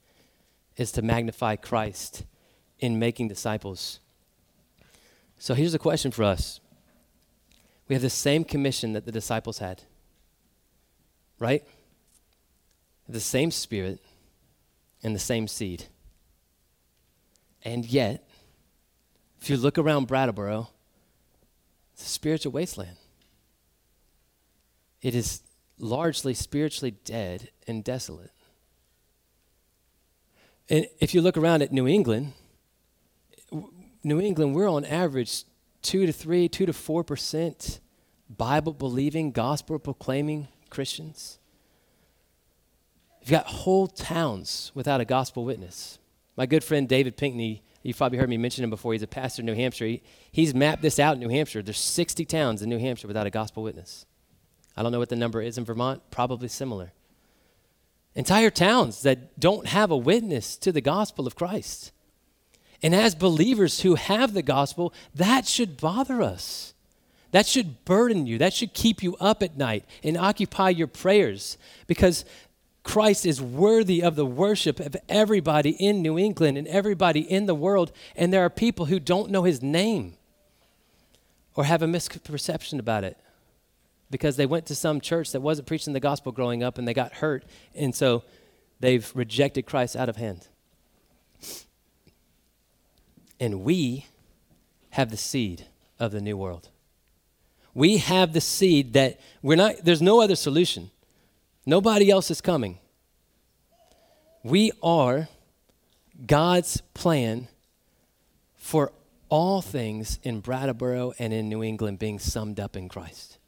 is 0.76 0.92
to 0.92 1.02
magnify 1.02 1.56
Christ 1.56 2.24
in 2.78 2.98
making 2.98 3.28
disciples. 3.28 4.00
So 5.38 5.54
here's 5.54 5.74
a 5.74 5.78
question 5.78 6.10
for 6.10 6.22
us. 6.22 6.60
We 7.88 7.94
have 7.94 8.02
the 8.02 8.10
same 8.10 8.44
commission 8.44 8.92
that 8.92 9.04
the 9.04 9.12
disciples 9.12 9.58
had. 9.58 9.82
Right? 11.38 11.64
The 13.08 13.20
same 13.20 13.50
spirit 13.50 14.00
and 15.02 15.14
the 15.14 15.20
same 15.20 15.48
seed. 15.48 15.84
And 17.64 17.84
yet, 17.84 18.28
if 19.40 19.50
you 19.50 19.56
look 19.56 19.78
around 19.78 20.06
Brattleboro, 20.06 20.68
it's 21.92 22.04
a 22.04 22.08
spiritual 22.08 22.52
wasteland. 22.52 22.96
It 25.00 25.14
is 25.14 25.42
largely 25.82 26.32
spiritually 26.32 26.92
dead 27.04 27.50
and 27.66 27.82
desolate. 27.82 28.30
And 30.70 30.86
if 31.00 31.12
you 31.12 31.20
look 31.20 31.36
around 31.36 31.60
at 31.60 31.72
New 31.72 31.86
England, 31.86 32.32
New 34.04 34.20
England, 34.20 34.54
we're 34.54 34.70
on 34.70 34.84
average 34.84 35.44
two 35.82 36.06
to 36.06 36.12
three, 36.12 36.48
two 36.48 36.64
to 36.64 36.72
four 36.72 37.04
percent 37.04 37.80
Bible 38.30 38.72
believing, 38.72 39.32
gospel 39.32 39.78
proclaiming 39.78 40.48
Christians. 40.70 41.38
You've 43.20 43.30
got 43.30 43.46
whole 43.46 43.88
towns 43.88 44.72
without 44.74 45.00
a 45.00 45.04
gospel 45.04 45.44
witness. 45.44 45.98
My 46.36 46.46
good 46.46 46.64
friend 46.64 46.88
David 46.88 47.16
Pinkney, 47.16 47.62
you've 47.82 47.98
probably 47.98 48.18
heard 48.18 48.30
me 48.30 48.36
mention 48.36 48.64
him 48.64 48.70
before. 48.70 48.94
He's 48.94 49.02
a 49.02 49.06
pastor 49.06 49.42
in 49.42 49.46
New 49.46 49.54
Hampshire. 49.54 49.86
He, 49.86 50.02
he's 50.30 50.54
mapped 50.54 50.82
this 50.82 50.98
out 50.98 51.14
in 51.14 51.20
New 51.20 51.28
Hampshire. 51.28 51.62
There's 51.62 51.78
60 51.78 52.24
towns 52.24 52.62
in 52.62 52.68
New 52.68 52.78
Hampshire 52.78 53.06
without 53.06 53.26
a 53.26 53.30
gospel 53.30 53.62
witness. 53.62 54.06
I 54.76 54.82
don't 54.82 54.92
know 54.92 54.98
what 54.98 55.08
the 55.08 55.16
number 55.16 55.42
is 55.42 55.58
in 55.58 55.64
Vermont, 55.64 56.02
probably 56.10 56.48
similar. 56.48 56.92
Entire 58.14 58.50
towns 58.50 59.02
that 59.02 59.38
don't 59.38 59.66
have 59.68 59.90
a 59.90 59.96
witness 59.96 60.56
to 60.58 60.72
the 60.72 60.80
gospel 60.80 61.26
of 61.26 61.34
Christ. 61.34 61.92
And 62.82 62.94
as 62.94 63.14
believers 63.14 63.80
who 63.80 63.94
have 63.94 64.34
the 64.34 64.42
gospel, 64.42 64.92
that 65.14 65.46
should 65.46 65.76
bother 65.76 66.20
us. 66.20 66.74
That 67.30 67.46
should 67.46 67.84
burden 67.84 68.26
you. 68.26 68.38
That 68.38 68.52
should 68.52 68.74
keep 68.74 69.02
you 69.02 69.16
up 69.16 69.42
at 69.42 69.56
night 69.56 69.84
and 70.02 70.16
occupy 70.16 70.70
your 70.70 70.86
prayers 70.86 71.56
because 71.86 72.24
Christ 72.82 73.24
is 73.24 73.40
worthy 73.40 74.02
of 74.02 74.16
the 74.16 74.26
worship 74.26 74.80
of 74.80 74.96
everybody 75.08 75.70
in 75.70 76.02
New 76.02 76.18
England 76.18 76.58
and 76.58 76.66
everybody 76.68 77.20
in 77.20 77.46
the 77.46 77.54
world. 77.54 77.92
And 78.16 78.32
there 78.32 78.44
are 78.44 78.50
people 78.50 78.86
who 78.86 78.98
don't 78.98 79.30
know 79.30 79.44
his 79.44 79.62
name 79.62 80.14
or 81.54 81.64
have 81.64 81.82
a 81.82 81.86
misperception 81.86 82.78
about 82.78 83.04
it 83.04 83.16
because 84.12 84.36
they 84.36 84.46
went 84.46 84.66
to 84.66 84.74
some 84.76 85.00
church 85.00 85.32
that 85.32 85.40
wasn't 85.40 85.66
preaching 85.66 85.94
the 85.94 86.00
gospel 86.00 86.30
growing 86.30 86.62
up 86.62 86.78
and 86.78 86.86
they 86.86 86.94
got 86.94 87.14
hurt. 87.14 87.44
And 87.74 87.92
so 87.94 88.22
they've 88.78 89.10
rejected 89.16 89.66
Christ 89.66 89.96
out 89.96 90.08
of 90.08 90.16
hand. 90.16 90.46
And 93.40 93.64
we 93.64 94.06
have 94.90 95.10
the 95.10 95.16
seed 95.16 95.66
of 95.98 96.12
the 96.12 96.20
new 96.20 96.36
world. 96.36 96.68
We 97.74 97.96
have 97.96 98.34
the 98.34 98.40
seed 98.40 98.92
that 98.92 99.18
we're 99.40 99.56
not, 99.56 99.76
there's 99.82 100.02
no 100.02 100.20
other 100.20 100.36
solution. 100.36 100.90
Nobody 101.64 102.10
else 102.10 102.30
is 102.30 102.42
coming. 102.42 102.78
We 104.44 104.72
are 104.82 105.28
God's 106.26 106.82
plan 106.92 107.48
for 108.56 108.92
all 109.30 109.62
things 109.62 110.18
in 110.22 110.40
Brattleboro 110.40 111.14
and 111.18 111.32
in 111.32 111.48
New 111.48 111.62
England 111.62 111.98
being 111.98 112.18
summed 112.18 112.60
up 112.60 112.76
in 112.76 112.90
Christ 112.90 113.38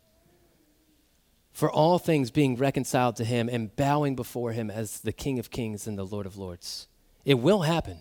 for 1.54 1.70
all 1.70 2.00
things 2.00 2.32
being 2.32 2.56
reconciled 2.56 3.14
to 3.16 3.24
him 3.24 3.48
and 3.48 3.74
bowing 3.76 4.16
before 4.16 4.50
him 4.52 4.70
as 4.70 5.00
the 5.00 5.12
King 5.12 5.38
of 5.38 5.52
Kings 5.52 5.86
and 5.86 5.96
the 5.96 6.04
Lord 6.04 6.26
of 6.26 6.36
Lords. 6.36 6.88
It 7.24 7.34
will 7.34 7.62
happen. 7.62 8.00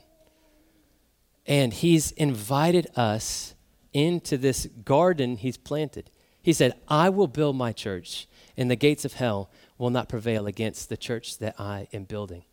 And 1.46 1.72
he's 1.72 2.12
invited 2.12 2.88
us 2.96 3.54
into 3.94 4.38
this 4.38 4.66
garden 4.84 5.38
he's 5.38 5.56
planted. 5.56 6.10
He 6.42 6.52
said, 6.52 6.74
I 6.88 7.10
will 7.10 7.28
build 7.28 7.56
my 7.56 7.72
church, 7.72 8.28
and 8.58 8.72
the 8.72 8.76
gates 8.76 9.06
of 9.06 9.14
hell 9.14 9.52
will 9.78 9.92
not 9.92 10.10
prevail 10.10 10.48
against 10.48 10.90
the 10.90 10.98
church 10.98 11.38
that 11.38 11.56
I 11.60 11.88
am 11.94 12.06
building. 12.06 12.44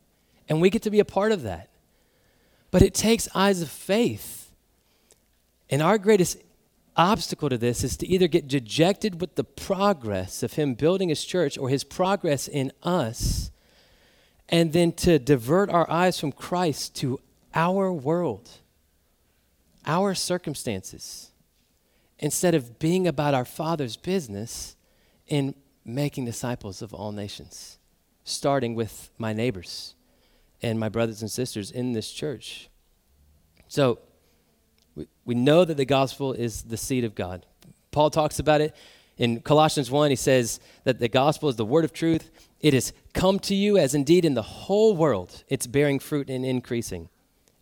And 0.51 0.61
we 0.61 0.69
get 0.69 0.83
to 0.83 0.91
be 0.91 1.01
a 1.01 1.05
part 1.05 1.33
of 1.33 1.43
that. 1.43 1.71
But 2.71 2.83
it 2.83 2.93
takes 2.93 3.27
eyes 3.35 3.63
of 3.63 3.71
faith. 3.71 4.53
And 5.71 5.81
our 5.81 5.97
greatest 5.97 6.37
obstacle 7.01 7.49
to 7.49 7.57
this 7.57 7.83
is 7.83 7.97
to 7.97 8.07
either 8.07 8.29
get 8.29 8.47
dejected 8.47 9.21
with 9.21 9.35
the 9.35 9.45
progress 9.45 10.43
of 10.43 10.53
him 10.53 10.75
building 10.75 11.09
his 11.09 11.25
church 11.25 11.57
or 11.57 11.71
his 11.71 11.83
progress 11.83 12.47
in 12.47 12.71
us, 12.83 13.51
and 14.49 14.73
then 14.73 14.93
to 14.93 15.19
divert 15.19 15.71
our 15.71 15.91
eyes 15.91 16.21
from 16.21 16.31
Christ 16.31 16.95
to 16.97 17.19
our 17.55 17.91
world, 17.91 18.51
our 19.87 20.15
circumstances, 20.15 21.31
instead 22.19 22.55
of 22.55 22.79
being 22.79 23.07
about 23.07 23.33
our 23.33 23.47
Father's 23.47 23.97
business 23.97 24.77
in 25.27 25.55
making 25.85 26.27
disciples 26.27 26.83
of 26.83 26.93
all 26.93 27.13
nations, 27.13 27.79
starting 28.25 28.75
with 28.75 29.11
my 29.17 29.33
neighbors 29.33 29.95
and 30.61 30.79
my 30.79 30.91
brothers 30.91 31.23
and 31.23 31.31
sisters 31.31 31.71
in 31.71 31.93
this 31.93 32.13
church. 32.13 32.69
So, 33.69 34.01
we, 35.01 35.07
we 35.25 35.35
know 35.35 35.65
that 35.65 35.77
the 35.77 35.87
gospel 35.87 36.33
is 36.33 36.63
the 36.63 36.77
seed 36.77 37.05
of 37.05 37.15
God. 37.15 37.47
Paul 37.91 38.11
talks 38.11 38.39
about 38.39 38.61
it 38.61 38.77
in 39.17 39.41
Colossians 39.41 39.91
1. 39.91 40.11
He 40.11 40.17
says 40.17 40.61
that 40.85 40.99
the 40.99 41.09
gospel 41.09 41.49
is 41.49 41.57
the 41.57 41.65
word 41.65 41.85
of 41.85 41.93
truth. 41.93 42.31
It 42.61 42.75
has 42.75 42.93
come 43.15 43.39
to 43.41 43.55
you 43.55 43.79
as 43.79 43.95
indeed 43.95 44.25
in 44.25 44.35
the 44.35 44.43
whole 44.43 44.95
world 44.95 45.43
it's 45.49 45.67
bearing 45.67 45.99
fruit 45.99 46.29
and 46.29 46.45
increasing, 46.45 47.09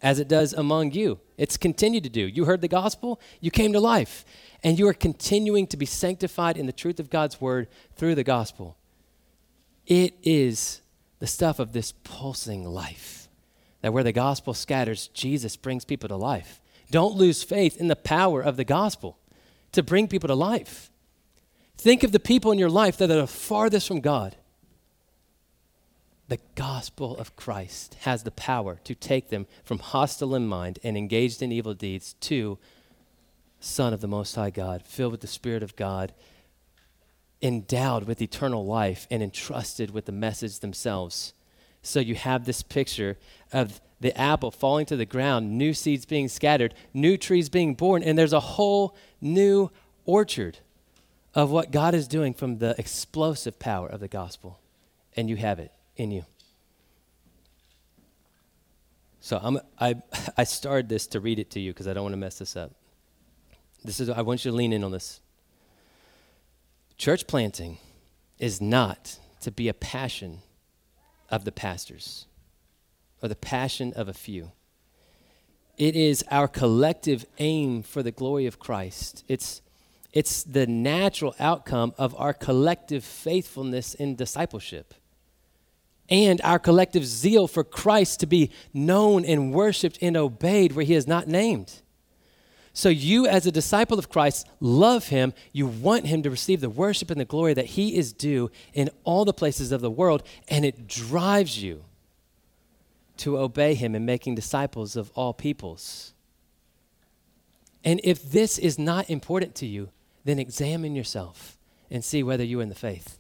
as 0.03 0.19
it 0.19 0.27
does 0.27 0.53
among 0.53 0.93
you. 0.93 1.21
It's 1.37 1.57
continued 1.57 2.03
to 2.05 2.11
do. 2.11 2.27
You 2.27 2.45
heard 2.45 2.61
the 2.61 2.69
gospel, 2.69 3.21
you 3.41 3.53
came 3.53 3.73
to 3.73 3.81
life, 3.81 4.25
and 4.65 4.77
you 4.77 4.89
are 4.89 4.95
continuing 4.95 5.69
to 5.69 5.77
be 5.77 5.87
sanctified 5.87 6.57
in 6.57 6.67
the 6.67 6.73
truth 6.73 6.99
of 6.99 7.09
God's 7.09 7.41
word 7.41 7.69
through 7.95 8.17
the 8.17 8.25
gospel. 8.25 8.77
It 9.87 10.15
is 10.25 10.81
the 11.21 11.29
stuff 11.29 11.61
of 11.61 11.73
this 11.73 11.93
pulsing 12.03 12.65
life. 12.65 13.29
That 13.81 13.93
where 13.93 14.03
the 14.03 14.13
gospel 14.13 14.55
scatters, 14.55 15.07
Jesus 15.15 15.57
brings 15.57 15.85
people 15.85 16.09
to 16.09 16.17
life. 16.17 16.61
Don't 16.91 17.17
lose 17.17 17.43
faith 17.43 17.77
in 17.77 17.89
the 17.89 17.97
power 17.97 18.41
of 18.41 18.57
the 18.57 18.65
gospel. 18.65 19.19
to 19.73 19.83
bring 19.83 20.09
people 20.09 20.29
to 20.29 20.35
life. 20.35 20.91
Think 21.77 22.03
of 22.03 22.13
the 22.13 22.21
people 22.21 22.51
in 22.53 22.59
your 22.59 22.71
life 22.71 22.97
that 22.99 23.11
are 23.11 23.27
farthest 23.27 23.87
from 23.87 24.01
God. 24.01 24.37
The 26.29 26.41
gospel 26.55 27.17
of 27.17 27.37
Christ 27.37 27.97
has 28.01 28.23
the 28.23 28.31
power 28.31 28.79
to 28.85 28.95
take 28.95 29.31
them 29.31 29.47
from 29.65 29.79
hostile 29.79 30.35
in 30.35 30.47
mind 30.47 30.79
and 30.83 30.97
engaged 30.97 31.43
in 31.43 31.53
evil 31.53 31.75
deeds 31.75 32.15
to 32.21 32.59
Son 33.61 33.93
of 33.93 34.01
the 34.01 34.09
Most 34.09 34.35
High 34.35 34.51
God, 34.51 34.83
filled 34.83 35.13
with 35.13 35.21
the 35.21 35.27
Spirit 35.27 35.63
of 35.63 35.75
God, 35.75 36.13
endowed 37.43 38.05
with 38.05 38.23
eternal 38.23 38.65
life, 38.65 39.07
and 39.11 39.23
entrusted 39.23 39.91
with 39.91 40.05
the 40.05 40.13
message 40.13 40.59
themselves. 40.59 41.33
So 41.83 41.99
you 41.99 42.15
have 42.15 42.45
this 42.45 42.63
picture 42.63 43.17
of 43.53 43.81
the 44.01 44.19
apple 44.19 44.51
falling 44.51 44.87
to 44.87 44.97
the 44.97 45.05
ground, 45.05 45.59
new 45.59 45.75
seeds 45.75 46.07
being 46.07 46.29
scattered, 46.29 46.75
new 46.95 47.17
trees 47.17 47.49
being 47.49 47.75
born, 47.75 48.03
and 48.03 48.17
there's 48.17 48.33
a 48.33 48.41
whole 48.41 48.97
new 49.21 49.71
orchard 50.05 50.59
of 51.35 51.51
what 51.51 51.71
God 51.71 51.95
is 51.95 52.09
doing 52.09 52.33
from 52.33 52.59
the 52.59 52.75
explosive 52.79 53.59
power 53.59 53.89
of 53.89 54.01
the 54.01 54.09
gospel. 54.09 54.61
And 55.17 55.29
you 55.29 55.37
have 55.37 55.59
it 55.59 55.73
in 55.97 56.11
you. 56.11 56.25
So 59.21 59.39
I'm, 59.43 59.59
I, 59.79 59.97
I 60.37 60.45
started 60.45 60.89
this 60.89 61.07
to 61.09 61.21
read 61.21 61.39
it 61.39 61.51
to 61.51 61.61
you 61.61 61.73
because 61.73 61.89
I 61.89 61.93
don't 61.93 62.05
want 62.05 62.13
to 62.13 62.19
mess 62.19 62.39
this 62.39 62.57
up. 62.57 62.73
This 63.85 64.01
is, 64.01 64.09
I 64.09 64.23
want 64.23 64.45
you 64.45 64.51
to 64.51 64.57
lean 64.57 64.73
in 64.73 64.85
on 64.85 64.93
this. 64.93 65.21
Church 66.97 67.27
planting 67.27 67.79
is 68.39 68.61
not 68.61 69.19
to 69.41 69.51
be 69.51 69.69
a 69.69 69.75
passion 69.75 70.39
of 71.31 71.45
the 71.45 71.53
pastors 71.53 72.27
or 73.23 73.29
the 73.29 73.37
passion 73.37 73.93
of 73.95 74.09
a 74.09 74.13
few. 74.13 74.53
It 75.77 75.95
is 75.95 76.25
our 76.31 76.49
collective 76.49 77.25
aim 77.39 77.83
for 77.83 78.03
the 78.03 78.11
glory 78.11 78.47
of 78.47 78.59
Christ. 78.59 79.25
It's, 79.29 79.63
it's 80.13 80.43
the 80.43 80.67
natural 80.67 81.35
outcome 81.39 81.95
of 81.99 82.15
our 82.17 82.33
collective 82.33 83.05
faithfulness 83.05 83.95
in 83.95 84.17
discipleship 84.17 84.95
and 86.09 86.41
our 86.43 86.59
collective 86.59 87.05
zeal 87.05 87.47
for 87.47 87.65
Christ 87.65 88.21
to 88.21 88.27
be 88.27 88.51
known 88.73 89.25
and 89.25 89.53
worshiped 89.53 89.99
and 90.01 90.17
obeyed 90.17 90.73
where 90.73 90.85
he 90.85 90.95
is 90.95 91.07
not 91.07 91.29
named. 91.29 91.83
So, 92.73 92.89
you, 92.89 93.27
as 93.27 93.45
a 93.45 93.53
disciple 93.53 93.99
of 93.99 94.09
Christ, 94.09 94.47
love 94.61 95.09
him. 95.09 95.35
You 95.53 95.67
want 95.67 96.07
him 96.07 96.23
to 96.23 96.31
receive 96.31 96.61
the 96.61 96.71
worship 96.71 97.11
and 97.11 97.21
the 97.21 97.25
glory 97.25 97.53
that 97.55 97.67
he 97.67 97.97
is 97.97 98.13
due 98.13 98.51
in 98.73 98.89
all 99.03 99.25
the 99.25 99.33
places 99.33 99.73
of 99.73 99.81
the 99.81 99.91
world, 99.91 100.23
and 100.49 100.65
it 100.65 100.87
drives 100.87 101.61
you 101.61 101.83
to 103.19 103.39
obey 103.39 103.75
him 103.75 103.95
in 103.95 104.05
making 104.05 104.35
disciples 104.35 104.97
of 104.97 105.11
all 105.15 105.33
peoples. 105.33 106.15
And 107.85 108.01
if 108.05 108.23
this 108.23 108.59
is 108.59 108.79
not 108.79 109.09
important 109.09 109.55
to 109.57 109.67
you, 109.67 109.91
then 110.25 110.39
examine 110.39 110.95
yourself 110.95 111.57
and 111.91 112.05
see 112.05 112.23
whether 112.23 112.45
you're 112.45 112.63
in 112.63 112.69
the 112.69 112.75
faith. 112.75 113.19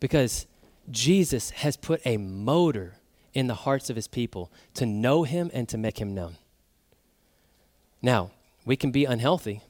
Because 0.00 0.46
Jesus 0.90 1.50
has 1.50 1.76
put 1.76 2.00
a 2.04 2.16
motor 2.16 2.94
in 3.34 3.46
the 3.46 3.54
hearts 3.54 3.88
of 3.88 3.96
his 3.96 4.08
people 4.08 4.52
to 4.74 4.86
know 4.86 5.22
him 5.22 5.50
and 5.54 5.68
to 5.68 5.78
make 5.78 5.98
him 5.98 6.14
known. 6.14 6.36
Now, 8.00 8.32
we 8.64 8.76
can 8.76 8.90
be 8.90 9.04
unhealthy. 9.04 9.62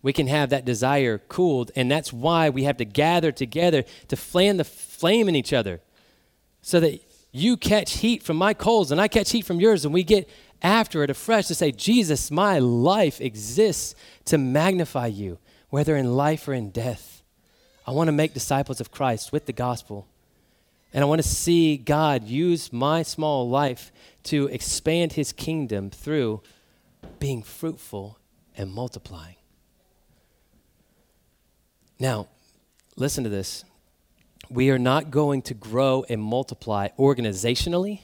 We 0.00 0.12
can 0.12 0.28
have 0.28 0.50
that 0.50 0.64
desire 0.64 1.18
cooled, 1.18 1.72
and 1.74 1.90
that's 1.90 2.12
why 2.12 2.50
we 2.50 2.62
have 2.64 2.76
to 2.76 2.84
gather 2.84 3.32
together 3.32 3.84
to 4.08 4.16
fan 4.16 4.58
the 4.58 4.64
flame 4.64 5.28
in 5.28 5.34
each 5.34 5.52
other 5.52 5.80
so 6.62 6.78
that 6.80 7.02
you 7.30 7.56
catch 7.56 7.98
heat 7.98 8.22
from 8.22 8.36
my 8.36 8.54
coals 8.54 8.90
and 8.90 9.00
I 9.00 9.08
catch 9.08 9.30
heat 9.30 9.44
from 9.44 9.60
yours, 9.60 9.84
and 9.84 9.92
we 9.92 10.02
get 10.02 10.28
after 10.62 11.02
it 11.02 11.10
afresh 11.10 11.46
to 11.46 11.54
say, 11.54 11.70
Jesus, 11.70 12.30
my 12.30 12.58
life 12.58 13.20
exists 13.20 13.94
to 14.26 14.38
magnify 14.38 15.06
you, 15.06 15.38
whether 15.70 15.96
in 15.96 16.16
life 16.16 16.48
or 16.48 16.52
in 16.54 16.70
death. 16.70 17.22
I 17.86 17.92
want 17.92 18.08
to 18.08 18.12
make 18.12 18.34
disciples 18.34 18.80
of 18.80 18.90
Christ 18.90 19.32
with 19.32 19.46
the 19.46 19.52
gospel. 19.52 20.06
And 20.92 21.02
I 21.02 21.06
want 21.06 21.22
to 21.22 21.28
see 21.28 21.76
God 21.76 22.24
use 22.24 22.72
my 22.72 23.02
small 23.02 23.48
life 23.48 23.92
to 24.24 24.46
expand 24.46 25.12
his 25.12 25.32
kingdom 25.32 25.90
through 25.90 26.42
being 27.18 27.42
fruitful 27.42 28.18
and 28.56 28.72
multiplying. 28.72 29.36
Now, 31.98 32.28
listen 32.96 33.24
to 33.24 33.30
this. 33.30 33.64
We 34.50 34.70
are 34.70 34.78
not 34.78 35.10
going 35.10 35.42
to 35.42 35.54
grow 35.54 36.04
and 36.08 36.22
multiply 36.22 36.88
organizationally 36.98 38.00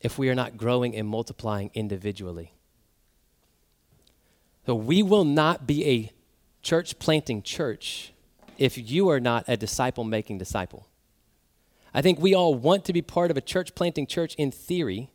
if 0.00 0.18
we 0.18 0.28
are 0.28 0.34
not 0.34 0.56
growing 0.56 0.94
and 0.94 1.08
multiplying 1.08 1.70
individually. 1.74 2.52
So 4.66 4.74
we 4.74 5.02
will 5.02 5.24
not 5.24 5.66
be 5.66 5.84
a 5.86 6.12
church 6.62 6.98
planting 6.98 7.42
church 7.42 8.12
if 8.56 8.78
you 8.78 9.08
are 9.08 9.20
not 9.20 9.44
a 9.48 9.56
disciple 9.56 10.04
making 10.04 10.38
disciple. 10.38 10.88
I 11.92 12.02
think 12.02 12.18
we 12.18 12.34
all 12.34 12.54
want 12.54 12.84
to 12.86 12.92
be 12.92 13.02
part 13.02 13.30
of 13.30 13.36
a 13.36 13.40
church 13.40 13.74
planting 13.74 14.06
church 14.06 14.34
in 14.36 14.50
theory, 14.50 15.10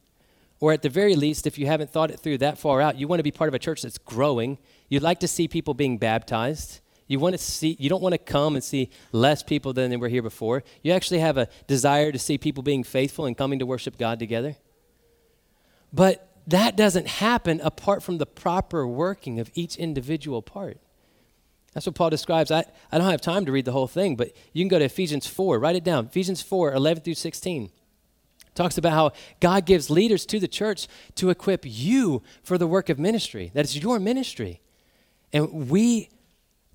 or 0.59 0.71
at 0.73 0.81
the 0.81 0.89
very 0.89 1.15
least, 1.15 1.47
if 1.47 1.57
you 1.57 1.67
haven't 1.67 1.89
thought 1.89 2.11
it 2.11 2.19
through 2.19 2.39
that 2.39 2.57
far 2.57 2.81
out, 2.81 2.97
you 2.97 3.07
want 3.07 3.19
to 3.19 3.23
be 3.23 3.31
part 3.31 3.47
of 3.47 3.53
a 3.53 3.59
church 3.59 3.81
that's 3.81 3.97
growing. 3.97 4.57
You'd 4.89 5.03
like 5.03 5.19
to 5.21 5.27
see 5.27 5.47
people 5.47 5.73
being 5.73 5.97
baptized. 5.97 6.81
You 7.09 7.17
want 7.19 7.33
to 7.33 7.39
see 7.39 7.75
you 7.79 7.89
don't 7.89 8.03
want 8.03 8.13
to 8.13 8.19
come 8.19 8.55
and 8.55 8.63
see 8.63 8.91
less 9.11 9.41
people 9.41 9.73
than 9.73 9.89
they 9.89 9.97
were 9.97 10.07
here 10.07 10.21
before. 10.21 10.63
You 10.83 10.93
actually 10.93 11.19
have 11.19 11.37
a 11.37 11.49
desire 11.65 12.11
to 12.11 12.19
see 12.19 12.37
people 12.37 12.63
being 12.63 12.83
faithful 12.83 13.25
and 13.25 13.35
coming 13.35 13.59
to 13.59 13.65
worship 13.65 13.97
God 13.97 14.19
together. 14.19 14.55
But 15.91 16.29
that 16.45 16.77
doesn't 16.77 17.07
happen 17.07 17.61
apart 17.63 18.03
from 18.03 18.19
the 18.19 18.27
proper 18.27 18.87
working 18.87 19.39
of 19.39 19.49
each 19.55 19.75
individual 19.75 20.43
part. 20.43 20.77
That's 21.73 21.87
what 21.87 21.95
Paul 21.95 22.11
describes. 22.11 22.51
I, 22.51 22.63
I 22.91 22.99
don't 22.99 23.09
have 23.09 23.21
time 23.21 23.45
to 23.45 23.51
read 23.51 23.65
the 23.65 23.71
whole 23.71 23.87
thing, 23.87 24.15
but 24.15 24.31
you 24.53 24.63
can 24.63 24.69
go 24.69 24.79
to 24.79 24.85
Ephesians 24.85 25.25
4, 25.25 25.59
write 25.59 25.75
it 25.75 25.83
down. 25.83 26.05
Ephesians 26.05 26.43
4, 26.43 26.73
11 26.73 27.03
through 27.03 27.15
16 27.15 27.71
talks 28.55 28.77
about 28.77 28.91
how 28.91 29.11
God 29.39 29.65
gives 29.65 29.89
leaders 29.89 30.25
to 30.25 30.39
the 30.39 30.47
church 30.47 30.87
to 31.15 31.29
equip 31.29 31.61
you 31.65 32.21
for 32.43 32.57
the 32.57 32.67
work 32.67 32.89
of 32.89 32.99
ministry. 32.99 33.51
That 33.53 33.63
is 33.63 33.77
your 33.77 33.99
ministry. 33.99 34.59
And 35.31 35.69
we 35.69 36.09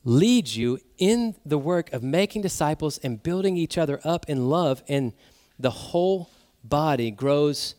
lead 0.05 0.49
you 0.49 0.79
in 0.99 1.35
the 1.45 1.59
work 1.59 1.93
of 1.93 2.03
making 2.03 2.43
disciples 2.43 2.99
and 2.99 3.23
building 3.23 3.57
each 3.57 3.79
other 3.79 4.01
up 4.05 4.29
in 4.29 4.49
love, 4.49 4.83
and 4.89 5.13
the 5.59 5.71
whole 5.71 6.31
body 6.63 7.11
grows. 7.11 7.75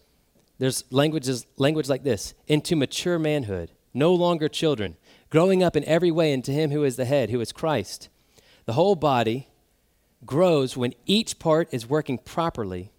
There's 0.58 0.84
languages, 0.90 1.46
language 1.58 1.88
like 1.88 2.04
this 2.04 2.34
into 2.48 2.76
mature 2.76 3.20
manhood, 3.20 3.72
no 3.94 4.14
longer 4.14 4.50
children, 4.50 4.98
growing 5.30 5.62
up 5.62 5.76
in 5.76 5.84
every 5.86 6.12
way 6.12 6.34
into 6.34 6.52
Him 6.52 6.72
who 6.72 6.84
is 6.84 6.96
the 6.96 7.06
head, 7.06 7.30
who 7.30 7.42
is 7.42 7.52
Christ. 7.52 8.10
The 8.66 8.74
whole 8.74 8.96
body 8.96 9.48
grows 10.26 10.76
when 10.76 10.94
each 11.06 11.38
part 11.38 11.68
is 11.72 11.88
working 11.88 12.18
properly 12.18 12.92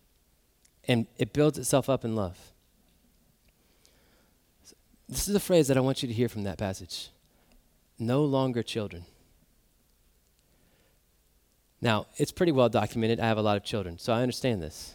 and 0.87 1.07
it 1.19 1.33
builds 1.33 1.59
itself 1.59 1.89
up 1.89 2.05
in 2.05 2.15
love. 2.15 2.53
This 5.09 5.27
is 5.27 5.35
a 5.35 5.41
phrase 5.41 5.67
that 5.69 5.77
I 5.77 5.81
want 5.81 6.03
you 6.03 6.09
to 6.09 6.15
hear 6.15 6.29
from 6.29 6.45
that 6.45 6.59
passage 6.59 7.11
no 7.99 8.25
longer 8.25 8.63
children. 8.63 9.07
Now, 11.81 12.07
it's 12.17 12.33
pretty 12.33 12.53
well 12.53 12.69
documented. 12.69 13.21
I 13.21 13.27
have 13.27 13.39
a 13.39 13.43
lot 13.43 13.57
of 13.57 13.65
children, 13.65 13.99
so 13.99 14.13
I 14.13 14.23
understand 14.23 14.63
this. 14.63 14.95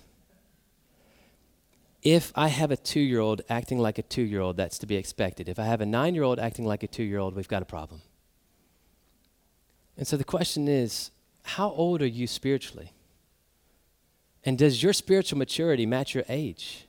If 2.02 2.32
I 2.36 2.48
have 2.48 2.72
a 2.72 2.78
two 2.78 3.00
year 3.00 3.20
old 3.20 3.42
acting 3.50 3.78
like 3.78 4.00
a 4.00 4.02
two 4.02 4.24
year 4.24 4.42
old, 4.42 4.58
that's 4.58 4.80
to 4.80 4.88
be 4.88 4.96
expected. 4.96 5.48
If 5.48 5.60
I 5.60 5.66
have 5.66 5.82
a 5.82 5.86
nine 5.86 6.16
year 6.16 6.24
old 6.24 6.40
acting 6.40 6.66
like 6.66 6.82
a 6.84 6.88
two 6.88 7.04
year 7.04 7.20
old, 7.20 7.36
we've 7.36 7.48
got 7.48 7.62
a 7.62 7.66
problem. 7.66 8.02
And 9.98 10.08
so 10.08 10.18
the 10.18 10.24
question 10.24 10.68
is 10.68 11.12
how 11.44 11.70
old 11.70 12.02
are 12.02 12.08
you 12.08 12.26
spiritually? 12.26 12.94
And 14.44 14.58
does 14.58 14.82
your 14.82 14.94
spiritual 14.94 15.38
maturity 15.38 15.86
match 15.86 16.16
your 16.16 16.24
age? 16.28 16.88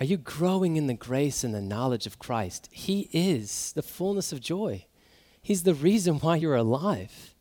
Are 0.00 0.04
you 0.04 0.16
growing 0.16 0.76
in 0.76 0.88
the 0.88 0.94
grace 0.94 1.44
and 1.44 1.54
the 1.54 1.60
knowledge 1.60 2.06
of 2.06 2.18
Christ? 2.18 2.68
He 2.72 3.08
is 3.12 3.72
the 3.74 3.82
fullness 3.82 4.32
of 4.32 4.40
joy. 4.40 4.86
He's 5.40 5.62
the 5.62 5.74
reason 5.74 6.16
why 6.16 6.36
you're 6.36 6.56
alive. 6.56 7.33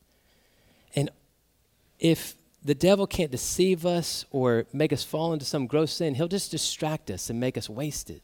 If 2.04 2.36
the 2.64 2.76
devil 2.76 3.08
can't 3.08 3.32
deceive 3.32 3.86
us 3.86 4.26
or 4.30 4.68
make 4.72 4.94
us 4.94 5.04
fall 5.04 5.34
into 5.34 5.46
some 5.46 5.66
gross 5.66 5.94
sin, 5.94 6.14
he'll 6.16 6.28
just 6.28 6.52
distract 6.52 7.10
us 7.10 7.30
and 7.30 7.40
make 7.40 7.58
us 7.58 7.70
waste 7.70 8.10
it. 8.12 8.22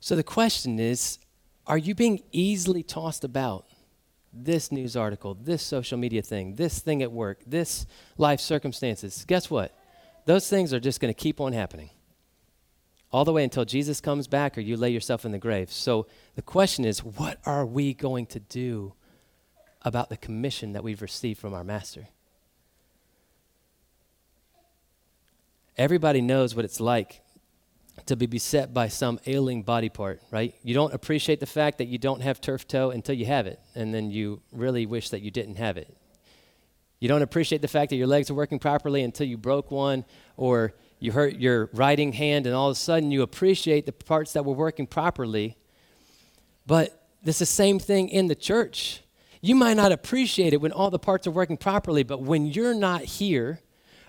So 0.00 0.16
the 0.16 0.22
question 0.22 0.78
is 0.78 1.18
are 1.66 1.78
you 1.78 1.94
being 1.94 2.22
easily 2.30 2.82
tossed 2.82 3.24
about 3.24 3.66
this 4.30 4.70
news 4.70 4.96
article, 4.96 5.34
this 5.34 5.62
social 5.62 5.96
media 5.96 6.20
thing, 6.20 6.56
this 6.56 6.80
thing 6.80 7.02
at 7.02 7.10
work, 7.10 7.38
this 7.46 7.86
life 8.18 8.40
circumstances, 8.40 9.24
guess 9.26 9.48
what? 9.48 9.74
Those 10.26 10.50
things 10.50 10.74
are 10.74 10.80
just 10.80 11.00
going 11.00 11.14
to 11.14 11.18
keep 11.18 11.40
on 11.40 11.52
happening 11.52 11.90
all 13.12 13.24
the 13.24 13.32
way 13.32 13.44
until 13.44 13.64
Jesus 13.64 14.00
comes 14.00 14.26
back 14.26 14.58
or 14.58 14.60
you 14.60 14.76
lay 14.76 14.90
yourself 14.90 15.24
in 15.24 15.30
the 15.30 15.38
grave. 15.38 15.70
So 15.70 16.08
the 16.34 16.42
question 16.42 16.84
is, 16.84 17.04
what 17.04 17.38
are 17.46 17.64
we 17.64 17.94
going 17.94 18.26
to 18.26 18.40
do 18.40 18.94
about 19.84 20.08
the 20.08 20.16
commission 20.16 20.72
that 20.72 20.82
we've 20.82 21.02
received 21.02 21.40
from 21.40 21.54
our 21.54 21.64
master? 21.64 22.08
Everybody 25.76 26.20
knows 26.20 26.54
what 26.54 26.64
it's 26.64 26.80
like 26.80 27.20
to 28.06 28.16
be 28.16 28.26
beset 28.26 28.74
by 28.74 28.88
some 28.88 29.20
ailing 29.26 29.62
body 29.62 29.88
part, 29.88 30.20
right? 30.30 30.54
You 30.62 30.74
don't 30.74 30.92
appreciate 30.94 31.40
the 31.40 31.46
fact 31.46 31.78
that 31.78 31.86
you 31.86 31.98
don't 31.98 32.22
have 32.22 32.40
turf 32.40 32.66
toe 32.66 32.90
until 32.90 33.14
you 33.14 33.26
have 33.26 33.46
it, 33.46 33.60
and 33.74 33.94
then 33.94 34.10
you 34.10 34.40
really 34.52 34.86
wish 34.86 35.10
that 35.10 35.20
you 35.20 35.30
didn't 35.30 35.56
have 35.56 35.76
it. 35.76 35.96
You 37.00 37.08
don't 37.08 37.22
appreciate 37.22 37.60
the 37.60 37.68
fact 37.68 37.90
that 37.90 37.96
your 37.96 38.06
legs 38.06 38.30
are 38.30 38.34
working 38.34 38.58
properly 38.58 39.02
until 39.02 39.26
you 39.26 39.36
broke 39.36 39.70
one, 39.70 40.04
or 40.36 40.74
you 40.98 41.12
hurt 41.12 41.36
your 41.36 41.70
writing 41.72 42.12
hand, 42.12 42.46
and 42.46 42.54
all 42.54 42.70
of 42.70 42.72
a 42.72 42.80
sudden 42.80 43.10
you 43.10 43.22
appreciate 43.22 43.86
the 43.86 43.92
parts 43.92 44.32
that 44.32 44.44
were 44.44 44.54
working 44.54 44.86
properly. 44.86 45.56
But 46.66 47.06
it's 47.24 47.38
the 47.38 47.46
same 47.46 47.78
thing 47.78 48.08
in 48.08 48.26
the 48.26 48.34
church. 48.34 49.02
You 49.44 49.54
might 49.54 49.76
not 49.76 49.92
appreciate 49.92 50.54
it 50.54 50.62
when 50.62 50.72
all 50.72 50.88
the 50.88 50.98
parts 50.98 51.26
are 51.26 51.30
working 51.30 51.58
properly, 51.58 52.02
but 52.02 52.22
when 52.22 52.46
you're 52.46 52.72
not 52.72 53.02
here, 53.02 53.60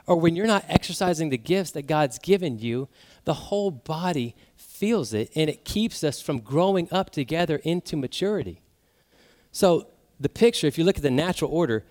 or 0.07 0.17
when 0.17 0.33
you're 0.33 0.47
not 0.47 0.63
exercising 0.69 1.27
the 1.27 1.38
gifts 1.38 1.71
that 1.71 1.88
God's 1.88 2.17
given 2.19 2.57
you, 2.57 2.88
the 3.25 3.33
whole 3.33 3.69
body 3.69 4.33
feels 4.55 5.13
it 5.13 5.29
and 5.36 5.49
it 5.49 5.65
keeps 5.65 6.05
us 6.05 6.21
from 6.21 6.39
growing 6.39 6.88
up 6.89 7.09
together 7.09 7.57
into 7.65 7.97
maturity. 7.97 8.61
So, 9.51 9.89
the 10.21 10.29
picture, 10.29 10.67
if 10.67 10.77
you 10.77 10.86
look 10.86 10.95
at 10.95 11.03
the 11.03 11.11
natural 11.11 11.51
order, 11.51 11.83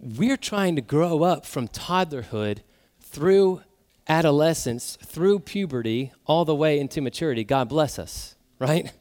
we're 0.00 0.36
trying 0.36 0.74
to 0.74 0.82
grow 0.82 1.22
up 1.22 1.46
from 1.46 1.68
toddlerhood 1.68 2.62
through 3.00 3.62
adolescence, 4.08 4.98
through 5.06 5.38
puberty, 5.38 6.10
all 6.26 6.44
the 6.44 6.56
way 6.56 6.80
into 6.80 7.00
maturity. 7.00 7.44
God 7.44 7.68
bless 7.68 7.96
us, 7.96 8.34
right? 8.58 8.92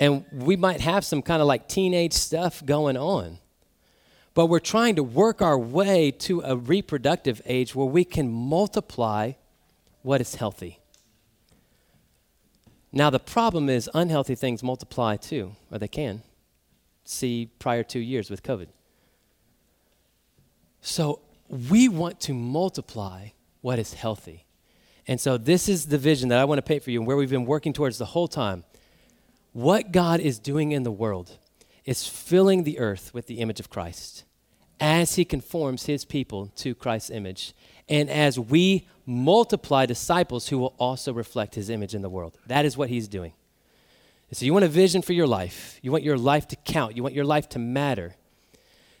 And 0.00 0.24
we 0.32 0.56
might 0.56 0.80
have 0.80 1.04
some 1.04 1.20
kind 1.20 1.42
of 1.42 1.46
like 1.46 1.68
teenage 1.68 2.14
stuff 2.14 2.64
going 2.64 2.96
on. 2.96 3.38
But 4.32 4.46
we're 4.46 4.58
trying 4.58 4.96
to 4.96 5.02
work 5.02 5.42
our 5.42 5.58
way 5.58 6.10
to 6.10 6.40
a 6.40 6.56
reproductive 6.56 7.42
age 7.44 7.74
where 7.74 7.86
we 7.86 8.04
can 8.04 8.32
multiply 8.32 9.32
what 10.00 10.22
is 10.22 10.36
healthy. 10.36 10.78
Now, 12.92 13.10
the 13.10 13.20
problem 13.20 13.68
is 13.68 13.90
unhealthy 13.92 14.34
things 14.34 14.62
multiply 14.62 15.16
too, 15.16 15.54
or 15.70 15.78
they 15.78 15.86
can. 15.86 16.22
See 17.04 17.50
prior 17.58 17.82
two 17.82 18.00
years 18.00 18.30
with 18.30 18.42
COVID. 18.42 18.68
So, 20.80 21.20
we 21.68 21.88
want 21.88 22.20
to 22.20 22.32
multiply 22.32 23.28
what 23.60 23.78
is 23.78 23.92
healthy. 23.92 24.46
And 25.06 25.20
so, 25.20 25.36
this 25.36 25.68
is 25.68 25.86
the 25.86 25.98
vision 25.98 26.30
that 26.30 26.38
I 26.38 26.44
want 26.46 26.58
to 26.58 26.62
paint 26.62 26.82
for 26.82 26.90
you 26.90 27.00
and 27.00 27.06
where 27.06 27.18
we've 27.18 27.28
been 27.28 27.44
working 27.44 27.74
towards 27.74 27.98
the 27.98 28.06
whole 28.06 28.28
time. 28.28 28.64
What 29.52 29.90
God 29.90 30.20
is 30.20 30.38
doing 30.38 30.72
in 30.72 30.84
the 30.84 30.92
world 30.92 31.38
is 31.84 32.06
filling 32.06 32.62
the 32.62 32.78
earth 32.78 33.12
with 33.12 33.26
the 33.26 33.40
image 33.40 33.58
of 33.58 33.70
Christ 33.70 34.24
as 34.78 35.16
he 35.16 35.24
conforms 35.24 35.86
his 35.86 36.04
people 36.04 36.46
to 36.56 36.74
Christ's 36.74 37.10
image 37.10 37.52
and 37.88 38.08
as 38.08 38.38
we 38.38 38.86
multiply 39.04 39.86
disciples 39.86 40.48
who 40.48 40.58
will 40.58 40.74
also 40.78 41.12
reflect 41.12 41.56
his 41.56 41.68
image 41.68 41.94
in 41.94 42.02
the 42.02 42.08
world. 42.08 42.38
That 42.46 42.64
is 42.64 42.76
what 42.76 42.88
he's 42.88 43.08
doing. 43.08 43.32
So, 44.32 44.44
you 44.44 44.52
want 44.52 44.64
a 44.64 44.68
vision 44.68 45.02
for 45.02 45.12
your 45.12 45.26
life, 45.26 45.80
you 45.82 45.90
want 45.90 46.04
your 46.04 46.16
life 46.16 46.46
to 46.48 46.56
count, 46.56 46.94
you 46.94 47.02
want 47.02 47.16
your 47.16 47.24
life 47.24 47.48
to 47.48 47.58
matter. 47.58 48.14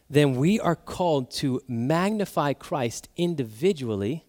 Then 0.08 0.34
we 0.34 0.58
are 0.58 0.74
called 0.74 1.30
to 1.34 1.62
magnify 1.68 2.54
Christ 2.54 3.08
individually 3.16 4.24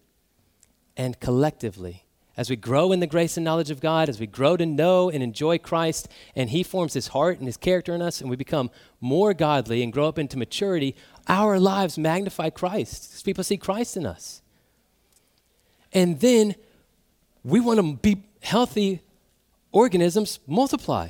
and 0.96 1.18
collectively. 1.18 2.04
As 2.36 2.48
we 2.48 2.56
grow 2.56 2.92
in 2.92 3.00
the 3.00 3.06
grace 3.06 3.36
and 3.36 3.44
knowledge 3.44 3.70
of 3.70 3.80
God, 3.80 4.08
as 4.08 4.18
we 4.18 4.26
grow 4.26 4.56
to 4.56 4.64
know 4.64 5.10
and 5.10 5.22
enjoy 5.22 5.58
Christ, 5.58 6.08
and 6.34 6.48
He 6.48 6.62
forms 6.62 6.94
His 6.94 7.08
heart 7.08 7.38
and 7.38 7.46
His 7.46 7.58
character 7.58 7.94
in 7.94 8.00
us, 8.00 8.20
and 8.20 8.30
we 8.30 8.36
become 8.36 8.70
more 9.00 9.34
godly 9.34 9.82
and 9.82 9.92
grow 9.92 10.08
up 10.08 10.18
into 10.18 10.38
maturity, 10.38 10.96
our 11.28 11.60
lives 11.60 11.98
magnify 11.98 12.50
Christ. 12.50 13.22
People 13.24 13.44
see 13.44 13.58
Christ 13.58 13.96
in 13.96 14.06
us. 14.06 14.40
And 15.92 16.20
then 16.20 16.54
we 17.44 17.60
want 17.60 17.80
to 17.80 17.96
be 17.96 18.24
healthy 18.42 19.02
organisms 19.70 20.38
multiply. 20.46 21.08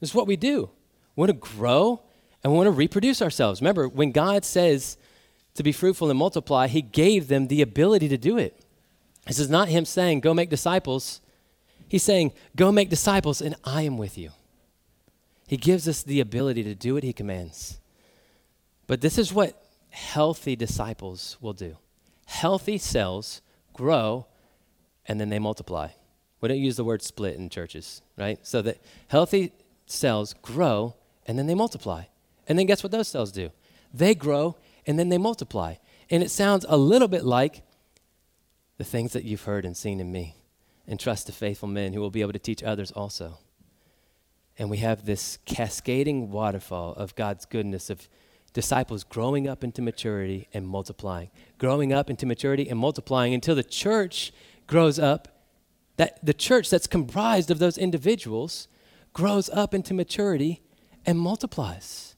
This 0.00 0.10
is 0.10 0.14
what 0.14 0.26
we 0.26 0.36
do. 0.36 0.70
We 1.14 1.20
want 1.20 1.30
to 1.30 1.54
grow 1.56 2.02
and 2.42 2.52
we 2.52 2.56
want 2.56 2.68
to 2.68 2.72
reproduce 2.72 3.20
ourselves. 3.22 3.60
Remember, 3.60 3.88
when 3.88 4.12
God 4.12 4.44
says 4.44 4.96
to 5.54 5.62
be 5.62 5.72
fruitful 5.72 6.10
and 6.10 6.18
multiply, 6.18 6.66
He 6.66 6.82
gave 6.82 7.28
them 7.28 7.48
the 7.48 7.62
ability 7.62 8.08
to 8.08 8.18
do 8.18 8.38
it. 8.38 8.64
This 9.26 9.38
is 9.38 9.50
not 9.50 9.68
Him 9.68 9.84
saying, 9.84 10.20
go 10.20 10.32
make 10.34 10.50
disciples. 10.50 11.20
He's 11.88 12.02
saying, 12.02 12.32
go 12.54 12.72
make 12.72 12.90
disciples 12.90 13.40
and 13.40 13.56
I 13.64 13.82
am 13.82 13.98
with 13.98 14.16
you. 14.16 14.30
He 15.46 15.56
gives 15.56 15.86
us 15.88 16.02
the 16.02 16.20
ability 16.20 16.64
to 16.64 16.74
do 16.74 16.94
what 16.94 17.02
He 17.02 17.12
commands. 17.12 17.78
But 18.86 19.00
this 19.00 19.18
is 19.18 19.32
what 19.32 19.60
healthy 19.90 20.56
disciples 20.56 21.36
will 21.40 21.52
do 21.52 21.76
healthy 22.26 22.76
cells 22.76 23.40
grow, 23.72 24.26
and 25.06 25.20
then 25.20 25.30
they 25.30 25.38
multiply. 25.38 25.88
We 26.40 26.48
don't 26.48 26.58
use 26.58 26.76
the 26.76 26.84
word 26.84 27.02
split 27.02 27.36
in 27.36 27.48
churches, 27.48 28.02
right? 28.16 28.38
So 28.42 28.60
that 28.62 28.78
healthy 29.08 29.52
cells 29.86 30.34
grow 30.42 30.94
and 31.26 31.38
then 31.38 31.46
they 31.46 31.54
multiply. 31.54 32.04
And 32.46 32.58
then 32.58 32.66
guess 32.66 32.82
what 32.82 32.92
those 32.92 33.08
cells 33.08 33.32
do? 33.32 33.50
They 33.92 34.14
grow 34.14 34.56
and 34.86 34.98
then 34.98 35.08
they 35.08 35.18
multiply. 35.18 35.76
And 36.10 36.22
it 36.22 36.30
sounds 36.30 36.66
a 36.68 36.76
little 36.76 37.08
bit 37.08 37.24
like 37.24 37.62
the 38.78 38.84
things 38.84 39.12
that 39.12 39.24
you've 39.24 39.44
heard 39.44 39.64
and 39.64 39.76
seen 39.76 40.00
in 40.00 40.12
me. 40.12 40.36
And 40.88 41.00
trust 41.00 41.26
the 41.26 41.32
faithful 41.32 41.68
men 41.68 41.92
who 41.92 42.00
will 42.00 42.10
be 42.10 42.20
able 42.20 42.32
to 42.32 42.38
teach 42.38 42.62
others 42.62 42.92
also. 42.92 43.38
And 44.58 44.70
we 44.70 44.78
have 44.78 45.04
this 45.04 45.38
cascading 45.44 46.30
waterfall 46.30 46.92
of 46.94 47.14
God's 47.16 47.44
goodness, 47.44 47.90
of 47.90 48.08
disciples 48.52 49.04
growing 49.04 49.48
up 49.48 49.64
into 49.64 49.82
maturity 49.82 50.48
and 50.54 50.66
multiplying, 50.66 51.30
growing 51.58 51.92
up 51.92 52.08
into 52.08 52.24
maturity 52.24 52.68
and 52.68 52.78
multiplying 52.78 53.34
until 53.34 53.54
the 53.54 53.64
church 53.64 54.32
grows 54.66 54.98
up. 54.98 55.28
That 55.96 56.24
the 56.24 56.34
church 56.34 56.70
that's 56.70 56.86
comprised 56.86 57.50
of 57.50 57.58
those 57.58 57.76
individuals 57.76 58.68
grows 59.12 59.50
up 59.50 59.74
into 59.74 59.92
maturity 59.92 60.62
and 61.04 61.18
multiplies. 61.18 62.16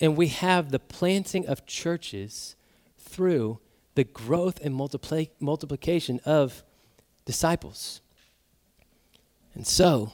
And 0.00 0.16
we 0.16 0.28
have 0.28 0.70
the 0.70 0.78
planting 0.78 1.46
of 1.46 1.66
churches 1.66 2.56
through 2.98 3.60
the 3.98 4.04
growth 4.04 4.60
and 4.62 4.72
multiplication 5.40 6.20
of 6.24 6.62
disciples. 7.24 8.00
And 9.54 9.66
so, 9.66 10.12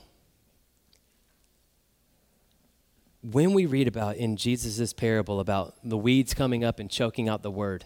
when 3.21 3.53
we 3.53 3.67
read 3.67 3.87
about 3.87 4.17
in 4.17 4.39
Jesus' 4.39 4.95
parable 4.95 5.39
about 5.39 5.75
the 5.85 5.99
weeds 5.99 6.33
coming 6.33 6.65
up 6.65 6.81
and 6.81 6.91
choking 6.91 7.29
out 7.29 7.43
the 7.43 7.51
word, 7.51 7.85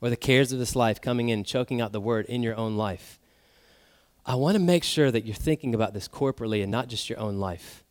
or 0.00 0.08
the 0.08 0.16
cares 0.16 0.52
of 0.52 0.60
this 0.60 0.76
life 0.76 1.00
coming 1.00 1.30
in 1.30 1.42
choking 1.42 1.80
out 1.80 1.90
the 1.90 2.00
word 2.00 2.26
in 2.26 2.44
your 2.44 2.54
own 2.54 2.76
life, 2.76 3.18
I 4.24 4.36
want 4.36 4.54
to 4.54 4.62
make 4.62 4.84
sure 4.84 5.10
that 5.10 5.26
you're 5.26 5.34
thinking 5.34 5.74
about 5.74 5.94
this 5.94 6.06
corporately 6.06 6.62
and 6.62 6.70
not 6.70 6.86
just 6.86 7.10
your 7.10 7.18
own 7.18 7.40
life. 7.40 7.82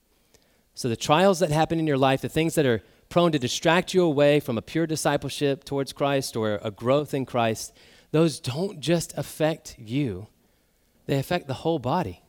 So, 0.76 0.88
the 0.88 0.96
trials 0.96 1.40
that 1.40 1.52
happen 1.52 1.78
in 1.78 1.88
your 1.88 1.98
life, 1.98 2.22
the 2.22 2.30
things 2.30 2.56
that 2.56 2.66
are 2.66 2.82
prone 3.14 3.32
to 3.32 3.38
distract 3.38 3.94
you 3.94 4.04
away 4.04 4.40
from 4.40 4.58
a 4.58 4.62
pure 4.64 4.88
discipleship 4.88 5.64
towards 5.64 5.94
Christ 5.94 6.36
or 6.36 6.60
a 6.64 6.72
growth 6.72 7.14
in 7.14 7.28
Christ, 7.28 7.72
those 8.10 8.40
don't 8.40 8.80
just 8.80 9.16
affect 9.16 9.76
you, 9.78 10.26
they 11.06 11.20
affect 11.20 11.46
the 11.46 11.54
whole 11.54 11.78
body. 11.78 12.24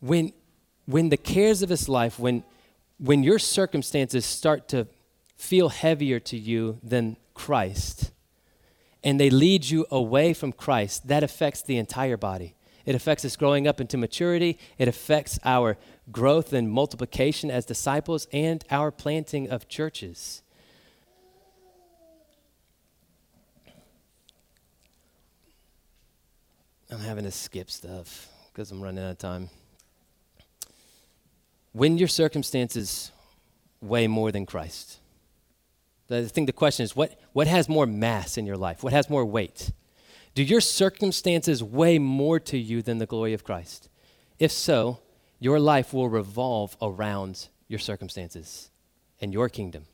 When, 0.00 0.34
when 0.84 1.08
the 1.08 1.16
cares 1.16 1.62
of 1.62 1.70
this 1.70 1.88
life, 1.88 2.18
when 2.18 2.44
when 2.98 3.22
your 3.22 3.38
circumstances 3.38 4.26
start 4.26 4.68
to 4.68 4.86
feel 5.36 5.70
heavier 5.70 6.20
to 6.20 6.36
you 6.36 6.78
than 6.82 7.16
Christ, 7.32 8.10
and 9.02 9.18
they 9.18 9.30
lead 9.30 9.64
you 9.64 9.86
away 9.90 10.34
from 10.34 10.52
Christ, 10.52 11.08
that 11.08 11.22
affects 11.22 11.62
the 11.62 11.78
entire 11.78 12.18
body. 12.18 12.54
It 12.86 12.94
affects 12.94 13.24
us 13.24 13.36
growing 13.36 13.66
up 13.66 13.80
into 13.80 13.98
maturity. 13.98 14.58
It 14.78 14.88
affects 14.88 15.38
our 15.44 15.76
growth 16.10 16.52
and 16.52 16.70
multiplication 16.70 17.50
as 17.50 17.66
disciples 17.66 18.28
and 18.32 18.64
our 18.70 18.90
planting 18.90 19.50
of 19.50 19.68
churches. 19.68 20.42
I'm 26.88 27.00
having 27.00 27.24
to 27.24 27.32
skip 27.32 27.68
stuff 27.68 28.28
because 28.52 28.70
I'm 28.70 28.80
running 28.80 29.04
out 29.04 29.10
of 29.10 29.18
time 29.18 29.50
when 31.72 31.98
your 31.98 32.08
circumstances 32.08 33.10
weigh 33.82 34.06
more 34.06 34.32
than 34.32 34.46
Christ. 34.46 35.00
I 36.08 36.24
think 36.24 36.46
the 36.46 36.52
question 36.52 36.84
is 36.84 36.94
what, 36.94 37.20
what 37.32 37.48
has 37.48 37.68
more 37.68 37.86
mass 37.86 38.38
in 38.38 38.46
your 38.46 38.56
life? 38.56 38.84
What 38.84 38.92
has 38.92 39.10
more 39.10 39.26
weight? 39.26 39.72
Do 40.36 40.42
your 40.42 40.60
circumstances 40.60 41.62
weigh 41.62 41.98
more 41.98 42.38
to 42.40 42.58
you 42.58 42.82
than 42.82 42.98
the 42.98 43.06
glory 43.06 43.32
of 43.32 43.42
Christ? 43.42 43.88
If 44.38 44.52
so, 44.52 44.98
your 45.40 45.58
life 45.58 45.94
will 45.94 46.10
revolve 46.10 46.76
around 46.82 47.48
your 47.68 47.78
circumstances 47.78 48.70
and 49.18 49.32
your 49.32 49.48
kingdom. 49.48 49.86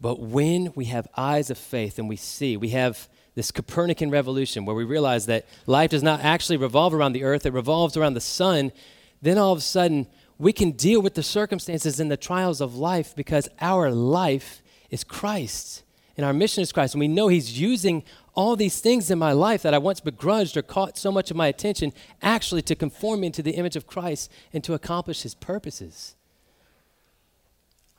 But 0.00 0.18
when 0.18 0.72
we 0.74 0.86
have 0.86 1.06
eyes 1.14 1.50
of 1.50 1.58
faith 1.58 1.98
and 1.98 2.08
we 2.08 2.16
see, 2.16 2.56
we 2.56 2.70
have 2.70 3.06
this 3.34 3.50
Copernican 3.50 4.10
revolution 4.10 4.64
where 4.64 4.74
we 4.74 4.82
realize 4.82 5.26
that 5.26 5.44
life 5.66 5.90
does 5.90 6.02
not 6.02 6.20
actually 6.20 6.56
revolve 6.56 6.94
around 6.94 7.12
the 7.12 7.24
earth, 7.24 7.44
it 7.44 7.52
revolves 7.52 7.98
around 7.98 8.14
the 8.14 8.22
sun, 8.22 8.72
then 9.20 9.36
all 9.36 9.52
of 9.52 9.58
a 9.58 9.60
sudden 9.60 10.06
we 10.38 10.54
can 10.54 10.70
deal 10.70 11.02
with 11.02 11.12
the 11.12 11.22
circumstances 11.22 12.00
and 12.00 12.10
the 12.10 12.16
trials 12.16 12.62
of 12.62 12.76
life 12.76 13.14
because 13.14 13.50
our 13.60 13.90
life 13.90 14.62
is 14.88 15.04
Christ 15.04 15.84
and 16.16 16.24
our 16.24 16.32
mission 16.32 16.62
is 16.62 16.72
Christ. 16.72 16.94
And 16.94 17.00
we 17.00 17.08
know 17.08 17.28
He's 17.28 17.58
using 17.58 18.04
all 18.34 18.56
these 18.56 18.80
things 18.80 19.10
in 19.10 19.18
my 19.18 19.32
life 19.32 19.62
that 19.62 19.74
I 19.74 19.78
once 19.78 20.00
begrudged 20.00 20.56
or 20.56 20.62
caught 20.62 20.98
so 20.98 21.12
much 21.12 21.30
of 21.30 21.36
my 21.36 21.46
attention 21.46 21.92
actually 22.20 22.62
to 22.62 22.74
conform 22.74 23.20
me 23.20 23.28
into 23.28 23.42
the 23.42 23.52
image 23.52 23.76
of 23.76 23.86
Christ 23.86 24.30
and 24.52 24.62
to 24.64 24.74
accomplish 24.74 25.22
his 25.22 25.34
purposes. 25.34 26.16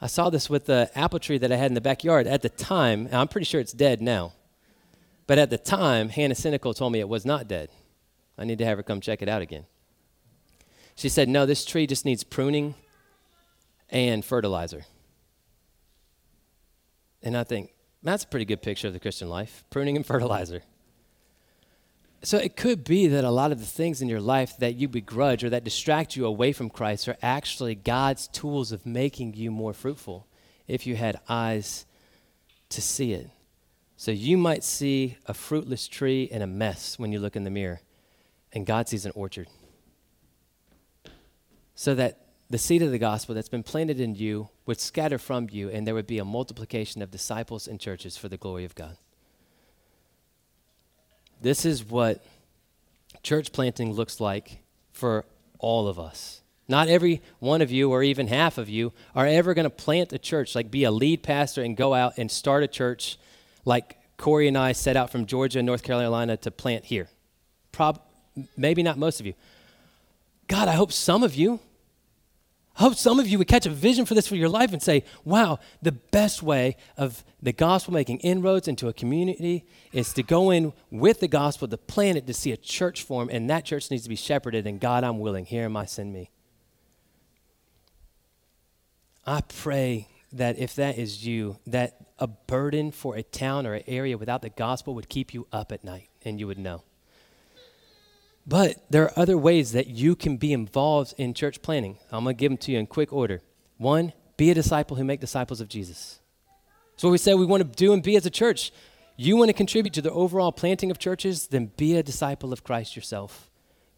I 0.01 0.07
saw 0.07 0.29
this 0.29 0.49
with 0.49 0.65
the 0.65 0.91
apple 0.93 1.19
tree 1.19 1.38
that 1.38 1.51
I 1.51 1.55
had 1.55 1.71
in 1.71 1.73
the 1.73 1.81
backyard 1.81 2.27
at 2.27 2.41
the 2.41 2.49
time, 2.49 3.07
I'm 3.11 3.27
pretty 3.27 3.45
sure 3.45 3.61
it's 3.61 3.71
dead 3.71 4.01
now. 4.01 4.33
But 5.27 5.39
at 5.39 5.49
the 5.49 5.57
time, 5.57 6.09
Hannah 6.09 6.36
Cynical 6.36 6.73
told 6.73 6.93
me 6.93 6.99
it 6.99 7.09
was 7.09 7.25
not 7.25 7.47
dead. 7.47 7.69
I 8.38 8.43
need 8.43 8.59
to 8.59 8.65
have 8.65 8.77
her 8.77 8.83
come 8.83 9.01
check 9.01 9.21
it 9.21 9.29
out 9.29 9.41
again. 9.41 9.65
She 10.95 11.09
said, 11.09 11.29
No, 11.29 11.45
this 11.45 11.65
tree 11.65 11.88
just 11.88 12.05
needs 12.05 12.23
pruning 12.23 12.75
and 13.89 14.23
fertilizer. 14.23 14.86
And 17.23 17.36
I 17.36 17.43
think, 17.43 17.71
that's 18.06 18.24
a 18.24 18.28
pretty 18.28 18.45
good 18.45 18.62
picture 18.62 18.88
of 18.88 18.93
the 18.93 18.99
Christian 18.99 19.30
life 19.30 19.64
pruning 19.70 19.95
and 19.95 20.06
fertilizer. 20.06 20.62
So 22.22 22.38
it 22.38 22.56
could 22.56 22.84
be 22.84 23.08
that 23.08 23.24
a 23.24 23.30
lot 23.30 23.51
of 23.51 23.60
the 23.60 23.66
things 23.66 24.01
in 24.01 24.10
your 24.10 24.20
life 24.20 24.58
that 24.58 24.76
you 24.76 24.88
begrudge 24.88 25.43
or 25.43 25.49
that 25.51 25.64
distract 25.64 26.16
you 26.16 26.26
away 26.26 26.53
from 26.53 26.72
Christ 26.72 27.08
are 27.08 27.18
actually 27.22 27.76
God's 27.76 28.28
tools 28.28 28.72
of 28.72 28.86
making 28.86 29.36
you 29.36 29.51
more 29.51 29.74
fruitful 29.74 30.26
if 30.68 30.88
you 30.88 30.95
had 30.95 31.20
eyes 31.30 31.86
to 32.70 32.82
see 32.82 33.14
it. 33.14 33.30
So 33.95 34.12
you 34.12 34.38
might 34.38 34.64
see 34.64 35.18
a 35.28 35.34
fruitless 35.34 35.88
tree 35.88 36.28
and 36.32 36.41
a 36.41 36.47
mess 36.47 36.97
when 36.97 37.12
you 37.12 37.20
look 37.20 37.36
in 37.36 37.43
the 37.43 37.51
mirror, 37.51 37.82
and 38.51 38.66
God 38.66 38.89
sees 38.89 39.06
an 39.06 39.12
orchard. 39.16 39.47
So 41.76 41.93
that 41.95 42.24
the 42.49 42.57
seed 42.57 42.81
of 42.81 42.91
the 42.91 42.99
gospel 42.99 43.33
that's 43.33 43.49
been 43.49 43.63
planted 43.63 43.99
in 43.99 44.15
you 44.15 44.49
would 44.65 44.79
scatter 44.79 45.17
from 45.17 45.47
you, 45.51 45.69
and 45.69 45.85
there 45.85 45.95
would 45.95 46.07
be 46.07 46.19
a 46.19 46.25
multiplication 46.25 47.01
of 47.01 47.11
disciples 47.11 47.67
and 47.67 47.79
churches 47.79 48.17
for 48.17 48.29
the 48.29 48.37
glory 48.37 48.65
of 48.65 48.75
God. 48.75 48.97
This 51.41 51.65
is 51.65 51.83
what 51.83 52.25
church 53.23 53.51
planting 53.51 53.91
looks 53.91 54.19
like 54.19 54.59
for 54.91 55.25
all 55.59 55.87
of 55.87 55.99
us. 55.99 56.41
Not 56.67 56.87
every 56.87 57.21
one 57.39 57.61
of 57.61 57.71
you, 57.71 57.91
or 57.91 58.01
even 58.01 58.27
half 58.27 58.57
of 58.57 58.69
you, 58.69 58.93
are 59.13 59.27
ever 59.27 59.53
going 59.53 59.65
to 59.65 59.69
plant 59.69 60.13
a 60.13 60.17
church, 60.17 60.55
like 60.55 60.71
be 60.71 60.83
a 60.83 60.91
lead 60.91 61.21
pastor 61.21 61.61
and 61.61 61.77
go 61.77 61.93
out 61.93 62.17
and 62.17 62.29
start 62.29 62.63
a 62.63 62.67
church 62.67 63.17
like 63.65 63.97
Corey 64.17 64.47
and 64.47 64.57
I 64.57 64.71
set 64.71 64.95
out 64.95 65.11
from 65.11 65.25
Georgia 65.25 65.59
and 65.59 65.65
North 65.65 65.83
Carolina 65.83 66.37
to 66.37 66.51
plant 66.51 66.85
here. 66.85 67.09
Prob- 67.71 68.01
maybe 68.57 68.81
not 68.81 68.97
most 68.97 69.19
of 69.19 69.25
you. 69.25 69.33
God, 70.47 70.67
I 70.67 70.73
hope 70.73 70.91
some 70.91 71.23
of 71.23 71.35
you. 71.35 71.59
Hope 72.76 72.95
some 72.95 73.21
of 73.21 73.28
you 73.28 73.38
would 73.38 73.47
catch 73.47 73.65
a 73.65 73.69
vision 73.69 74.05
for 74.05 74.15
this 74.15 74.28
for 74.28 74.36
your 74.36 74.49
life 74.49 74.73
and 74.73 74.84
say, 74.84 75.05
wow, 75.23 75.59
the 75.82 75.93
best 75.93 76.43
way 76.43 76.76
of 76.97 77.23
the 77.41 77.53
gospel 77.53 77.93
making 77.93 78.17
inroads 78.19 78.67
into 78.67 78.89
a 78.89 78.93
community 78.93 79.65
is 79.93 80.11
to 80.13 80.23
go 80.23 80.51
in 80.51 80.73
with 80.91 81.21
the 81.21 81.30
gospel, 81.30 81.69
to 81.69 81.78
plant 81.78 82.17
it, 82.17 82.28
to 82.28 82.34
see 82.34 82.51
a 82.51 82.57
church 82.57 83.03
form, 83.03 83.30
and 83.32 83.49
that 83.49 83.63
church 83.63 83.89
needs 83.89 84.03
to 84.03 84.09
be 84.09 84.17
shepherded. 84.17 84.67
And 84.67 84.82
God, 84.82 85.05
I'm 85.05 85.19
willing. 85.19 85.45
Here 85.45 85.63
am 85.63 85.78
I, 85.78 85.86
send 85.86 86.11
me. 86.11 86.32
I 89.26 89.39
pray 89.41 90.09
that 90.34 90.59
if 90.59 90.76
that 90.76 90.97
is 90.97 91.26
you, 91.26 91.57
that 91.65 91.95
a 92.19 92.28
burden 92.28 92.91
for 92.91 93.15
a 93.15 93.23
town 93.23 93.65
or 93.65 93.76
an 93.76 93.84
area 93.88 94.17
without 94.17 94.41
the 94.41 94.49
gospel 94.49 94.95
would 94.95 95.07
keep 95.07 95.34
you 95.34 95.47
up 95.53 95.71
at 95.71 95.86
night, 95.86 96.09
and 96.26 96.41
you 96.41 96.47
would 96.47 96.59
know. 96.59 96.84
But 98.47 98.85
there 98.89 99.03
are 99.03 99.19
other 99.19 99.37
ways 99.37 99.71
that 99.71 99.87
you 99.87 100.15
can 100.15 100.37
be 100.37 100.53
involved 100.53 101.13
in 101.17 101.33
church 101.33 101.61
planting. 101.61 101.97
I'm 102.11 102.23
going 102.23 102.35
to 102.35 102.39
give 102.39 102.51
them 102.51 102.57
to 102.59 102.71
you 102.71 102.79
in 102.79 102.85
quick 102.85 103.11
order. 103.11 103.41
One, 103.77 104.13
be 104.37 104.51
a 104.51 104.53
disciple 104.53 104.97
who 104.97 105.03
make 105.03 105.19
disciples 105.19 105.61
of 105.61 105.67
Jesus. 105.67 106.19
So 106.95 107.09
we 107.09 107.17
say 107.17 107.33
we 107.33 107.45
want 107.45 107.63
to 107.63 107.69
do 107.69 107.91
and 107.91 108.03
be 108.03 108.15
as 108.15 108.25
a 108.25 108.29
church. 108.29 108.71
You 109.17 109.35
want 109.35 109.49
to 109.49 109.53
contribute 109.53 109.93
to 109.93 110.01
the 110.01 110.11
overall 110.11 110.51
planting 110.51 110.91
of 110.91 110.99
churches, 110.99 111.47
then 111.47 111.71
be 111.77 111.95
a 111.95 112.03
disciple 112.03 112.53
of 112.53 112.63
Christ 112.63 112.95
yourself. 112.95 113.49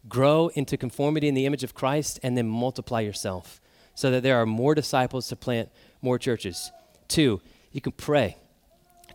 Grow 0.08 0.48
into 0.54 0.76
conformity 0.76 1.28
in 1.28 1.34
the 1.34 1.44
image 1.44 1.64
of 1.64 1.74
Christ 1.74 2.18
and 2.22 2.36
then 2.36 2.48
multiply 2.48 3.00
yourself 3.00 3.60
so 3.94 4.10
that 4.12 4.22
there 4.22 4.36
are 4.40 4.46
more 4.46 4.74
disciples 4.74 5.28
to 5.28 5.36
plant 5.36 5.68
more 6.00 6.18
churches. 6.18 6.70
Two, 7.08 7.40
you 7.72 7.80
can 7.80 7.92
pray. 7.92 8.36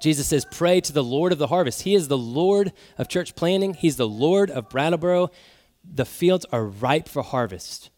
Jesus 0.04 0.28
says, 0.28 0.46
Pray 0.52 0.82
to 0.82 0.92
the 0.92 1.02
Lord 1.02 1.32
of 1.32 1.38
the 1.38 1.48
harvest. 1.48 1.84
He 1.84 1.96
is 1.96 2.10
the 2.10 2.18
Lord 2.18 2.74
of 2.98 3.08
church 3.08 3.36
planting, 3.36 3.74
He's 3.74 3.96
the 3.96 4.08
Lord 4.08 4.52
of 4.52 4.68
Brattleboro. 4.68 5.32
The 5.82 6.04
fields 6.04 6.46
are 6.52 6.66
ripe 6.66 7.08
for 7.08 7.24
harvest, 7.24 7.90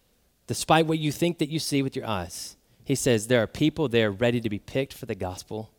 despite 0.45 0.86
what 0.86 0.99
you 0.99 1.12
think 1.12 1.39
that 1.39 1.49
you 1.49 1.58
see 1.58 1.82
with 1.82 1.95
your 1.95 2.06
eyes. 2.06 2.58
He 2.84 2.93
says, 2.93 3.26
There 3.26 3.41
are 3.41 3.47
people 3.47 3.89
there 3.89 4.12
ready 4.12 4.39
to 4.39 4.51
be 4.51 4.60
picked 4.60 4.93
for 4.93 5.08
the 5.08 5.16
gospel. 5.16 5.72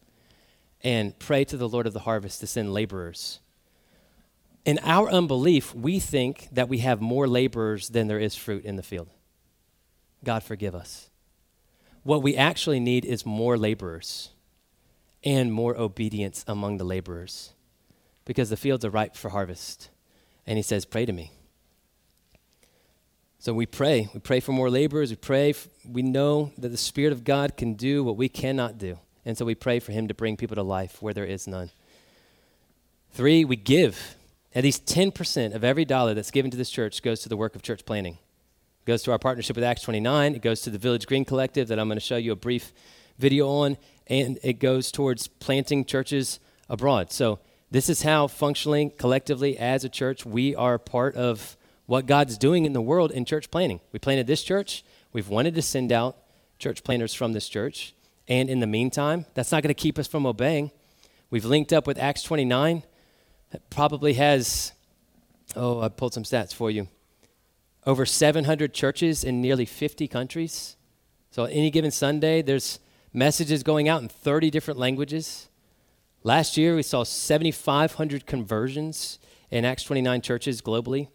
And 0.82 1.16
pray 1.20 1.44
to 1.44 1.56
the 1.56 1.68
Lord 1.68 1.86
of 1.86 1.92
the 1.92 2.00
harvest 2.00 2.40
to 2.40 2.48
send 2.48 2.74
laborers. 2.74 3.38
In 4.64 4.80
our 4.82 5.08
unbelief, 5.08 5.76
we 5.76 6.00
think 6.00 6.48
that 6.50 6.68
we 6.68 6.78
have 6.78 7.00
more 7.00 7.28
laborers 7.28 7.88
than 7.90 8.08
there 8.08 8.18
is 8.18 8.34
fruit 8.34 8.64
in 8.64 8.74
the 8.74 8.82
field. 8.82 9.10
God 10.24 10.42
forgive 10.42 10.74
us. 10.74 11.08
What 12.02 12.22
we 12.22 12.36
actually 12.36 12.80
need 12.80 13.04
is 13.04 13.24
more 13.24 13.56
laborers 13.56 14.30
and 15.26 15.52
more 15.52 15.76
obedience 15.76 16.44
among 16.46 16.78
the 16.78 16.84
laborers 16.84 17.52
because 18.24 18.48
the 18.48 18.56
fields 18.56 18.84
are 18.84 18.90
ripe 18.90 19.16
for 19.16 19.30
harvest. 19.30 19.90
And 20.46 20.56
he 20.56 20.62
says, 20.62 20.86
Pray 20.86 21.04
to 21.04 21.12
me. 21.12 21.32
So 23.40 23.52
we 23.52 23.66
pray. 23.66 24.08
We 24.14 24.20
pray 24.20 24.40
for 24.40 24.52
more 24.52 24.70
laborers. 24.70 25.10
We 25.10 25.16
pray. 25.16 25.52
We 25.86 26.02
know 26.02 26.52
that 26.56 26.68
the 26.68 26.76
Spirit 26.76 27.12
of 27.12 27.24
God 27.24 27.56
can 27.56 27.74
do 27.74 28.04
what 28.04 28.16
we 28.16 28.28
cannot 28.28 28.78
do. 28.78 28.98
And 29.24 29.36
so 29.36 29.44
we 29.44 29.56
pray 29.56 29.80
for 29.80 29.90
him 29.90 30.06
to 30.08 30.14
bring 30.14 30.36
people 30.36 30.54
to 30.54 30.62
life 30.62 31.02
where 31.02 31.12
there 31.12 31.24
is 31.24 31.48
none. 31.48 31.70
Three, 33.12 33.44
we 33.44 33.56
give. 33.56 34.14
At 34.54 34.62
least 34.62 34.86
10% 34.86 35.54
of 35.54 35.64
every 35.64 35.84
dollar 35.84 36.14
that's 36.14 36.30
given 36.30 36.50
to 36.52 36.56
this 36.56 36.70
church 36.70 37.02
goes 37.02 37.20
to 37.20 37.28
the 37.28 37.36
work 37.36 37.56
of 37.56 37.62
church 37.62 37.84
planting. 37.84 38.14
It 38.14 38.86
goes 38.86 39.02
to 39.02 39.12
our 39.12 39.18
partnership 39.18 39.56
with 39.56 39.64
Acts 39.64 39.82
29. 39.82 40.36
It 40.36 40.42
goes 40.42 40.60
to 40.62 40.70
the 40.70 40.78
Village 40.78 41.06
Green 41.06 41.24
Collective 41.24 41.68
that 41.68 41.78
I'm 41.78 41.88
going 41.88 41.98
to 41.98 42.04
show 42.04 42.16
you 42.16 42.32
a 42.32 42.36
brief 42.36 42.72
video 43.18 43.48
on 43.48 43.76
and 44.06 44.38
it 44.42 44.54
goes 44.54 44.92
towards 44.92 45.26
planting 45.26 45.84
churches 45.84 46.38
abroad. 46.68 47.12
So, 47.12 47.40
this 47.68 47.88
is 47.88 48.02
how 48.02 48.28
functionally, 48.28 48.90
collectively, 48.96 49.58
as 49.58 49.84
a 49.84 49.88
church, 49.88 50.24
we 50.24 50.54
are 50.54 50.78
part 50.78 51.16
of 51.16 51.56
what 51.86 52.06
God's 52.06 52.38
doing 52.38 52.64
in 52.64 52.72
the 52.72 52.80
world 52.80 53.10
in 53.10 53.24
church 53.24 53.50
planting. 53.50 53.80
We 53.90 53.98
planted 53.98 54.28
this 54.28 54.44
church, 54.44 54.84
we've 55.12 55.28
wanted 55.28 55.54
to 55.56 55.62
send 55.62 55.90
out 55.90 56.16
church 56.58 56.84
planters 56.84 57.12
from 57.12 57.32
this 57.32 57.48
church. 57.48 57.94
And 58.28 58.48
in 58.48 58.60
the 58.60 58.66
meantime, 58.66 59.26
that's 59.34 59.52
not 59.52 59.62
going 59.62 59.74
to 59.74 59.80
keep 59.80 59.98
us 59.98 60.06
from 60.06 60.26
obeying. 60.26 60.70
We've 61.30 61.44
linked 61.44 61.72
up 61.72 61.86
with 61.86 61.98
Acts 61.98 62.22
29. 62.22 62.82
That 63.50 63.70
probably 63.70 64.14
has, 64.14 64.72
oh, 65.54 65.80
I 65.80 65.88
pulled 65.88 66.14
some 66.14 66.24
stats 66.24 66.52
for 66.52 66.70
you. 66.70 66.88
Over 67.86 68.04
700 68.04 68.74
churches 68.74 69.22
in 69.22 69.40
nearly 69.40 69.64
50 69.64 70.08
countries. 70.08 70.76
So, 71.30 71.44
any 71.44 71.70
given 71.70 71.90
Sunday, 71.90 72.42
there's 72.42 72.80
messages 73.12 73.62
going 73.62 73.88
out 73.88 74.02
in 74.02 74.08
30 74.08 74.50
different 74.50 74.78
languages. 74.78 75.48
Last 76.22 76.56
year, 76.56 76.74
we 76.74 76.82
saw 76.82 77.04
7,500 77.04 78.26
conversions 78.26 79.18
in 79.50 79.64
Acts 79.64 79.84
29 79.84 80.20
churches 80.22 80.60
globally. 80.60 81.08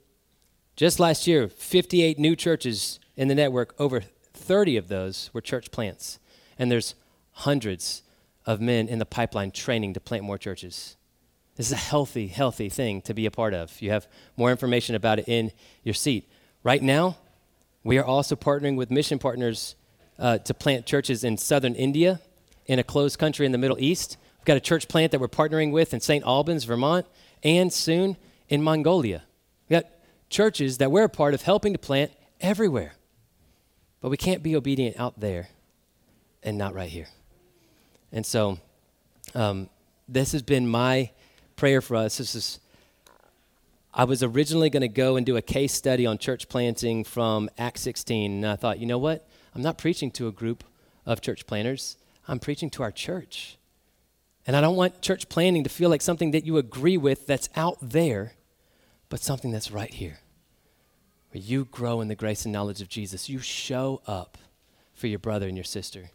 Just 0.76 1.00
last 1.00 1.28
year, 1.28 1.48
58 1.48 2.18
new 2.18 2.36
churches 2.36 3.00
in 3.16 3.28
the 3.28 3.36
network, 3.36 3.76
over 3.78 4.02
30 4.34 4.78
of 4.78 4.88
those 4.88 5.30
were 5.34 5.42
church 5.42 5.72
plants. 5.72 6.20
And 6.58 6.72
there's 6.72 6.96
hundreds 7.32 8.04
of 8.46 8.62
men 8.62 8.88
in 8.88 9.00
the 9.00 9.06
pipeline 9.06 9.52
training 9.52 9.94
to 9.94 10.00
plant 10.00 10.24
more 10.24 10.38
churches. 10.38 10.96
This 11.56 11.68
is 11.68 11.74
a 11.74 11.76
healthy, 11.76 12.28
healthy 12.28 12.70
thing 12.70 13.02
to 13.04 13.14
be 13.14 13.26
a 13.26 13.32
part 13.32 13.54
of. 13.54 13.82
You 13.82 13.92
have 13.92 14.08
more 14.38 14.52
information 14.52 14.96
about 14.96 15.20
it 15.20 15.28
in 15.28 15.52
your 15.84 15.94
seat. 15.94 16.30
Right 16.64 16.82
now, 16.82 17.18
we 17.84 17.98
are 17.98 18.06
also 18.06 18.36
partnering 18.36 18.76
with 18.78 18.90
mission 18.92 19.20
partners 19.20 19.76
uh, 20.22 20.38
to 20.38 20.54
plant 20.54 20.86
churches 20.86 21.24
in 21.24 21.36
southern 21.36 21.74
India, 21.74 22.22
in 22.68 22.80
a 22.80 22.84
closed 22.84 23.18
country 23.18 23.46
in 23.46 23.52
the 23.52 23.58
Middle 23.58 23.80
East. 23.80 24.18
We've 24.38 24.46
got 24.46 24.56
a 24.56 24.62
church 24.62 24.88
plant 24.88 25.12
that 25.12 25.20
we're 25.20 25.28
partnering 25.28 25.72
with 25.72 25.94
in 25.94 26.00
St. 26.00 26.24
Albans, 26.24 26.64
Vermont, 26.64 27.08
and 27.44 27.74
soon 27.74 28.16
in 28.48 28.62
Mongolia. 28.62 29.24
We've 29.68 29.82
got 29.82 29.92
churches 30.30 30.78
that 30.78 30.92
we're 30.92 31.06
a 31.06 31.10
part 31.10 31.34
of 31.34 31.42
helping 31.42 31.74
to 31.74 31.80
plant 31.80 32.12
everywhere. 32.40 32.94
But 34.00 34.10
we 34.10 34.18
can't 34.18 34.44
be 34.44 34.56
obedient 34.56 35.00
out 35.00 35.20
there 35.20 35.50
and 36.44 36.58
not 36.58 36.74
right 36.74 36.90
here. 36.90 37.08
And 38.12 38.26
so, 38.26 38.60
um, 39.34 39.70
this 40.08 40.34
has 40.34 40.42
been 40.42 40.68
my 40.68 41.12
prayer 41.56 41.82
for 41.82 41.96
us. 41.96 42.18
This 42.18 42.36
is, 42.36 42.60
I 43.94 44.04
was 44.04 44.24
originally 44.24 44.70
going 44.70 44.82
to 44.82 44.88
go 44.88 45.16
and 45.16 45.26
do 45.26 45.38
a 45.38 45.42
case 45.42 45.74
study 45.74 46.06
on 46.06 46.18
church 46.18 46.50
planting 46.50 47.04
from 47.04 47.50
Acts 47.58 47.82
16, 47.82 48.32
and 48.32 48.48
I 48.48 48.56
thought, 48.56 48.80
you 48.80 48.86
know 48.86 48.98
what? 48.98 49.28
I'm 49.54 49.62
not 49.62 49.78
preaching 49.78 50.12
to 50.12 50.28
a 50.28 50.32
group 50.32 50.64
of 51.06 51.22
church 51.22 51.46
planters, 51.46 51.98
I'm 52.28 52.40
preaching 52.40 52.70
to 52.72 52.84
our 52.84 52.92
church. 52.92 53.58
And 54.48 54.56
I 54.56 54.62
don't 54.62 54.76
want 54.76 55.02
church 55.02 55.30
planting 55.30 55.64
to 55.64 55.70
feel 55.70 55.90
like 55.90 56.02
something 56.02 56.32
that 56.32 56.46
you 56.46 56.58
agree 56.58 56.98
with 56.98 57.28
that's 57.28 57.50
out 57.56 57.78
there, 57.82 58.34
but 59.10 59.20
something 59.20 59.52
that's 59.52 59.72
right 59.72 59.94
here. 59.94 60.20
Where 61.32 61.42
you 61.42 61.66
grow 61.66 62.02
in 62.02 62.08
the 62.08 62.16
grace 62.16 62.44
and 62.44 62.52
knowledge 62.52 62.82
of 62.82 62.90
Jesus. 62.90 63.30
You 63.30 63.40
show 63.40 64.02
up 64.08 64.38
for 64.94 65.08
your 65.08 65.20
brother 65.20 65.48
and 65.48 65.56
your 65.56 65.64
sister. 65.64 66.10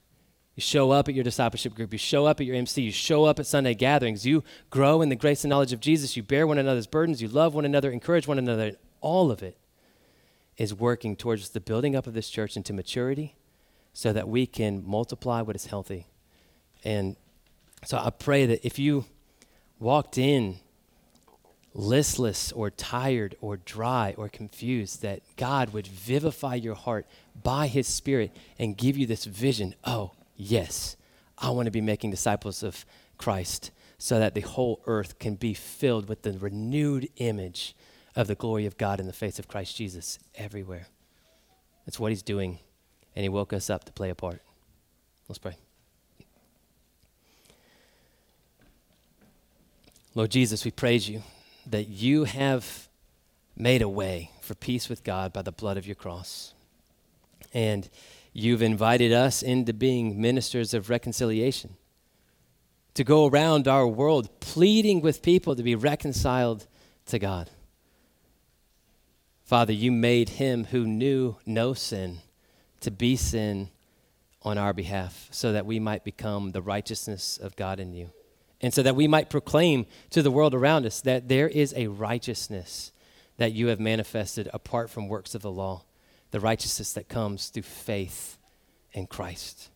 You 0.57 0.61
show 0.61 0.91
up 0.91 1.09
at 1.09 1.15
your 1.15 1.23
discipleship 1.23 1.75
group. 1.75 1.93
You 1.93 1.99
show 1.99 2.27
up 2.27 2.41
at 2.41 2.47
your 2.47 2.57
MC. 2.57 2.83
You 2.83 2.91
show 2.91 3.25
up 3.25 3.39
at 3.39 3.47
Sunday 3.47 3.75
gatherings. 3.75 4.27
You 4.27 4.43
grow 4.71 5.03
in 5.03 5.09
the 5.09 5.17
grace 5.17 5.45
and 5.45 5.51
knowledge 5.51 5.73
of 5.73 5.81
Jesus. 5.81 6.17
You 6.17 6.23
bear 6.23 6.47
one 6.47 6.59
another's 6.59 6.87
burdens. 6.87 7.23
You 7.23 7.29
love 7.29 7.55
one 7.55 7.65
another, 7.65 7.91
encourage 7.91 8.27
one 8.27 8.39
another. 8.39 8.73
All 9.01 9.31
of 9.31 9.43
it 9.43 9.57
is 10.57 10.75
working 10.75 11.17
towards 11.17 11.51
the 11.51 11.61
building 11.61 11.95
up 11.95 12.07
of 12.07 12.15
this 12.15 12.29
church 12.29 12.57
into 12.57 12.73
maturity 12.73 13.37
so 13.93 14.13
that 14.13 14.29
we 14.29 14.47
can 14.47 14.83
multiply 14.87 15.41
what 15.41 15.57
is 15.57 15.67
healthy. 15.67 16.07
And 16.85 17.17
so 17.85 17.99
I 17.99 18.11
pray 18.11 18.47
that 18.47 18.65
if 18.65 18.79
you 18.79 19.05
walked 19.79 20.19
in 20.19 20.57
listless 21.75 22.53
or 22.53 22.71
tired 22.71 23.37
or 23.41 23.59
dry 23.59 24.15
or 24.17 24.29
confused, 24.29 25.03
that 25.03 25.21
God 25.37 25.73
would 25.73 25.87
vivify 25.87 26.55
your 26.55 26.75
heart 26.75 27.07
by 27.43 27.67
His 27.67 27.87
Spirit 27.87 28.35
and 28.59 28.77
give 28.77 28.97
you 28.97 29.07
this 29.07 29.25
vision 29.25 29.75
oh, 29.85 30.13
yes, 30.37 30.97
I 31.39 31.51
want 31.51 31.67
to 31.67 31.71
be 31.71 31.83
making 31.83 32.11
disciples 32.11 32.63
of 32.63 32.85
Christ 33.19 33.71
so 33.99 34.19
that 34.19 34.35
the 34.35 34.41
whole 34.41 34.81
earth 34.87 35.19
can 35.19 35.35
be 35.35 35.55
filled 35.55 36.09
with 36.09 36.23
the 36.23 36.33
renewed 36.33 37.09
image 37.17 37.75
of 38.17 38.27
the 38.27 38.35
glory 38.35 38.67
of 38.67 38.77
God 38.79 38.99
in 38.99 39.07
the 39.07 39.13
face 39.13 39.39
of 39.39 39.47
Christ 39.47 39.77
Jesus 39.77 40.19
everywhere. 40.35 40.89
That's 41.85 42.01
what 42.01 42.11
He's 42.11 42.23
doing, 42.23 42.59
and 43.15 43.23
He 43.23 43.29
woke 43.29 43.53
us 43.53 43.71
up 43.71 43.85
to 43.85 43.93
play 43.93 44.11
a 44.11 44.15
part. 44.15 44.43
Let's 45.29 45.39
pray. 45.39 45.57
Lord 50.15 50.31
Jesus, 50.31 50.65
we 50.65 50.71
praise 50.71 51.09
you 51.09 51.23
that 51.67 51.89
you 51.89 52.25
have 52.25 52.89
made 53.57 53.83
a 53.83 53.89
way 53.89 54.31
for 54.41 54.55
peace 54.55 54.89
with 54.89 55.05
God 55.05 55.33
by 55.33 55.43
the 55.43 55.53
blood 55.53 55.77
of 55.77 55.87
your 55.87 55.97
cross. 55.97 56.55
And 57.53 57.89
You've 58.39 58.61
invited 58.61 59.15
us 59.15 59.43
into 59.43 59.73
being 59.73 60.21
ministers 60.21 60.75
of 60.75 60.91
reconciliation, 60.91 61.77
to 62.93 63.03
go 63.03 63.27
around 63.27 63.67
our 63.67 63.89
world 63.89 64.29
pleading 64.41 65.01
with 65.01 65.23
people 65.23 65.57
to 65.57 65.63
be 65.63 65.75
reconciled 65.75 66.67
to 67.07 67.19
God. 67.19 67.49
Father, 69.47 69.73
you 69.73 69.93
made 69.93 70.31
him 70.31 70.65
who 70.65 70.85
knew 70.85 71.37
no 71.47 71.73
sin 71.73 72.19
to 72.81 72.91
be 72.91 73.15
sin 73.15 73.71
on 74.43 74.59
our 74.59 74.73
behalf 74.73 75.29
so 75.31 75.53
that 75.53 75.65
we 75.65 75.79
might 75.79 76.03
become 76.03 76.51
the 76.51 76.61
righteousness 76.61 77.39
of 77.39 77.55
God 77.55 77.79
in 77.79 77.93
you. 77.93 78.11
And 78.61 78.75
so 78.75 78.83
that 78.83 78.97
we 78.97 79.07
might 79.07 79.31
proclaim 79.31 79.87
to 80.11 80.21
the 80.21 80.33
world 80.33 80.53
around 80.53 80.85
us 80.85 81.01
that 81.03 81.29
there 81.29 81.49
is 81.49 81.73
a 81.77 81.87
righteousness 81.87 82.91
that 83.37 83.53
you 83.53 83.69
have 83.69 83.79
manifested 83.79 84.49
apart 84.53 84.91
from 84.91 85.09
works 85.09 85.35
of 85.35 85.43
the 85.43 85.51
law 85.51 85.85
the 86.33 86.41
righteousness 86.41 86.93
that 86.95 87.09
comes 87.09 87.49
through 87.49 87.63
faith 87.63 88.37
in 88.93 89.07
Christ. 89.07 89.71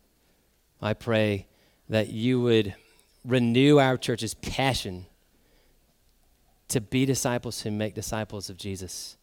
I 0.83 0.95
pray 0.95 1.47
that 1.89 2.09
you 2.09 2.41
would 2.41 2.75
renew 3.25 3.79
our 3.79 3.97
church's 3.97 4.35
passion 4.35 5.07
to 6.69 6.81
be 6.81 7.07
disciples 7.07 7.63
who 7.63 7.71
make 7.71 7.95
disciples 7.95 8.51
of 8.51 8.57
Jesus 8.57 9.17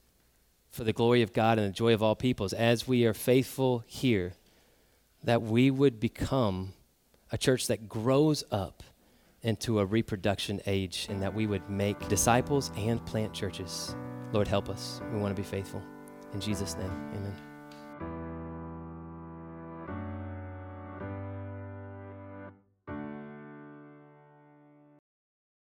for 0.70 0.84
the 0.84 0.94
glory 0.94 1.22
of 1.22 1.34
God 1.34 1.58
and 1.58 1.68
the 1.68 1.74
joy 1.74 1.94
of 1.94 2.04
all 2.04 2.16
peoples 2.16 2.54
as 2.54 2.88
we 2.88 3.06
are 3.06 3.14
faithful 3.14 3.84
here 3.88 4.34
that 5.24 5.42
we 5.42 5.72
would 5.72 6.00
become 6.00 6.74
a 7.32 7.38
church 7.38 7.68
that 7.68 7.90
grows 7.90 8.44
up 8.52 8.84
into 9.42 9.80
a 9.80 9.86
reproduction 9.86 10.62
age 10.66 11.08
and 11.10 11.22
that 11.22 11.34
we 11.34 11.48
would 11.48 11.70
make 11.70 12.08
disciples 12.08 12.72
and 12.78 13.04
plant 13.06 13.34
churches. 13.34 13.96
Lord, 14.32 14.48
help 14.48 14.70
us. 14.70 15.02
We 15.12 15.20
want 15.20 15.36
to 15.36 15.42
be 15.42 15.48
faithful. 15.48 15.82
In 16.34 16.42
Jesus' 16.42 16.76
name, 16.76 16.92
amen. 17.16 17.47